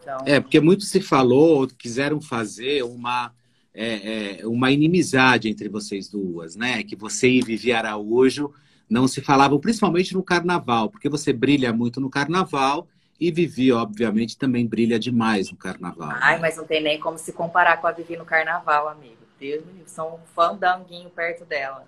Então... 0.00 0.18
É, 0.24 0.40
porque 0.40 0.60
muito 0.60 0.84
se 0.84 1.00
falou, 1.00 1.68
quiseram 1.68 2.20
fazer 2.20 2.82
uma, 2.82 3.32
é, 3.74 4.40
é, 4.40 4.46
uma 4.46 4.70
inimizade 4.70 5.48
entre 5.48 5.68
vocês 5.68 6.08
duas, 6.08 6.56
né? 6.56 6.82
Que 6.82 6.96
você 6.96 7.28
e 7.28 7.42
Vivi 7.42 7.72
Araújo 7.72 8.52
não 8.90 9.06
se 9.06 9.20
falavam, 9.20 9.58
principalmente 9.60 10.12
no 10.12 10.22
carnaval, 10.22 10.90
porque 10.90 11.08
você 11.08 11.32
brilha 11.32 11.72
muito 11.72 12.00
no 12.00 12.10
carnaval 12.10 12.88
e 13.20 13.30
Vivi, 13.30 13.70
obviamente, 13.70 14.36
também 14.36 14.66
brilha 14.66 14.98
demais 14.98 15.50
no 15.50 15.56
carnaval. 15.56 16.10
Ai, 16.20 16.34
né? 16.34 16.40
mas 16.40 16.56
não 16.56 16.64
tem 16.64 16.82
nem 16.82 16.98
como 16.98 17.16
se 17.16 17.32
comparar 17.32 17.76
com 17.80 17.86
a 17.86 17.92
Vivi 17.92 18.16
no 18.16 18.24
carnaval, 18.24 18.88
amigo. 18.88 19.20
Deus 19.38 19.64
me 19.64 19.72
livre, 19.72 19.88
são 19.88 20.16
um 20.16 20.18
fandanguinho 20.34 21.08
perto 21.08 21.44
dela. 21.44 21.86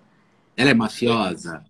Ela 0.55 0.71
é 0.71 0.73
mafiosa? 0.73 1.63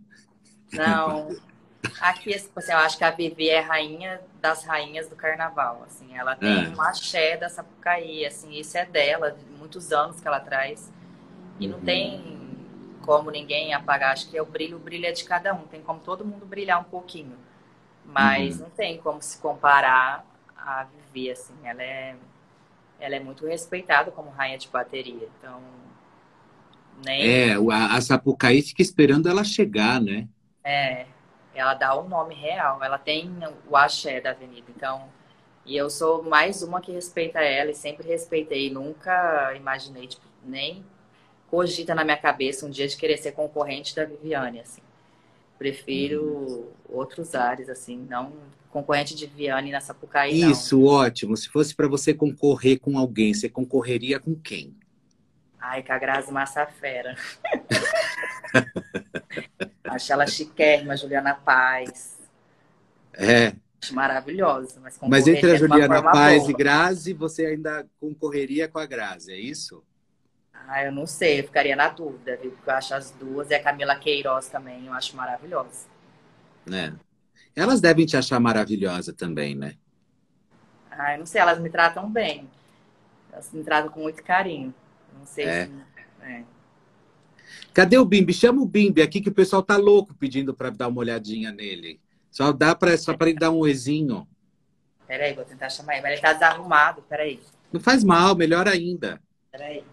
Não, 0.71 1.29
Aqui, 1.99 2.33
assim, 2.33 2.49
eu 2.69 2.77
acho 2.77 2.97
que 2.97 3.03
a 3.03 3.11
Vivi 3.11 3.49
é 3.49 3.59
rainha 3.59 4.21
das 4.41 4.63
rainhas 4.63 5.09
do 5.09 5.15
carnaval, 5.15 5.83
assim. 5.85 6.15
Ela 6.15 6.35
tem 6.35 6.65
é. 6.65 6.69
um 6.69 6.81
axé 6.81 7.37
da 7.37 7.49
Sapucaí, 7.49 8.25
assim, 8.25 8.53
isso 8.53 8.77
é 8.77 8.85
dela, 8.85 9.31
de 9.31 9.45
muitos 9.57 9.91
anos 9.91 10.19
que 10.19 10.27
ela 10.27 10.39
traz. 10.39 10.91
E 11.59 11.67
não 11.67 11.77
uhum. 11.77 11.83
tem 11.83 12.42
como 13.03 13.29
ninguém 13.31 13.73
apagar, 13.73 14.13
acho 14.13 14.29
que 14.29 14.37
é 14.37 14.41
o 14.41 14.45
brilho, 14.45 14.77
o 14.77 14.79
brilho 14.79 15.05
é 15.05 15.11
de 15.11 15.23
cada 15.25 15.53
um, 15.53 15.67
tem 15.67 15.81
como 15.81 15.99
todo 15.99 16.25
mundo 16.25 16.45
brilhar 16.45 16.79
um 16.79 16.85
pouquinho. 16.85 17.37
Mas 18.05 18.57
uhum. 18.57 18.63
não 18.63 18.69
tem 18.71 18.97
como 18.99 19.21
se 19.21 19.39
comparar 19.39 20.25
a 20.57 20.85
Vivi, 20.85 21.31
assim, 21.31 21.55
ela 21.63 21.83
é, 21.83 22.15
ela 22.99 23.15
é 23.15 23.19
muito 23.19 23.45
respeitada 23.45 24.11
como 24.11 24.29
rainha 24.31 24.57
de 24.57 24.67
bateria, 24.69 25.27
então... 25.37 25.61
Nem... 27.05 27.21
É, 27.21 27.53
a, 27.55 27.95
a 27.95 28.01
Sapucaí 28.01 28.61
fica 28.61 28.81
esperando 28.81 29.27
ela 29.29 29.43
chegar, 29.43 29.99
né? 30.01 30.27
É, 30.63 31.07
ela 31.53 31.73
dá 31.73 31.95
o 31.95 32.07
nome 32.07 32.35
real, 32.35 32.83
ela 32.83 32.97
tem 32.97 33.31
o 33.67 33.75
axé 33.75 34.21
da 34.21 34.31
avenida. 34.31 34.67
Então, 34.75 35.09
E 35.65 35.77
eu 35.77 35.89
sou 35.89 36.23
mais 36.23 36.61
uma 36.61 36.81
que 36.81 36.91
respeita 36.91 37.39
ela 37.39 37.71
e 37.71 37.75
sempre 37.75 38.07
respeitei. 38.07 38.69
Nunca 38.69 39.53
imaginei, 39.55 40.07
tipo, 40.07 40.25
nem 40.43 40.85
cogita 41.53 41.93
na 41.93 42.03
minha 42.03 42.17
cabeça 42.17 42.65
um 42.65 42.69
dia 42.71 42.87
de 42.87 42.97
querer 42.97 43.15
ser 43.17 43.31
concorrente 43.33 43.95
da 43.95 44.03
Viviane, 44.05 44.59
assim. 44.59 44.81
Prefiro 45.55 46.23
uhum. 46.23 46.67
outros 46.89 47.35
ares, 47.35 47.69
assim, 47.69 48.07
não 48.09 48.33
concorrente 48.71 49.13
de 49.13 49.27
Viviane 49.27 49.71
na 49.71 49.79
Sapucaí, 49.79 50.49
Isso, 50.49 50.79
não. 50.79 50.87
ótimo. 50.87 51.37
Se 51.37 51.47
fosse 51.47 51.75
para 51.75 51.87
você 51.87 52.11
concorrer 52.11 52.79
com 52.79 52.97
alguém, 52.97 53.35
você 53.35 53.47
concorreria 53.47 54.19
com 54.19 54.33
quem? 54.33 54.75
Ai, 55.61 55.83
com 55.83 55.93
a 55.93 55.99
Grazi 55.99 56.31
Massafera. 56.31 57.15
Acho 59.85 60.11
ela 60.11 60.25
chiquérrima, 60.25 60.97
Juliana 60.97 61.35
Paz. 61.35 62.17
É. 63.13 63.53
Acho 63.79 63.93
maravilhosa. 63.93 64.79
Mas, 64.81 64.97
mas 65.07 65.27
entre 65.27 65.51
a 65.51 65.55
Juliana 65.55 66.01
Paz 66.01 66.39
boa. 66.39 66.51
e 66.51 66.53
Grazi, 66.55 67.13
você 67.13 67.45
ainda 67.45 67.85
concorreria 67.99 68.67
com 68.67 68.79
a 68.79 68.87
Grazi, 68.87 69.31
é 69.31 69.37
isso? 69.37 69.83
Ah, 70.67 70.83
eu 70.83 70.91
não 70.91 71.05
sei, 71.05 71.39
eu 71.39 71.43
ficaria 71.43 71.75
na 71.75 71.89
dúvida, 71.89 72.37
viu? 72.41 72.51
Porque 72.51 72.69
eu 72.69 72.73
acho 72.73 72.93
as 72.93 73.11
duas, 73.11 73.49
e 73.49 73.53
a 73.53 73.61
Camila 73.61 73.95
Queiroz 73.95 74.47
também, 74.47 74.85
eu 74.85 74.93
acho 74.93 75.15
maravilhosa. 75.15 75.87
Né? 76.65 76.93
Elas 77.55 77.81
devem 77.81 78.05
te 78.05 78.17
achar 78.17 78.39
maravilhosa 78.39 79.13
também, 79.13 79.55
né? 79.55 79.75
Ah, 80.89 81.13
eu 81.13 81.19
não 81.19 81.25
sei, 81.25 81.41
elas 81.41 81.59
me 81.59 81.69
tratam 81.69 82.09
bem. 82.09 82.49
Elas 83.31 83.51
me 83.51 83.63
tratam 83.63 83.91
com 83.91 84.01
muito 84.01 84.23
carinho. 84.23 84.73
Não 85.17 85.25
sei 85.25 85.45
é. 85.45 85.65
se. 85.65 85.71
É. 86.21 86.43
Cadê 87.73 87.97
o 87.97 88.05
Bimbi? 88.05 88.33
Chama 88.33 88.61
o 88.61 88.65
Bimbi 88.65 89.01
aqui 89.01 89.19
que 89.19 89.29
o 89.29 89.33
pessoal 89.33 89.63
tá 89.63 89.75
louco 89.75 90.13
pedindo 90.13 90.53
para 90.53 90.69
dar 90.69 90.87
uma 90.87 90.99
olhadinha 90.99 91.51
nele. 91.51 91.99
Só 92.31 92.51
dá 92.51 92.75
para 92.75 92.97
só 92.97 93.15
para 93.15 93.29
ele 93.29 93.39
dar 93.39 93.51
um 93.51 93.57
oizinho. 93.57 94.27
Peraí, 95.07 95.33
vou 95.33 95.43
tentar 95.43 95.69
chamar 95.69 95.93
ele, 95.93 96.01
mas 96.03 96.11
ele 96.13 96.21
tá 96.21 96.33
desarrumado, 96.33 97.01
peraí. 97.03 97.39
Não 97.71 97.81
faz 97.81 98.03
mal, 98.03 98.35
melhor 98.35 98.67
ainda. 98.67 99.21
Peraí. 99.51 99.83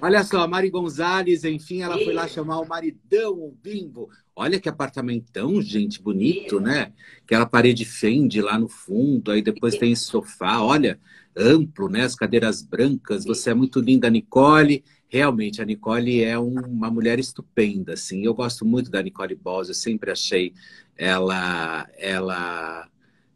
Olha 0.00 0.24
só, 0.24 0.40
a 0.40 0.48
Mari 0.48 0.70
Gonzalez, 0.70 1.44
enfim, 1.44 1.82
ela 1.82 1.98
foi 1.98 2.12
lá 2.12 2.26
chamar 2.26 2.60
o 2.60 2.68
maridão, 2.68 3.32
o 3.32 3.56
Bimbo. 3.62 4.08
Olha 4.34 4.58
que 4.58 4.68
apartamentão, 4.68 5.62
gente, 5.62 6.02
bonito, 6.02 6.58
né? 6.58 6.92
Aquela 7.22 7.46
parede 7.46 7.84
fende 7.84 8.40
lá 8.40 8.58
no 8.58 8.68
fundo, 8.68 9.30
aí 9.30 9.42
depois 9.42 9.76
tem 9.76 9.92
esse 9.92 10.04
sofá, 10.04 10.60
olha, 10.60 10.98
amplo, 11.36 11.88
né? 11.88 12.02
As 12.02 12.14
cadeiras 12.14 12.62
brancas. 12.62 13.24
Você 13.24 13.50
é 13.50 13.54
muito 13.54 13.80
linda, 13.80 14.10
Nicole. 14.10 14.84
Realmente, 15.08 15.62
a 15.62 15.64
Nicole 15.64 16.24
é 16.24 16.36
uma 16.38 16.90
mulher 16.90 17.18
estupenda, 17.20 17.92
assim. 17.92 18.24
Eu 18.24 18.34
gosto 18.34 18.64
muito 18.64 18.90
da 18.90 19.02
Nicole 19.02 19.34
Boss, 19.34 19.68
eu 19.68 19.74
sempre 19.74 20.10
achei 20.10 20.52
ela, 20.96 21.88
ela, 21.96 22.88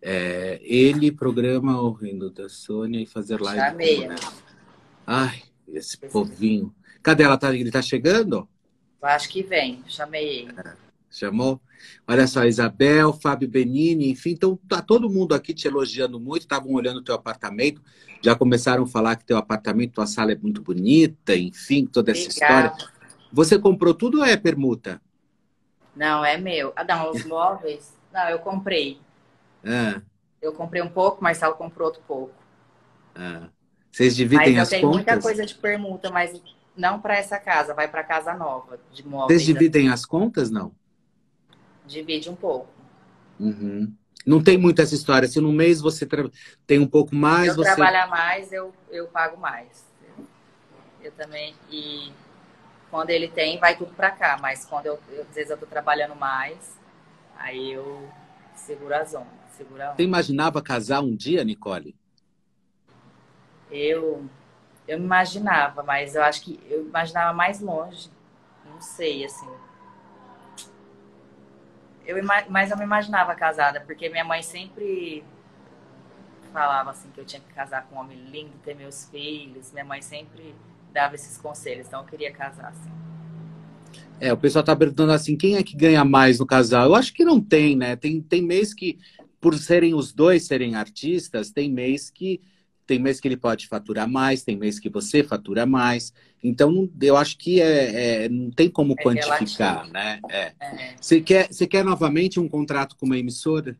é, 0.02 0.60
ele 0.62 1.12
programa 1.12 1.80
o 1.80 1.92
reino 1.92 2.30
da 2.30 2.48
Sônia 2.48 3.00
e 3.00 3.06
fazer 3.06 3.40
live. 3.40 3.60
Chamei. 3.60 4.08
Né? 4.08 4.16
Ai, 5.06 5.42
esse 5.72 5.96
povinho. 5.96 6.74
Cadê 7.02 7.22
ela? 7.22 7.38
Tá, 7.38 7.54
ele 7.54 7.70
tá 7.70 7.82
chegando? 7.82 8.48
Eu 9.00 9.08
acho 9.08 9.28
que 9.28 9.42
vem. 9.42 9.82
Chamei 9.86 10.40
ele. 10.40 10.54
É, 10.58 10.74
chamou? 11.10 11.60
Olha 12.06 12.26
só, 12.26 12.44
Isabel, 12.44 13.12
Fábio 13.12 13.48
Benini, 13.48 14.10
enfim, 14.10 14.30
então 14.30 14.58
tá 14.68 14.82
todo 14.82 15.08
mundo 15.08 15.34
aqui 15.34 15.54
te 15.54 15.68
elogiando 15.68 16.18
muito, 16.18 16.42
estavam 16.42 16.72
olhando 16.72 16.98
o 16.98 17.04
teu 17.04 17.14
apartamento, 17.14 17.80
já 18.20 18.34
começaram 18.34 18.82
a 18.82 18.86
falar 18.86 19.14
que 19.16 19.24
teu 19.24 19.36
apartamento, 19.36 19.92
tua 19.94 20.06
sala 20.06 20.32
é 20.32 20.36
muito 20.36 20.60
bonita, 20.60 21.36
enfim, 21.36 21.86
toda 21.86 22.10
essa 22.10 22.28
Obrigada. 22.28 22.68
história. 22.74 22.98
Você 23.32 23.58
comprou 23.58 23.94
tudo 23.94 24.18
ou 24.18 24.24
é 24.24 24.36
permuta? 24.36 25.00
Não, 25.94 26.24
é 26.24 26.36
meu. 26.36 26.72
Ah, 26.74 26.84
não, 26.84 27.10
os 27.10 27.24
móveis. 27.24 27.92
Não, 28.12 28.28
eu 28.28 28.38
comprei. 28.38 29.00
Ah. 29.64 30.00
Eu 30.40 30.52
comprei 30.52 30.80
um 30.80 30.88
pouco, 30.88 31.22
mas 31.22 31.38
Marcelo 31.38 31.56
comprou 31.56 31.88
outro 31.88 32.02
pouco. 32.06 32.34
Ah. 33.14 33.48
Vocês 33.90 34.14
dividem 34.14 34.54
mas 34.54 34.62
as 34.62 34.68
contas? 34.68 34.72
eu 34.72 34.80
tenho 34.80 34.92
muita 34.92 35.20
coisa 35.20 35.46
de 35.46 35.54
permuta, 35.54 36.10
mas 36.10 36.40
não 36.76 37.00
para 37.00 37.16
essa 37.16 37.38
casa, 37.38 37.74
vai 37.74 37.88
para 37.88 38.04
casa 38.04 38.34
nova 38.34 38.78
de 38.92 39.06
móveis. 39.06 39.40
Vocês 39.40 39.44
dividem 39.44 39.88
as 39.88 40.04
contas, 40.04 40.50
não? 40.50 40.72
Divide 41.86 42.30
um 42.30 42.36
pouco. 42.36 42.68
Uhum. 43.40 43.92
Não 44.24 44.42
tem 44.42 44.58
muito 44.58 44.80
essa 44.82 44.94
história. 44.94 45.26
Se 45.26 45.40
no 45.40 45.52
mês 45.52 45.80
você 45.80 46.04
tra... 46.04 46.28
tem 46.66 46.78
um 46.78 46.86
pouco 46.86 47.14
mais, 47.14 47.44
Se 47.44 47.58
eu 47.58 47.64
você... 47.64 47.74
trabalhar 47.74 48.06
mais, 48.08 48.52
eu, 48.52 48.72
eu 48.90 49.06
pago 49.06 49.40
mais. 49.40 49.86
Eu 51.02 51.12
também. 51.12 51.54
E 51.70 52.12
quando 52.90 53.10
ele 53.10 53.28
tem, 53.28 53.58
vai 53.58 53.76
tudo 53.76 53.92
para 53.94 54.10
cá. 54.10 54.38
Mas 54.40 54.64
quando 54.64 54.86
eu, 54.86 54.98
eu, 55.10 55.22
às 55.22 55.34
vezes 55.34 55.50
eu 55.50 55.56
tô 55.56 55.66
trabalhando 55.66 56.14
mais, 56.14 56.76
aí 57.36 57.72
eu 57.72 58.08
seguro 58.54 58.94
a 58.94 59.04
zona. 59.04 59.26
Seguro 59.56 59.82
a 59.82 59.94
Você 59.94 60.02
imaginava 60.02 60.60
casar 60.60 61.00
um 61.00 61.14
dia, 61.16 61.42
Nicole? 61.42 61.96
Eu, 63.70 64.24
eu 64.86 64.98
imaginava, 64.98 65.82
mas 65.82 66.14
eu 66.14 66.22
acho 66.22 66.42
que 66.42 66.60
eu 66.68 66.86
imaginava 66.86 67.32
mais 67.32 67.60
longe. 67.60 68.10
Não 68.64 68.80
sei, 68.80 69.24
assim. 69.24 69.48
Eu, 72.06 72.16
mas 72.48 72.70
eu 72.70 72.76
me 72.76 72.84
imaginava 72.84 73.34
casada, 73.34 73.80
porque 73.80 74.08
minha 74.08 74.24
mãe 74.24 74.42
sempre 74.42 75.22
falava 76.52 76.90
assim 76.90 77.10
que 77.10 77.20
eu 77.20 77.24
tinha 77.24 77.40
que 77.40 77.52
casar 77.52 77.86
com 77.86 77.96
um 77.96 77.98
homem 78.00 78.16
lindo, 78.30 78.52
ter 78.64 78.74
meus 78.74 79.04
filhos. 79.04 79.70
Minha 79.72 79.84
mãe 79.84 80.00
sempre 80.00 80.54
dava 80.92 81.14
esses 81.14 81.36
conselhos, 81.38 81.86
então 81.86 82.00
eu 82.00 82.06
queria 82.06 82.32
casar 82.32 82.68
assim. 82.68 82.90
É, 84.20 84.32
o 84.32 84.36
pessoal 84.36 84.64
tá 84.64 84.74
perguntando 84.74 85.12
assim, 85.12 85.36
quem 85.36 85.56
é 85.56 85.62
que 85.62 85.76
ganha 85.76 86.04
mais 86.04 86.38
no 86.38 86.46
casal? 86.46 86.86
Eu 86.86 86.94
acho 86.94 87.12
que 87.12 87.24
não 87.24 87.40
tem, 87.40 87.76
né? 87.76 87.94
Tem, 87.94 88.20
tem 88.20 88.42
mês 88.42 88.74
que, 88.74 88.98
por 89.40 89.54
serem 89.56 89.94
os 89.94 90.12
dois 90.12 90.46
serem 90.46 90.74
artistas, 90.74 91.50
tem 91.50 91.70
mês 91.70 92.10
que 92.10 92.40
tem 92.88 92.98
mês 92.98 93.20
que 93.20 93.28
ele 93.28 93.36
pode 93.36 93.68
faturar 93.68 94.08
mais, 94.08 94.42
tem 94.42 94.56
mês 94.56 94.80
que 94.80 94.88
você 94.88 95.22
fatura 95.22 95.66
mais. 95.66 96.10
Então, 96.42 96.90
eu 97.00 97.18
acho 97.18 97.36
que 97.36 97.60
é, 97.60 98.24
é 98.24 98.28
não 98.30 98.50
tem 98.50 98.70
como 98.70 98.94
é 98.98 99.02
quantificar, 99.02 99.84
relativo. 99.84 99.92
né? 99.92 100.20
É. 100.30 100.52
é. 100.58 100.94
Você, 100.98 101.20
quer, 101.20 101.52
você 101.52 101.66
quer 101.66 101.84
novamente 101.84 102.40
um 102.40 102.48
contrato 102.48 102.96
com 102.96 103.04
uma 103.04 103.18
emissora? 103.18 103.76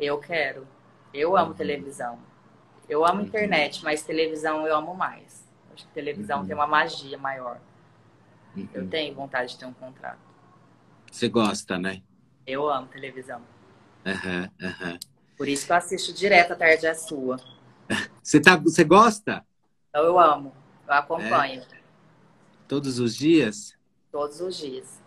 Eu 0.00 0.18
quero. 0.18 0.66
Eu 1.12 1.36
amo 1.36 1.50
uhum. 1.50 1.56
televisão. 1.56 2.18
Eu 2.88 3.04
amo 3.04 3.20
uhum. 3.20 3.26
internet, 3.26 3.84
mas 3.84 4.02
televisão 4.02 4.66
eu 4.66 4.74
amo 4.74 4.94
mais. 4.94 5.44
Acho 5.74 5.86
que 5.86 5.92
televisão 5.92 6.40
uhum. 6.40 6.46
tem 6.46 6.54
uma 6.54 6.66
magia 6.66 7.18
maior. 7.18 7.60
Uhum. 8.56 8.66
Eu 8.72 8.88
tenho 8.88 9.14
vontade 9.14 9.52
de 9.52 9.58
ter 9.58 9.66
um 9.66 9.74
contrato. 9.74 10.18
Você 11.12 11.28
gosta, 11.28 11.78
né? 11.78 12.00
Eu 12.46 12.70
amo 12.70 12.86
televisão. 12.86 13.42
Por 15.36 15.46
isso 15.46 15.66
que 15.66 15.72
eu 15.72 15.76
assisto 15.76 16.12
direto 16.14 16.54
a 16.54 16.56
tarde 16.56 16.86
é 16.86 16.94
sua. 16.94 17.36
Você, 18.24 18.40
tá, 18.40 18.56
você 18.56 18.82
gosta? 18.82 19.44
Então 19.90 20.02
eu 20.02 20.18
amo. 20.18 20.50
Eu 20.88 20.94
acompanho. 20.94 21.60
É. 21.60 21.66
Todos 22.66 22.98
os 22.98 23.14
dias? 23.14 23.74
Todos 24.10 24.40
os 24.40 24.56
dias. 24.56 24.98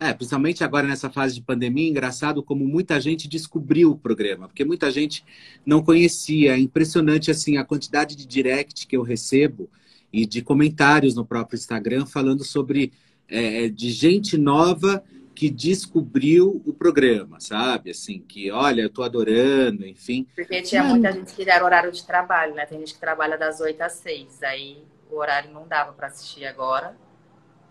É, 0.00 0.12
principalmente 0.12 0.64
agora 0.64 0.88
nessa 0.88 1.08
fase 1.08 1.36
de 1.36 1.40
pandemia, 1.40 1.88
engraçado 1.88 2.42
como 2.42 2.66
muita 2.66 3.00
gente 3.00 3.28
descobriu 3.28 3.92
o 3.92 3.98
programa, 3.98 4.48
porque 4.48 4.64
muita 4.64 4.90
gente 4.90 5.24
não 5.64 5.84
conhecia. 5.84 6.56
É 6.56 6.58
impressionante 6.58 7.30
assim 7.30 7.56
a 7.56 7.64
quantidade 7.64 8.16
de 8.16 8.26
direct 8.26 8.88
que 8.88 8.96
eu 8.96 9.02
recebo 9.02 9.70
e 10.12 10.26
de 10.26 10.42
comentários 10.42 11.14
no 11.14 11.24
próprio 11.24 11.56
Instagram 11.56 12.06
falando 12.06 12.42
sobre 12.42 12.92
é, 13.28 13.68
de 13.68 13.90
gente 13.90 14.36
nova 14.36 15.02
que 15.34 15.50
descobriu 15.50 16.62
o 16.64 16.72
programa, 16.72 17.40
sabe? 17.40 17.90
Assim, 17.90 18.20
que 18.20 18.50
olha, 18.50 18.82
eu 18.82 18.90
tô 18.90 19.02
adorando, 19.02 19.86
enfim. 19.86 20.26
Porque 20.34 20.62
tinha 20.62 20.84
muita 20.84 21.12
gente 21.12 21.34
que 21.34 21.48
era 21.48 21.64
horário 21.64 21.90
de 21.90 22.04
trabalho, 22.06 22.54
né? 22.54 22.64
Tem 22.64 22.78
gente 22.78 22.94
que 22.94 23.00
trabalha 23.00 23.36
das 23.36 23.60
8 23.60 23.80
às 23.82 23.92
6, 23.94 24.42
aí 24.42 24.84
o 25.10 25.16
horário 25.16 25.50
não 25.52 25.66
dava 25.66 25.92
para 25.92 26.06
assistir 26.06 26.46
agora. 26.46 26.96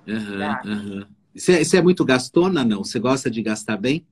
Uhum, 0.06 0.72
uhum. 0.72 1.08
Você, 1.34 1.64
você 1.64 1.78
é 1.78 1.82
muito 1.82 2.04
gastona, 2.06 2.64
não? 2.64 2.84
Você 2.84 3.00
gosta 3.00 3.32
de 3.32 3.42
gastar 3.42 3.78
bem? 3.78 4.06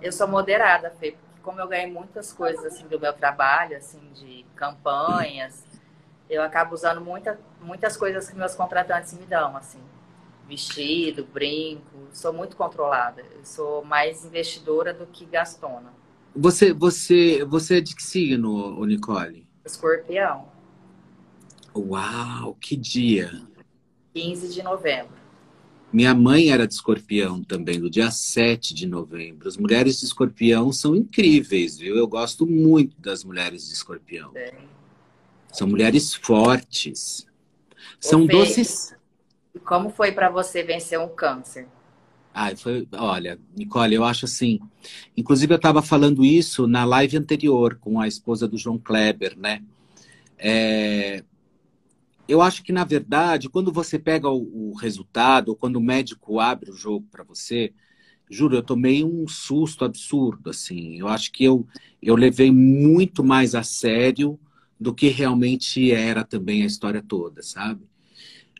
Eu 0.00 0.10
sou 0.10 0.26
moderada, 0.26 0.90
Fê, 0.98 1.12
porque 1.12 1.40
como 1.42 1.60
eu 1.60 1.68
ganhei 1.68 1.86
muitas 1.86 2.32
coisas 2.32 2.64
assim 2.64 2.86
do 2.86 2.98
meu 2.98 3.12
trabalho, 3.12 3.76
assim, 3.76 4.00
de 4.14 4.46
campanhas, 4.56 5.62
eu 6.28 6.42
acabo 6.42 6.74
usando 6.74 7.00
muita, 7.00 7.38
muitas 7.60 7.96
coisas 7.96 8.30
que 8.30 8.36
meus 8.36 8.54
contratantes 8.54 9.12
me 9.12 9.26
dão, 9.26 9.56
assim. 9.56 9.80
Vestido, 10.50 11.24
brinco, 11.32 12.08
sou 12.12 12.32
muito 12.32 12.56
controlada. 12.56 13.22
Eu 13.36 13.44
sou 13.44 13.84
mais 13.84 14.24
investidora 14.24 14.92
do 14.92 15.06
que 15.06 15.24
gastona. 15.24 15.94
Você, 16.34 16.72
você, 16.72 17.44
você 17.44 17.78
é 17.78 17.80
de 17.80 17.94
que 17.94 18.02
signo, 18.02 18.84
Nicole? 18.84 19.46
Escorpião. 19.64 20.48
Uau, 21.72 22.56
que 22.60 22.74
dia! 22.74 23.30
15 24.12 24.52
de 24.52 24.60
novembro. 24.60 25.14
Minha 25.92 26.16
mãe 26.16 26.50
era 26.50 26.66
de 26.66 26.74
escorpião 26.74 27.44
também, 27.44 27.78
do 27.78 27.88
dia 27.88 28.10
7 28.10 28.74
de 28.74 28.88
novembro. 28.88 29.46
As 29.46 29.56
mulheres 29.56 30.00
de 30.00 30.06
escorpião 30.06 30.72
são 30.72 30.96
incríveis, 30.96 31.78
viu? 31.78 31.96
Eu 31.96 32.08
gosto 32.08 32.44
muito 32.44 33.00
das 33.00 33.22
mulheres 33.22 33.68
de 33.68 33.74
escorpião. 33.74 34.32
É. 34.34 34.52
São 35.52 35.68
mulheres 35.68 36.12
fortes. 36.12 37.24
São 38.00 38.24
Ô, 38.24 38.26
doces. 38.26 38.98
E 39.54 39.58
como 39.58 39.90
foi 39.90 40.12
para 40.12 40.28
você 40.28 40.62
vencer 40.62 40.98
um 40.98 41.08
câncer? 41.08 41.66
Ai, 42.32 42.54
foi, 42.54 42.86
olha, 42.92 43.38
Nicole, 43.56 43.94
eu 43.94 44.04
acho 44.04 44.24
assim. 44.24 44.60
Inclusive, 45.16 45.52
eu 45.52 45.56
estava 45.56 45.82
falando 45.82 46.24
isso 46.24 46.66
na 46.66 46.84
live 46.84 47.16
anterior 47.16 47.76
com 47.80 48.00
a 48.00 48.06
esposa 48.06 48.46
do 48.46 48.56
João 48.56 48.78
Kleber, 48.78 49.36
né? 49.36 49.62
É, 50.38 51.24
eu 52.28 52.40
acho 52.40 52.62
que, 52.62 52.72
na 52.72 52.84
verdade, 52.84 53.48
quando 53.48 53.72
você 53.72 53.98
pega 53.98 54.28
o, 54.30 54.70
o 54.70 54.74
resultado, 54.76 55.48
ou 55.48 55.56
quando 55.56 55.76
o 55.76 55.80
médico 55.80 56.38
abre 56.38 56.70
o 56.70 56.76
jogo 56.76 57.06
para 57.10 57.24
você, 57.24 57.72
juro, 58.30 58.56
eu 58.56 58.62
tomei 58.62 59.02
um 59.04 59.26
susto 59.26 59.84
absurdo, 59.84 60.50
assim. 60.50 60.98
Eu 61.00 61.08
acho 61.08 61.32
que 61.32 61.44
eu, 61.44 61.66
eu 62.00 62.14
levei 62.14 62.52
muito 62.52 63.24
mais 63.24 63.54
a 63.56 63.64
sério 63.64 64.38
do 64.78 64.94
que 64.94 65.08
realmente 65.08 65.90
era 65.90 66.24
também 66.24 66.62
a 66.62 66.66
história 66.66 67.02
toda, 67.02 67.42
sabe? 67.42 67.82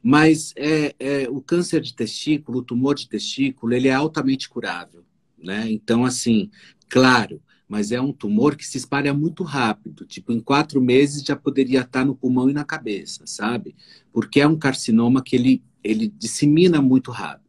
Mas 0.03 0.53
é, 0.57 0.95
é, 0.99 1.29
o 1.29 1.41
câncer 1.41 1.81
de 1.81 1.95
testículo, 1.95 2.61
o 2.61 2.65
tumor 2.65 2.95
de 2.95 3.09
testículo, 3.09 3.75
ele 3.75 3.89
é 3.89 3.93
altamente 3.93 4.49
curável, 4.49 5.05
né? 5.39 5.71
Então, 5.71 6.05
assim, 6.05 6.51
claro, 6.89 7.43
mas 7.69 7.93
é 7.93 8.01
um 8.01 8.13
tumor 8.13 8.57
que 8.57 8.67
se 8.67 8.79
espalha 8.79 9.15
muito 9.15 9.45
rápido. 9.45 10.05
Tipo, 10.05 10.33
em 10.33 10.41
quatro 10.41 10.81
meses 10.81 11.23
já 11.23 11.37
poderia 11.37 11.83
estar 11.83 12.05
no 12.05 12.17
pulmão 12.17 12.51
e 12.51 12.53
na 12.53 12.65
cabeça, 12.65 13.27
sabe? 13.27 13.77
Porque 14.13 14.41
é 14.41 14.47
um 14.47 14.59
carcinoma 14.59 15.23
que 15.23 15.37
ele, 15.37 15.63
ele 15.85 16.09
dissemina 16.09 16.83
muito 16.83 17.11
rápido. 17.11 17.49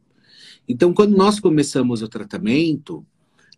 Então, 0.67 0.93
quando 0.93 1.17
nós 1.17 1.39
começamos 1.39 2.01
o 2.01 2.07
tratamento, 2.07 3.05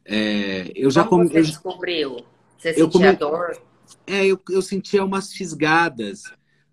é, 0.06 0.72
eu 0.74 0.90
já... 0.90 1.04
Como 1.04 1.28
você 1.28 1.40
eu, 1.40 1.44
descobriu? 1.44 2.18
Você 2.58 2.74
sentia 2.74 2.90
come... 2.90 3.14
dor? 3.14 3.62
É, 4.08 4.26
eu, 4.26 4.40
eu 4.50 4.62
sentia 4.62 5.04
umas 5.04 5.34
fisgadas 5.34 6.24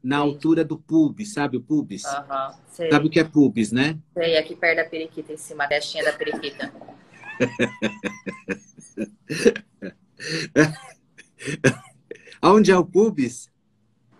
na 0.02 0.16
Sim. 0.16 0.22
altura 0.22 0.64
do 0.64 0.78
pubis, 0.78 1.32
sabe 1.32 1.56
o 1.56 1.60
pubis? 1.60 2.02
Uhum, 2.04 2.88
sabe 2.90 3.06
o 3.06 3.10
que 3.10 3.20
é 3.20 3.24
pubis, 3.24 3.70
né? 3.70 3.98
Sei, 4.14 4.36
aqui 4.36 4.56
perto 4.56 4.76
da 4.76 4.84
periquita, 4.84 5.32
em 5.32 5.36
cima, 5.36 5.64
a 5.64 5.68
testinha 5.68 6.04
da 6.04 6.12
periquita. 6.12 6.72
Aonde 12.40 12.70
é 12.70 12.76
o 12.76 12.84
pubis? 12.84 13.50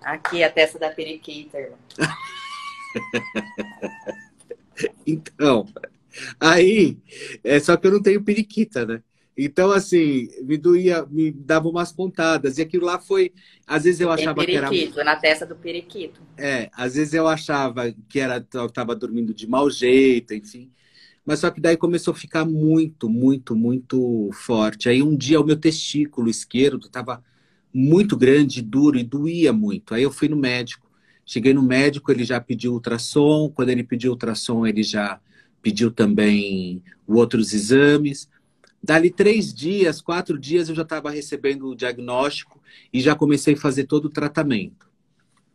Aqui, 0.03 0.43
a 0.43 0.51
testa 0.51 0.79
da 0.79 0.91
periquita, 0.91 1.59
irmão. 1.59 1.79
então, 5.07 5.67
aí, 6.39 6.99
é 7.45 7.61
só 7.61 7.77
que 7.77 7.87
eu 7.87 7.93
não 7.93 8.03
tenho 8.03 8.25
periquita, 8.25 8.87
né? 8.87 9.03
Então, 9.45 9.71
assim, 9.73 10.29
me 10.43 10.59
doía, 10.59 11.07
me 11.07 11.31
dava 11.31 11.69
umas 11.69 11.91
pontadas. 11.91 12.59
E 12.59 12.63
aquilo 12.63 12.85
lá 12.85 12.99
foi. 12.99 13.33
Às 13.67 13.85
vezes 13.85 14.01
eu 14.01 14.11
achava 14.11 14.45
que 14.45 14.53
era. 14.53 14.69
na 15.05 15.17
testa 15.17 15.47
do 15.47 15.57
periquito. 15.57 16.21
É, 16.37 16.69
às 16.73 16.95
vezes 16.95 17.15
eu 17.15 17.27
achava 17.27 17.91
que 18.09 18.21
era, 18.21 18.47
eu 18.53 18.67
estava 18.67 18.95
dormindo 18.95 19.33
de 19.33 19.49
mau 19.49 19.71
jeito, 19.71 20.35
enfim. 20.35 20.71
Mas 21.25 21.39
só 21.39 21.51
que 21.51 21.61
daí 21.61 21.77
começou 21.77 22.13
a 22.13 22.17
ficar 22.17 22.45
muito, 22.45 23.09
muito, 23.09 23.57
muito 23.57 24.31
forte. 24.33 24.89
Aí 24.89 25.03
um 25.03 25.17
dia 25.17 25.41
o 25.41 25.45
meu 25.45 25.57
testículo 25.57 26.29
esquerdo 26.29 26.87
estava 26.87 27.23
muito 27.73 28.17
grande, 28.17 28.61
duro 28.61 28.99
e 28.99 29.05
doía 29.05 29.53
muito. 29.53 29.95
Aí 29.95 30.03
eu 30.03 30.11
fui 30.11 30.29
no 30.29 30.37
médico. 30.37 30.91
Cheguei 31.25 31.55
no 31.55 31.63
médico, 31.63 32.11
ele 32.11 32.25
já 32.25 32.41
pediu 32.41 32.73
ultrassom. 32.73 33.51
Quando 33.55 33.71
ele 33.71 33.85
pediu 33.85 34.11
ultrassom, 34.13 34.67
ele 34.67 34.83
já 34.83 35.21
pediu 35.63 35.91
também 35.91 36.83
outros 37.07 37.55
exames. 37.55 38.29
Dali 38.83 39.11
três 39.11 39.53
dias, 39.53 40.01
quatro 40.01 40.39
dias, 40.39 40.69
eu 40.69 40.75
já 40.75 40.83
estava 40.83 41.11
recebendo 41.11 41.69
o 41.69 41.77
diagnóstico 41.77 42.61
e 42.93 43.01
já 43.01 43.15
comecei 43.15 43.55
a 43.55 43.59
fazer 43.59 43.85
todo 43.85 44.07
o 44.07 44.11
tratamento. 44.11 44.89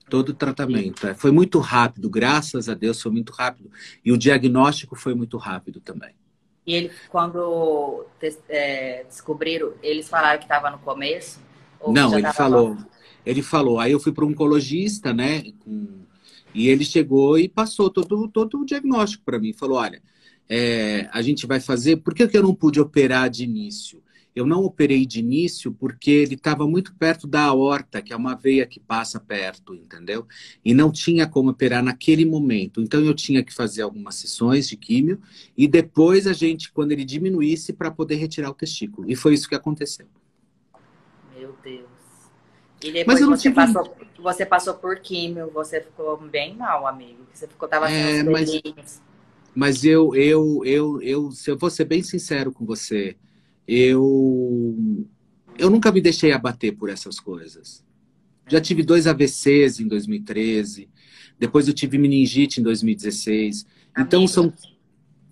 Todo 0.07 0.29
o 0.29 0.33
tratamento. 0.33 1.07
É, 1.07 1.15
foi 1.15 1.31
muito 1.31 1.57
rápido, 1.59 2.07
graças 2.09 2.69
a 2.69 2.75
Deus, 2.75 3.01
foi 3.01 3.11
muito 3.11 3.33
rápido. 3.33 3.71
E 4.03 4.11
o 4.11 4.17
diagnóstico 4.17 4.95
foi 4.95 5.15
muito 5.15 5.37
rápido 5.37 5.79
também. 5.79 6.13
E 6.65 6.73
ele, 6.73 6.91
quando 7.09 8.05
é, 8.49 9.03
descobriram, 9.03 9.73
eles 9.81 10.07
falaram 10.07 10.37
que 10.39 10.45
estava 10.45 10.69
no 10.69 10.79
começo? 10.79 11.39
Não, 11.87 12.17
ele 12.17 12.31
falou. 12.33 12.77
Ele 13.25 13.41
falou. 13.41 13.79
Aí 13.79 13.91
eu 13.91 13.99
fui 13.99 14.11
para 14.11 14.25
um 14.25 14.29
oncologista, 14.29 15.13
né? 15.13 15.43
Com, 15.59 16.05
e 16.53 16.69
ele 16.69 16.85
chegou 16.85 17.37
e 17.37 17.49
passou 17.49 17.89
todo, 17.89 18.27
todo 18.27 18.61
o 18.61 18.65
diagnóstico 18.65 19.23
para 19.23 19.39
mim. 19.39 19.53
Falou: 19.53 19.77
olha, 19.77 20.01
é, 20.49 21.09
a 21.11 21.21
gente 21.21 21.45
vai 21.45 21.59
fazer. 21.59 21.97
Por 21.97 22.13
que, 22.13 22.29
eu 22.31 22.43
não 22.43 22.53
pude 22.53 22.79
operar 22.79 23.29
de 23.29 23.43
início? 23.43 24.01
Eu 24.35 24.45
não 24.45 24.65
operei 24.65 25.05
de 25.05 25.19
início 25.19 25.71
porque 25.71 26.11
ele 26.11 26.35
estava 26.35 26.67
muito 26.67 26.93
perto 26.95 27.25
da 27.25 27.43
aorta, 27.43 28.01
que 28.01 28.11
é 28.11 28.15
uma 28.15 28.35
veia 28.35 28.65
que 28.65 28.81
passa 28.81 29.17
perto, 29.17 29.73
entendeu? 29.73 30.27
E 30.63 30.73
não 30.73 30.91
tinha 30.91 31.25
como 31.25 31.51
operar 31.51 31.81
naquele 31.81 32.25
momento. 32.25 32.81
Então 32.81 32.99
eu 32.99 33.13
tinha 33.13 33.41
que 33.41 33.53
fazer 33.53 33.83
algumas 33.83 34.15
sessões 34.15 34.67
de 34.67 34.75
químio 34.75 35.21
e 35.57 35.69
depois 35.69 36.27
a 36.27 36.33
gente, 36.33 36.69
quando 36.69 36.91
ele 36.91 37.05
diminuísse, 37.05 37.71
para 37.71 37.89
poder 37.89 38.15
retirar 38.15 38.49
o 38.49 38.53
testículo. 38.53 39.09
E 39.09 39.15
foi 39.15 39.33
isso 39.33 39.47
que 39.47 39.55
aconteceu. 39.55 40.05
Meu 41.33 41.55
Deus. 41.63 41.87
E 42.83 42.91
depois 42.91 43.05
Mas 43.07 43.21
eu 43.21 43.27
não 43.27 43.37
você, 43.37 43.43
tive... 43.43 43.55
passou, 43.55 43.97
você 44.19 44.45
passou 44.45 44.73
por 44.73 44.99
químio, 44.99 45.49
você 45.49 45.79
ficou 45.79 46.17
bem 46.17 46.55
mal, 46.55 46.85
amigo. 46.85 47.25
Você 47.33 47.47
ficou, 47.47 47.69
tava 47.69 47.87
sem 47.87 48.19
é, 48.19 48.23
mas... 48.23 48.51
Mas 49.55 49.85
eu, 49.85 50.13
eu, 50.13 50.61
eu, 50.65 51.01
eu, 51.01 51.31
se 51.31 51.49
eu 51.49 51.57
vou 51.57 51.69
ser 51.69 51.85
bem 51.85 52.03
sincero 52.03 52.51
com 52.51 52.65
você, 52.65 53.15
eu, 53.65 54.75
eu 55.57 55.69
nunca 55.69 55.91
me 55.91 56.01
deixei 56.01 56.33
abater 56.33 56.75
por 56.75 56.89
essas 56.89 57.19
coisas. 57.19 57.83
Já 58.47 58.59
tive 58.59 58.83
dois 58.83 59.07
AVCs 59.07 59.79
em 59.79 59.87
2013, 59.87 60.89
depois 61.39 61.67
eu 61.67 61.73
tive 61.73 61.97
meningite 61.97 62.59
em 62.59 62.63
2016. 62.63 63.65
então 63.97 64.27
são, 64.27 64.53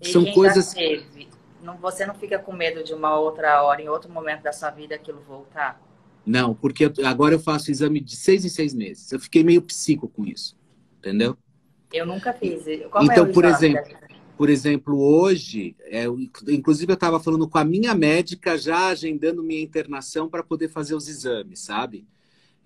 são 0.02 0.24
coisas. 0.32 0.72
Teve, 0.72 1.28
não, 1.62 1.76
você 1.76 2.06
não 2.06 2.14
fica 2.14 2.38
com 2.38 2.52
medo 2.52 2.82
de 2.82 2.94
uma 2.94 3.18
outra 3.18 3.62
hora, 3.62 3.82
em 3.82 3.88
outro 3.88 4.10
momento 4.10 4.42
da 4.42 4.52
sua 4.52 4.70
vida, 4.70 4.94
aquilo 4.94 5.20
voltar? 5.20 5.80
Não, 6.24 6.54
porque 6.54 6.90
agora 7.04 7.34
eu 7.34 7.38
faço 7.38 7.70
exame 7.70 8.00
de 8.00 8.16
seis 8.16 8.44
em 8.44 8.48
seis 8.48 8.72
meses. 8.72 9.12
Eu 9.12 9.20
fiquei 9.20 9.44
meio 9.44 9.60
psico 9.60 10.08
com 10.08 10.24
isso, 10.24 10.56
entendeu? 10.98 11.36
Eu 11.92 12.06
nunca 12.06 12.32
fiz. 12.32 12.64
Como 12.90 13.12
então, 13.12 13.26
é 13.26 13.32
por 13.32 13.44
exemplo, 13.44 13.96
por 14.36 14.50
exemplo, 14.50 14.98
hoje, 15.00 15.76
é, 15.82 16.04
inclusive 16.48 16.90
eu 16.90 16.94
estava 16.94 17.20
falando 17.20 17.48
com 17.48 17.58
a 17.58 17.64
minha 17.64 17.94
médica 17.94 18.58
já 18.58 18.88
agendando 18.88 19.42
minha 19.42 19.62
internação 19.62 20.28
para 20.28 20.42
poder 20.42 20.68
fazer 20.68 20.94
os 20.94 21.08
exames, 21.08 21.60
sabe? 21.60 22.06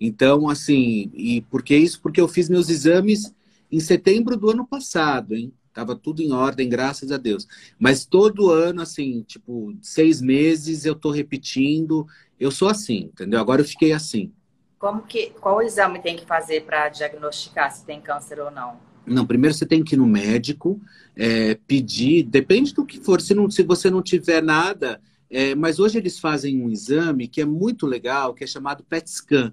Então, 0.01 0.49
assim, 0.49 1.11
e 1.13 1.43
por 1.43 1.63
que 1.63 1.77
isso? 1.77 2.01
Porque 2.01 2.21
eu 2.21 2.29
fiz 2.29 2.49
meus 2.49 2.71
exames 2.71 3.35
em 3.71 3.81
setembro 3.81 4.37
do 4.37 4.51
ano 4.51 4.67
passado, 4.67 5.35
hein? 5.35 5.53
Tava 5.75 5.95
tudo 5.95 6.23
em 6.23 6.33
ordem, 6.33 6.69
graças 6.69 7.13
a 7.13 7.17
Deus. 7.17 7.47
Mas 7.79 8.07
todo 8.07 8.51
ano, 8.51 8.81
assim, 8.81 9.23
tipo, 9.23 9.77
seis 9.83 10.21
meses 10.21 10.85
eu 10.85 10.95
tô 10.95 11.11
repetindo. 11.11 12.07
Eu 12.41 12.51
sou 12.51 12.69
assim, 12.69 13.11
entendeu? 13.13 13.39
Agora 13.39 13.61
eu 13.61 13.65
fiquei 13.65 13.93
assim. 13.93 14.33
Como 14.79 15.03
que, 15.03 15.31
qual 15.41 15.61
exame 15.61 16.01
tem 16.01 16.17
que 16.17 16.25
fazer 16.25 16.65
para 16.65 16.89
diagnosticar 16.89 17.71
se 17.71 17.85
tem 17.85 18.01
câncer 18.01 18.41
ou 18.41 18.51
não? 18.51 18.88
Não, 19.09 19.27
primeiro 19.27 19.55
você 19.55 19.67
tem 19.67 19.83
que 19.83 19.95
ir 19.95 19.99
no 19.99 20.07
médico, 20.07 20.81
é, 21.17 21.55
pedir, 21.67 22.23
depende 22.25 22.73
do 22.75 22.85
que 22.85 23.01
for. 23.01 23.21
Se, 23.21 23.35
não, 23.35 23.51
se 23.51 23.63
você 23.63 23.91
não 23.91 24.03
tiver 24.03 24.43
nada, 24.43 25.01
é, 25.31 25.55
mas 25.55 25.79
hoje 25.79 25.99
eles 25.99 26.19
fazem 26.19 26.63
um 26.63 26.71
exame 26.71 27.29
que 27.29 27.41
é 27.41 27.45
muito 27.45 27.87
legal, 27.87 28.35
que 28.35 28.45
é 28.45 28.47
chamado 28.47 28.85
PET 28.85 29.11
scan, 29.11 29.53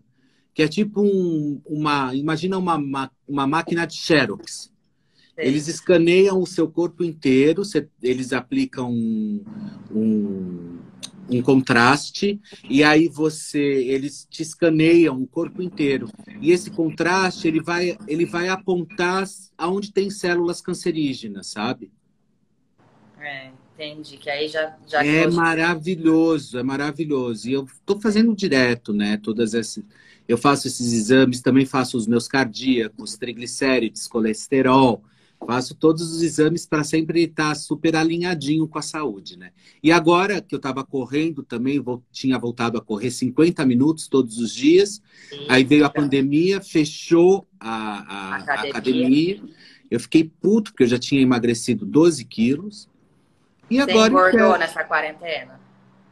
que 0.53 0.61
é 0.61 0.67
tipo 0.67 1.01
um, 1.01 1.61
uma, 1.65 2.15
imagina 2.15 2.57
uma, 2.57 2.75
uma, 2.75 3.11
uma 3.27 3.47
máquina 3.47 3.85
de 3.85 3.95
Xerox. 3.95 4.71
Eles 5.37 5.67
escaneiam 5.67 6.41
o 6.41 6.47
seu 6.47 6.69
corpo 6.69 7.03
inteiro, 7.03 7.63
eles 8.01 8.31
aplicam 8.31 8.89
um, 8.89 9.43
um 9.91 10.77
um 11.29 11.41
contraste 11.41 12.39
e 12.69 12.83
aí 12.83 13.07
você 13.07 13.59
eles 13.59 14.27
te 14.29 14.41
escaneiam 14.41 15.21
o 15.21 15.27
corpo 15.27 15.61
inteiro. 15.61 16.09
E 16.41 16.51
esse 16.51 16.71
contraste 16.71 17.47
ele 17.47 17.61
vai 17.61 17.97
ele 18.07 18.25
vai 18.25 18.47
apontar 18.47 19.25
aonde 19.57 19.91
tem 19.91 20.09
células 20.09 20.61
cancerígenas 20.61 21.47
sabe? 21.47 21.91
É, 23.19 23.49
entendi 23.73 24.17
que 24.17 24.29
aí 24.29 24.47
já, 24.47 24.75
já 24.85 25.03
é 25.03 25.27
maravilhoso 25.27 26.57
é 26.57 26.63
maravilhoso. 26.63 27.49
E 27.49 27.53
eu 27.53 27.63
estou 27.65 27.99
fazendo 27.99 28.35
direto 28.35 28.93
né 28.93 29.17
todas 29.17 29.53
essas 29.53 29.83
eu 30.27 30.37
faço 30.37 30.67
esses 30.67 30.91
exames 30.91 31.41
também 31.41 31.65
faço 31.65 31.97
os 31.97 32.07
meus 32.07 32.27
cardíacos 32.27 33.17
triglicérides 33.17 34.07
colesterol 34.07 35.03
Faço 35.45 35.75
todos 35.75 36.01
os 36.11 36.21
exames 36.21 36.65
para 36.65 36.83
sempre 36.83 37.23
estar 37.23 37.53
super 37.55 37.95
alinhadinho 37.95 38.67
com 38.67 38.79
a 38.79 38.81
saúde, 38.81 39.37
né? 39.37 39.51
E 39.83 39.91
agora 39.91 40.41
que 40.41 40.55
eu 40.55 40.57
estava 40.57 40.83
correndo 40.83 41.43
também, 41.43 41.79
vou, 41.79 42.03
tinha 42.11 42.37
voltado 42.37 42.77
a 42.77 42.81
correr 42.81 43.11
50 43.11 43.65
minutos 43.65 44.07
todos 44.07 44.39
os 44.39 44.53
dias. 44.53 45.01
Sim, 45.29 45.45
aí 45.49 45.63
veio 45.63 45.85
a 45.85 45.89
pandemia, 45.89 46.61
fechou 46.61 47.47
a, 47.59 47.69
a, 47.69 48.35
academia. 48.37 48.63
a, 48.63 48.69
academia. 48.69 49.43
Eu 49.91 49.99
fiquei 49.99 50.23
puto, 50.23 50.71
porque 50.71 50.83
eu 50.83 50.87
já 50.87 50.97
tinha 50.97 51.21
emagrecido 51.21 51.85
12 51.85 52.25
quilos. 52.25 52.89
E 53.69 53.75
Você 53.75 53.91
agora. 53.91 54.11
engordou 54.11 54.57
nessa 54.57 54.83
quarentena? 54.83 55.59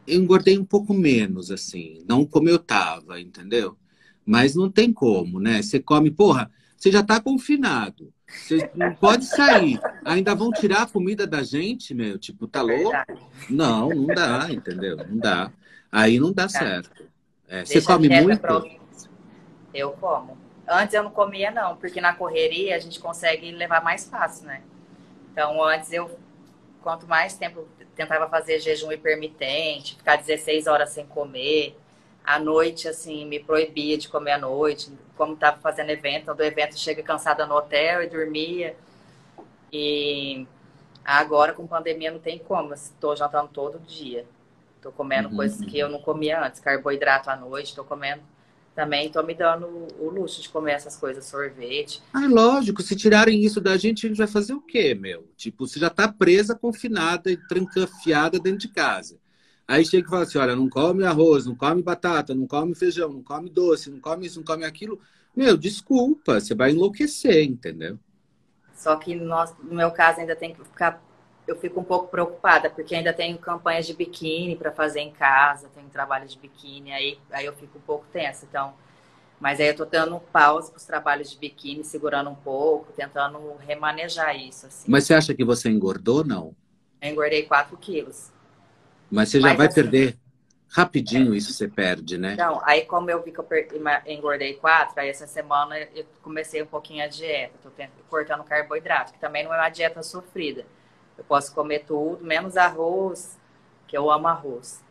Eu 0.06 0.20
engordei 0.20 0.58
um 0.58 0.64
pouco 0.64 0.94
menos, 0.94 1.50
assim. 1.50 2.04
Não 2.08 2.24
como 2.24 2.48
eu 2.48 2.58
tava, 2.58 3.20
entendeu? 3.20 3.76
Mas 4.24 4.54
não 4.54 4.70
tem 4.70 4.92
como, 4.92 5.40
né? 5.40 5.60
Você 5.60 5.80
come, 5.80 6.10
porra 6.10 6.50
você 6.84 6.92
já 6.92 7.00
está 7.00 7.18
confinado. 7.18 8.12
Você 8.28 8.70
não 8.74 8.94
pode 8.94 9.24
sair. 9.24 9.80
Ainda 10.04 10.34
vão 10.34 10.50
tirar 10.50 10.82
a 10.82 10.86
comida 10.86 11.26
da 11.26 11.42
gente, 11.42 11.94
meu? 11.94 12.18
Tipo, 12.18 12.46
tá 12.46 12.60
louco? 12.60 12.92
Não, 13.48 13.88
não 13.88 14.06
dá, 14.06 14.48
entendeu? 14.50 14.98
Não 14.98 15.16
dá. 15.16 15.50
Aí 15.90 16.20
não 16.20 16.30
dá 16.30 16.46
certo. 16.46 17.08
É, 17.48 17.64
você 17.64 17.80
come 17.80 18.08
muito? 18.10 18.78
Eu 19.72 19.92
como. 19.92 20.36
Antes 20.68 20.94
eu 20.94 21.02
não 21.02 21.10
comia, 21.10 21.50
não, 21.50 21.76
porque 21.76 22.02
na 22.02 22.12
correria 22.12 22.76
a 22.76 22.78
gente 22.78 23.00
consegue 23.00 23.50
levar 23.50 23.82
mais 23.82 24.06
fácil, 24.08 24.46
né? 24.46 24.60
Então, 25.32 25.62
antes 25.64 25.90
eu, 25.90 26.18
quanto 26.82 27.06
mais 27.06 27.34
tempo 27.34 27.66
tentava 27.96 28.28
fazer 28.28 28.60
jejum 28.60 28.92
intermitente, 28.92 29.96
ficar 29.96 30.16
16 30.16 30.66
horas 30.66 30.90
sem 30.90 31.06
comer, 31.06 31.78
à 32.24 32.38
noite, 32.38 32.88
assim, 32.88 33.26
me 33.26 33.38
proibia 33.38 33.98
de 33.98 34.08
comer 34.08 34.32
à 34.32 34.38
noite, 34.38 34.90
como 35.16 35.34
estava 35.34 35.58
fazendo 35.58 35.90
evento, 35.90 36.34
do 36.34 36.42
evento 36.42 36.78
chega 36.78 37.02
cansada 37.02 37.44
no 37.46 37.54
hotel 37.54 38.02
e 38.02 38.08
dormia. 38.08 38.74
E 39.72 40.46
agora, 41.04 41.52
com 41.52 41.66
pandemia, 41.66 42.10
não 42.10 42.18
tem 42.18 42.38
como, 42.38 42.72
estou 42.72 43.14
jantando 43.14 43.50
todo 43.52 43.78
dia. 43.78 44.24
Estou 44.76 44.90
comendo 44.90 45.28
uhum. 45.28 45.36
coisas 45.36 45.64
que 45.64 45.78
eu 45.78 45.88
não 45.88 46.00
comia 46.00 46.44
antes, 46.44 46.60
carboidrato 46.60 47.30
à 47.30 47.36
noite, 47.36 47.68
estou 47.68 47.84
comendo 47.84 48.22
também 48.74 49.06
estou 49.06 49.24
me 49.24 49.34
dando 49.34 49.66
o 50.00 50.10
luxo 50.10 50.42
de 50.42 50.48
comer 50.48 50.72
essas 50.72 50.96
coisas, 50.96 51.24
sorvete. 51.24 52.02
Ah, 52.12 52.26
lógico, 52.28 52.82
se 52.82 52.96
tirarem 52.96 53.40
isso 53.40 53.60
da 53.60 53.76
gente, 53.76 54.04
a 54.04 54.08
gente 54.08 54.18
vai 54.18 54.26
fazer 54.26 54.52
o 54.52 54.60
quê, 54.60 54.94
meu? 54.94 55.28
Tipo, 55.36 55.66
você 55.66 55.78
já 55.78 55.86
está 55.86 56.08
presa, 56.08 56.56
confinada 56.56 57.30
e 57.30 57.36
trancafiada 57.36 58.38
dentro 58.40 58.58
de 58.58 58.68
casa. 58.68 59.16
Aí 59.66 59.84
chega 59.84 60.06
e 60.06 60.10
fala 60.10 60.22
assim: 60.22 60.38
olha, 60.38 60.54
não 60.54 60.68
come 60.68 61.04
arroz, 61.04 61.46
não 61.46 61.54
come 61.54 61.82
batata, 61.82 62.34
não 62.34 62.46
come 62.46 62.74
feijão, 62.74 63.12
não 63.12 63.22
come 63.22 63.48
doce, 63.48 63.90
não 63.90 63.98
come 63.98 64.26
isso, 64.26 64.38
não 64.38 64.44
come 64.44 64.64
aquilo. 64.64 65.00
Meu, 65.34 65.56
desculpa, 65.56 66.38
você 66.38 66.54
vai 66.54 66.70
enlouquecer, 66.70 67.44
entendeu? 67.44 67.98
Só 68.74 68.96
que 68.96 69.14
no, 69.14 69.44
no 69.62 69.74
meu 69.74 69.90
caso 69.90 70.20
ainda 70.20 70.36
tem 70.36 70.54
que 70.54 70.62
ficar. 70.62 71.02
Eu 71.46 71.56
fico 71.56 71.80
um 71.80 71.84
pouco 71.84 72.08
preocupada, 72.08 72.70
porque 72.70 72.94
ainda 72.94 73.12
tenho 73.12 73.36
campanhas 73.38 73.86
de 73.86 73.92
biquíni 73.92 74.56
para 74.56 74.72
fazer 74.72 75.00
em 75.00 75.12
casa, 75.12 75.68
tenho 75.74 75.88
trabalho 75.88 76.26
de 76.26 76.38
biquíni, 76.38 76.90
aí, 76.92 77.18
aí 77.30 77.44
eu 77.44 77.52
fico 77.52 77.76
um 77.76 77.82
pouco 77.82 78.06
tensa. 78.12 78.46
Então, 78.48 78.72
mas 79.38 79.60
aí 79.60 79.68
eu 79.68 79.76
tô 79.76 79.84
dando 79.84 80.18
pausa 80.32 80.70
para 80.70 80.78
os 80.78 80.84
trabalhos 80.84 81.30
de 81.30 81.38
biquíni, 81.38 81.84
segurando 81.84 82.30
um 82.30 82.34
pouco, 82.34 82.92
tentando 82.92 83.38
remanejar 83.58 84.34
isso. 84.36 84.66
Assim. 84.66 84.90
Mas 84.90 85.04
você 85.04 85.14
acha 85.14 85.34
que 85.34 85.44
você 85.44 85.68
engordou, 85.68 86.24
não? 86.24 86.54
Eu 87.00 87.10
engordei 87.10 87.42
4 87.42 87.76
quilos. 87.76 88.33
Mas 89.14 89.28
você 89.28 89.40
já 89.40 89.48
Mas, 89.48 89.56
vai 89.56 89.66
assim, 89.68 89.74
perder 89.74 90.18
rapidinho, 90.68 91.34
é. 91.34 91.36
isso 91.36 91.52
você 91.52 91.68
perde, 91.68 92.18
né? 92.18 92.34
Não, 92.36 92.60
aí 92.64 92.84
como 92.84 93.08
eu 93.08 93.22
vi 93.22 93.30
que 93.30 93.38
eu 93.38 93.46
engordei 94.06 94.54
quatro, 94.54 95.00
aí 95.00 95.08
essa 95.08 95.26
semana 95.26 95.78
eu 95.94 96.04
comecei 96.20 96.60
um 96.60 96.66
pouquinho 96.66 97.04
a 97.04 97.06
dieta. 97.06 97.54
Tô 97.62 97.70
cortando 98.10 98.42
carboidrato, 98.42 99.12
que 99.12 99.20
também 99.20 99.44
não 99.44 99.54
é 99.54 99.58
uma 99.58 99.68
dieta 99.68 100.02
sofrida. 100.02 100.66
Eu 101.16 101.22
posso 101.22 101.54
comer 101.54 101.84
tudo, 101.86 102.24
menos 102.24 102.56
arroz, 102.56 103.38
que 103.86 103.96
eu 103.96 104.10
amo 104.10 104.26
arroz. 104.26 104.82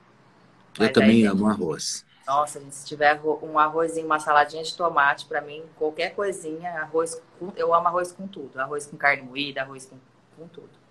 Eu 0.79 0.85
Mas 0.85 0.91
também 0.93 1.17
aí, 1.17 1.25
amo 1.25 1.45
arroz. 1.47 2.05
Nossa, 2.25 2.61
se 2.71 2.85
tiver 2.85 3.19
um 3.41 3.59
arrozinho, 3.59 4.05
uma 4.05 4.19
saladinha 4.19 4.63
de 4.63 4.73
tomate, 4.77 5.25
para 5.25 5.41
mim, 5.41 5.63
qualquer 5.75 6.15
coisinha, 6.15 6.71
arroz, 6.79 7.21
com, 7.37 7.51
eu 7.57 7.73
amo 7.73 7.89
arroz 7.89 8.13
com 8.13 8.25
tudo. 8.25 8.57
Arroz 8.57 8.87
com 8.87 8.95
carne 8.95 9.23
moída, 9.23 9.61
arroz 9.61 9.85
com, 9.85 9.97
com 10.37 10.47
tudo. 10.47 10.82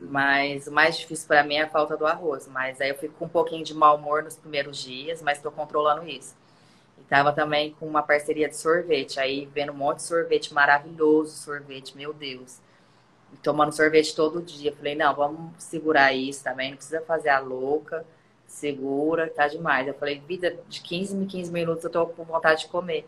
Mas 0.00 0.66
o 0.66 0.72
mais 0.72 0.98
difícil 0.98 1.26
para 1.26 1.42
mim 1.42 1.56
é 1.56 1.62
a 1.62 1.68
falta 1.68 1.96
do 1.96 2.06
arroz. 2.06 2.48
Mas 2.48 2.80
aí 2.80 2.88
eu 2.88 2.96
fico 2.96 3.14
com 3.14 3.26
um 3.26 3.28
pouquinho 3.28 3.64
de 3.64 3.74
mau 3.74 3.96
humor 3.96 4.22
nos 4.22 4.36
primeiros 4.36 4.78
dias, 4.78 5.22
mas 5.22 5.38
estou 5.38 5.52
controlando 5.52 6.08
isso. 6.08 6.34
E 6.98 7.02
tava 7.02 7.32
também 7.32 7.74
com 7.78 7.86
uma 7.86 8.02
parceria 8.02 8.48
de 8.48 8.56
sorvete. 8.56 9.20
Aí 9.20 9.46
vendo 9.46 9.72
um 9.72 9.76
monte 9.76 9.98
de 9.98 10.04
sorvete 10.04 10.52
maravilhoso, 10.52 11.36
sorvete, 11.36 11.96
meu 11.96 12.12
Deus. 12.12 12.58
E 13.32 13.36
tomando 13.38 13.72
sorvete 13.72 14.14
todo 14.14 14.42
dia. 14.42 14.74
Falei, 14.74 14.94
não, 14.94 15.14
vamos 15.14 15.52
segurar 15.58 16.12
isso 16.12 16.42
também. 16.42 16.70
Não 16.70 16.76
precisa 16.76 17.00
fazer 17.02 17.28
a 17.30 17.38
louca. 17.38 18.04
Segura, 18.46 19.28
tá 19.28 19.46
demais. 19.46 19.86
Eu 19.86 19.94
falei, 19.94 20.20
vida, 20.20 20.58
de 20.68 20.80
15 20.80 21.16
em 21.16 21.26
15 21.26 21.52
minutos 21.52 21.84
eu 21.84 21.90
tô 21.90 22.06
com 22.06 22.24
vontade 22.24 22.62
de 22.62 22.68
comer. 22.68 23.06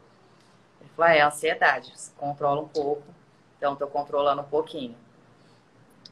Ele 0.80 0.90
falou, 0.94 1.10
ah, 1.10 1.14
é 1.14 1.22
ansiedade. 1.22 1.92
Controla 2.16 2.60
um 2.60 2.68
pouco. 2.68 3.02
Então, 3.56 3.76
tô 3.76 3.86
controlando 3.86 4.40
um 4.40 4.44
pouquinho. 4.44 4.96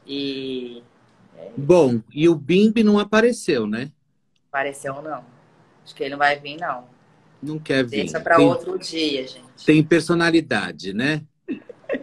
E. 0.05 0.83
É... 1.37 1.51
Bom, 1.57 2.01
e 2.13 2.27
o 2.27 2.35
Bimbi 2.35 2.83
não 2.83 2.99
apareceu, 2.99 3.67
né? 3.67 3.91
Apareceu 4.49 5.01
não. 5.01 5.23
Acho 5.83 5.95
que 5.95 6.03
ele 6.03 6.11
não 6.11 6.17
vai 6.17 6.39
vir, 6.39 6.57
não. 6.57 6.85
Não 7.41 7.57
quer 7.57 7.83
vir. 7.83 8.03
Deixa 8.03 8.19
para 8.19 8.39
outro 8.39 8.77
dia, 8.77 9.27
gente. 9.27 9.65
Tem 9.65 9.83
personalidade, 9.83 10.93
né? 10.93 11.23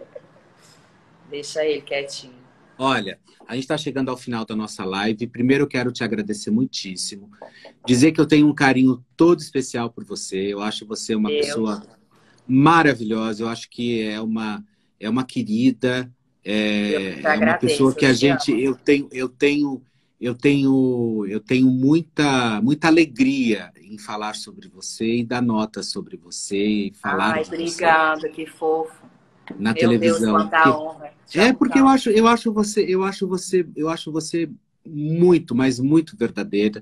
Deixa 1.29 1.63
ele 1.65 1.81
quietinho. 1.81 2.33
Olha, 2.77 3.19
a 3.47 3.53
gente 3.53 3.63
está 3.63 3.77
chegando 3.77 4.09
ao 4.09 4.17
final 4.17 4.45
da 4.45 4.55
nossa 4.55 4.83
live. 4.83 5.25
Primeiro, 5.27 5.63
eu 5.63 5.67
quero 5.67 5.91
te 5.91 6.03
agradecer 6.03 6.51
muitíssimo. 6.51 7.31
Dizer 7.85 8.11
que 8.11 8.19
eu 8.19 8.25
tenho 8.25 8.47
um 8.47 8.53
carinho 8.53 9.03
todo 9.15 9.39
especial 9.39 9.89
por 9.89 10.03
você. 10.03 10.53
Eu 10.53 10.61
acho 10.61 10.85
você 10.85 11.15
uma 11.15 11.31
eu... 11.31 11.39
pessoa 11.39 11.81
maravilhosa. 12.47 13.43
Eu 13.43 13.49
acho 13.49 13.69
que 13.69 14.01
é 14.01 14.19
uma, 14.19 14.63
é 14.99 15.09
uma 15.09 15.23
querida. 15.23 16.11
É, 16.49 17.21
é 17.21 17.37
uma 17.39 17.55
pessoa 17.55 17.93
que 17.93 18.05
a 18.05 18.13
gente 18.13 18.57
eu 18.57 18.73
tenho 18.73 19.09
eu 19.11 19.27
tenho 19.27 19.81
eu 20.19 20.33
tenho 20.33 21.25
eu 21.27 21.39
tenho 21.41 21.67
muita 21.67 22.61
muita 22.61 22.87
alegria 22.87 23.69
em 23.81 23.97
falar 23.97 24.33
sobre 24.33 24.69
você 24.69 25.17
e 25.17 25.25
dar 25.25 25.41
notas 25.41 25.87
sobre 25.87 26.15
você 26.15 26.57
e 26.57 26.93
falar 26.93 27.33
Ai, 27.33 27.43
obrigada, 27.45 28.29
que 28.29 28.45
fofo. 28.45 29.05
Na 29.59 29.73
Meu 29.73 29.79
televisão. 29.79 30.37
Deus, 30.37 30.49
porque, 30.49 30.69
honra. 30.69 31.13
é 31.35 31.53
porque 31.53 31.79
eu 31.79 31.87
acho 31.87 32.09
eu 32.11 32.27
acho 32.27 32.53
você 32.53 32.85
eu 32.87 33.03
acho 33.03 33.27
você 33.27 33.67
eu 33.75 33.89
acho 33.89 34.09
você 34.09 34.49
muito, 34.85 35.53
mas 35.53 35.81
muito 35.81 36.15
verdadeira 36.15 36.81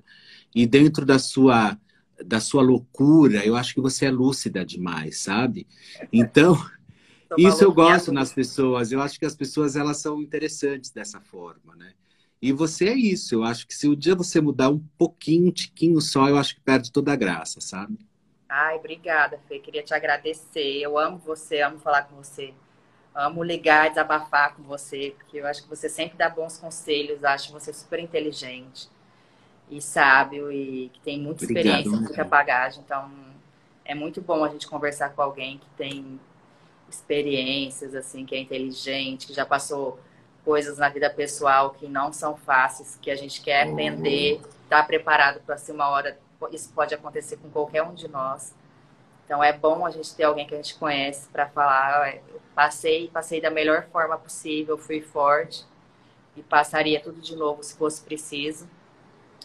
e 0.54 0.68
dentro 0.68 1.04
da 1.08 1.18
sua 1.18 1.76
da 2.24 2.40
sua 2.40 2.62
loucura, 2.62 3.44
eu 3.44 3.56
acho 3.56 3.74
que 3.74 3.82
você 3.82 4.06
é 4.06 4.12
lúcida 4.12 4.64
demais, 4.64 5.20
sabe? 5.22 5.68
Então, 6.14 6.56
isso 7.38 7.64
eu 7.64 7.72
gosto 7.74 8.12
nas 8.12 8.34
pessoas. 8.34 8.92
Eu 8.92 9.02
acho 9.02 9.20
que 9.20 9.26
as 9.26 9.36
pessoas 9.36 9.76
elas 9.76 9.98
são 9.98 10.22
interessantes 10.22 10.92
dessa 10.92 11.20
forma, 11.20 11.76
né? 11.76 11.94
E 12.42 12.52
você 12.52 12.90
é 12.90 12.94
isso. 12.94 13.36
Eu 13.36 13.44
acho 13.44 13.66
que 13.66 13.74
se 13.74 13.88
o 13.88 13.96
dia 13.96 14.16
você 14.16 14.40
mudar 14.40 14.70
um 14.70 14.80
pouquinho, 14.98 15.48
um 15.48 15.52
tiquinho 15.52 16.00
só, 16.00 16.30
eu 16.30 16.38
acho 16.38 16.56
que 16.56 16.62
perde 16.62 16.92
toda 16.92 17.12
a 17.12 17.16
graça, 17.16 17.60
sabe? 17.60 17.98
Ai, 18.48 18.76
obrigada, 18.76 19.40
Fê. 19.48 19.60
Queria 19.60 19.84
te 19.84 19.94
agradecer. 19.94 20.80
Eu 20.80 20.98
amo 20.98 21.18
você, 21.18 21.62
amo 21.62 21.80
falar 21.80 22.04
com 22.04 22.16
você. 22.16 22.54
Amo 23.14 23.44
ligar, 23.44 23.90
desabafar 23.90 24.56
com 24.56 24.64
você, 24.64 25.16
porque 25.18 25.38
eu 25.38 25.48
acho 25.48 25.64
que 25.64 25.70
você 25.70 25.90
sempre 25.90 26.18
dá 26.18 26.30
bons 26.30 26.58
conselhos. 26.58 27.24
Acho 27.24 27.52
você 27.52 27.74
super 27.74 28.00
inteligente 28.00 28.90
e 29.70 29.82
sábio 29.82 30.52
e 30.52 30.90
que 30.94 31.00
tem 31.00 31.20
muita 31.20 31.44
experiência, 31.44 31.88
Obrigado, 31.88 32.04
muita 32.04 32.24
bagagem. 32.24 32.84
Então, 32.86 33.10
é 33.84 33.96
muito 33.96 34.22
bom 34.22 34.44
a 34.44 34.50
gente 34.50 34.68
conversar 34.68 35.10
com 35.10 35.22
alguém 35.22 35.58
que 35.58 35.68
tem 35.78 36.20
experiências, 36.90 37.96
assim, 37.96 38.26
que 38.26 38.36
é 38.36 38.40
inteligente, 38.40 39.28
que 39.28 39.34
já 39.34 39.46
passou 39.46 40.00
coisas 40.44 40.78
na 40.78 40.90
vida 40.90 41.10
pessoal 41.10 41.72
que 41.72 41.88
não 41.88 42.14
são 42.14 42.38
fáceis, 42.38 42.98
que 43.02 43.10
a 43.10 43.16
gente 43.16 43.42
quer 43.42 43.64
aprender, 43.64 44.36
estar 44.64 44.82
tá 44.82 44.84
preparado 44.84 45.42
para 45.42 45.58
se 45.58 45.72
uma 45.72 45.90
hora 45.90 46.18
isso 46.52 46.72
pode 46.74 46.94
acontecer 46.94 47.38
com 47.38 47.50
qualquer 47.50 47.82
um 47.82 47.94
de 47.94 48.08
nós. 48.08 48.54
Então 49.26 49.44
é 49.44 49.52
bom 49.52 49.86
a 49.86 49.90
gente 49.90 50.14
ter 50.14 50.24
alguém 50.24 50.46
que 50.46 50.54
a 50.54 50.58
gente 50.58 50.76
conhece 50.76 51.28
para 51.30 51.48
falar, 51.48 52.20
passei, 52.54 53.08
passei 53.08 53.42
da 53.42 53.50
melhor 53.50 53.88
forma 53.92 54.18
possível, 54.18 54.78
fui 54.78 55.02
forte 55.02 55.66
e 56.36 56.44
passaria 56.44 57.02
tudo 57.02 57.20
de 57.20 57.36
novo 57.36 57.64
se 57.64 57.76
fosse 57.76 58.04
preciso, 58.04 58.70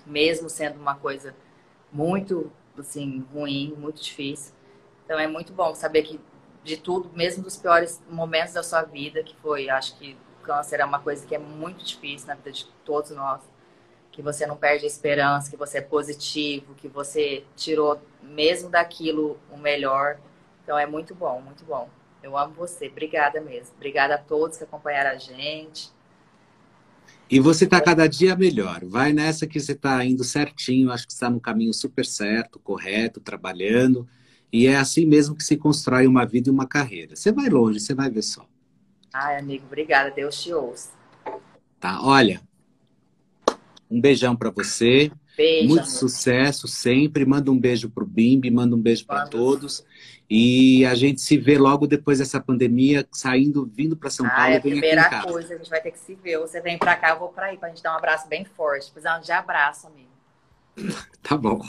mesmo 0.05 0.51
sendo 0.51 0.79
uma 0.79 0.95
coisa 0.95 1.35
muito 1.91 2.53
assim 2.79 3.25
ruim, 3.33 3.75
muito 3.79 4.03
difícil. 4.03 4.53
Então 5.05 5.19
é 5.19 5.27
muito 5.27 5.53
bom 5.53 5.75
saber 5.75 6.03
que 6.03 6.21
de 6.63 6.77
tudo, 6.77 7.11
mesmo 7.15 7.43
dos 7.43 7.57
piores 7.57 8.03
momentos 8.11 8.55
da 8.55 8.63
sua 8.63 8.83
vida, 8.83 9.23
que 9.23 9.35
foi, 9.37 9.71
acho 9.71 9.97
que 9.99 10.17
o 10.41 10.45
câncer 10.45 10.81
é 10.81 10.85
uma 10.85 10.99
coisa 10.99 11.27
que 11.27 11.35
é 11.35 11.39
muito 11.39 11.85
difícil 11.85 12.29
na 12.29 12.35
vida 12.35 12.53
de 12.53 12.67
todos 12.85 13.11
nós, 13.11 13.41
que 14.13 14.23
você 14.23 14.47
não 14.47 14.57
perde 14.57 14.85
a 14.85 14.89
esperança, 14.89 15.51
que 15.51 15.57
você 15.57 15.79
é 15.79 15.83
positivo, 15.83 16.75
que 16.75 16.89
você 16.89 17.45
tirou 17.57 18.01
mesmo 18.23 18.69
daquilo 18.69 19.39
o 19.51 19.57
melhor. 19.57 20.19
Então 20.63 20.79
é 20.79 20.87
muito 20.87 21.15
bom, 21.15 21.41
muito 21.41 21.65
bom. 21.65 21.89
Eu 22.23 22.37
amo 22.37 22.53
você. 22.55 22.89
Obrigada 22.89 23.41
mesmo. 23.41 23.75
Obrigada 23.77 24.15
a 24.15 24.19
todos 24.19 24.59
que 24.59 24.65
acompanharam 24.65 25.11
a 25.11 25.17
gente. 25.17 25.91
E 27.31 27.39
você 27.39 27.65
está 27.65 27.81
cada 27.81 28.09
dia 28.09 28.37
melhor. 28.37 28.85
Vai 28.85 29.13
nessa 29.13 29.47
que 29.47 29.59
você 29.59 29.73
está 29.73 30.05
indo 30.05 30.25
certinho. 30.25 30.91
Acho 30.91 31.07
que 31.07 31.13
está 31.13 31.31
no 31.31 31.41
caminho 31.41 31.73
super 31.73 32.05
certo, 32.05 32.59
correto, 32.59 33.21
trabalhando. 33.21 34.07
E 34.53 34.67
é 34.67 34.77
assim 34.77 35.07
mesmo 35.07 35.35
que 35.37 35.45
se 35.45 35.57
constrói 35.57 36.07
uma 36.07 36.25
vida 36.27 36.49
e 36.49 36.53
uma 36.53 36.67
carreira. 36.67 37.15
Você 37.15 37.31
vai 37.31 37.49
longe, 37.49 37.81
você 37.81 37.95
vai 37.95 38.11
ver 38.11 38.23
só. 38.23 38.47
Ai, 39.13 39.39
amigo, 39.39 39.65
obrigada. 39.67 40.11
Deus 40.11 40.43
te 40.43 40.53
ouça. 40.53 40.91
Tá, 41.79 42.03
olha. 42.03 42.41
Um 43.91 44.01
beijão 44.01 44.37
para 44.37 44.51
você. 44.51 45.11
Beijo. 45.37 45.69
Muito 45.69 45.91
sucesso 45.91 46.69
sempre. 46.69 47.25
Manda 47.25 47.51
um 47.51 47.59
beijo 47.59 47.89
pro 47.89 48.07
Bimbi, 48.07 48.51
manda 48.51 48.77
um 48.77 48.81
beijo 48.81 49.07
para 49.07 49.27
todos. 49.27 49.85
E 50.29 50.85
a 50.85 50.95
gente 50.95 51.21
se 51.21 51.37
vê 51.37 51.59
logo 51.59 51.89
depois 51.89 52.19
dessa 52.19 52.41
pandemia, 52.41 53.07
saindo, 53.11 53.69
vindo 53.75 53.97
para 53.97 54.11
São 54.11 54.27
Ah, 54.27 54.31
Paulo 54.31 54.53
é 54.53 54.57
a 54.59 54.61
primeira 54.61 55.23
coisa, 55.23 55.55
a 55.55 55.57
gente 55.57 55.69
vai 55.69 55.81
ter 55.81 55.91
que 55.91 55.99
se 55.99 56.15
ver. 56.15 56.39
Você 56.39 56.61
vem 56.61 56.79
pra 56.79 56.95
cá, 56.95 57.11
eu 57.11 57.19
vou 57.19 57.31
pra 57.31 57.47
aí, 57.47 57.57
pra 57.57 57.69
gente 57.69 57.83
dar 57.83 57.95
um 57.95 57.97
abraço 57.97 58.29
bem 58.29 58.45
forte. 58.45 58.93
Precisamos 58.93 59.27
de 59.27 59.33
abraço, 59.33 59.89
amigo. 59.89 60.11
Tá 61.23 61.37
bom. 61.37 61.61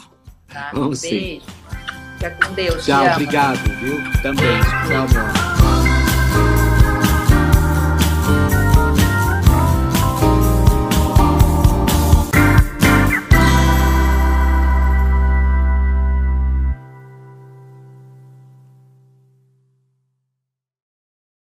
Tá? 0.48 0.72
Vamos 0.74 1.00
sim. 1.00 1.10
Beijo. 1.10 1.81
Fica 2.22 2.38
com 2.46 2.54
Deus. 2.54 2.86
Tchau, 2.86 3.04
obrigado, 3.14 3.58
viu? 3.80 4.00
Também. 4.22 4.60
Tchau, 4.88 5.08
amor. 5.08 5.61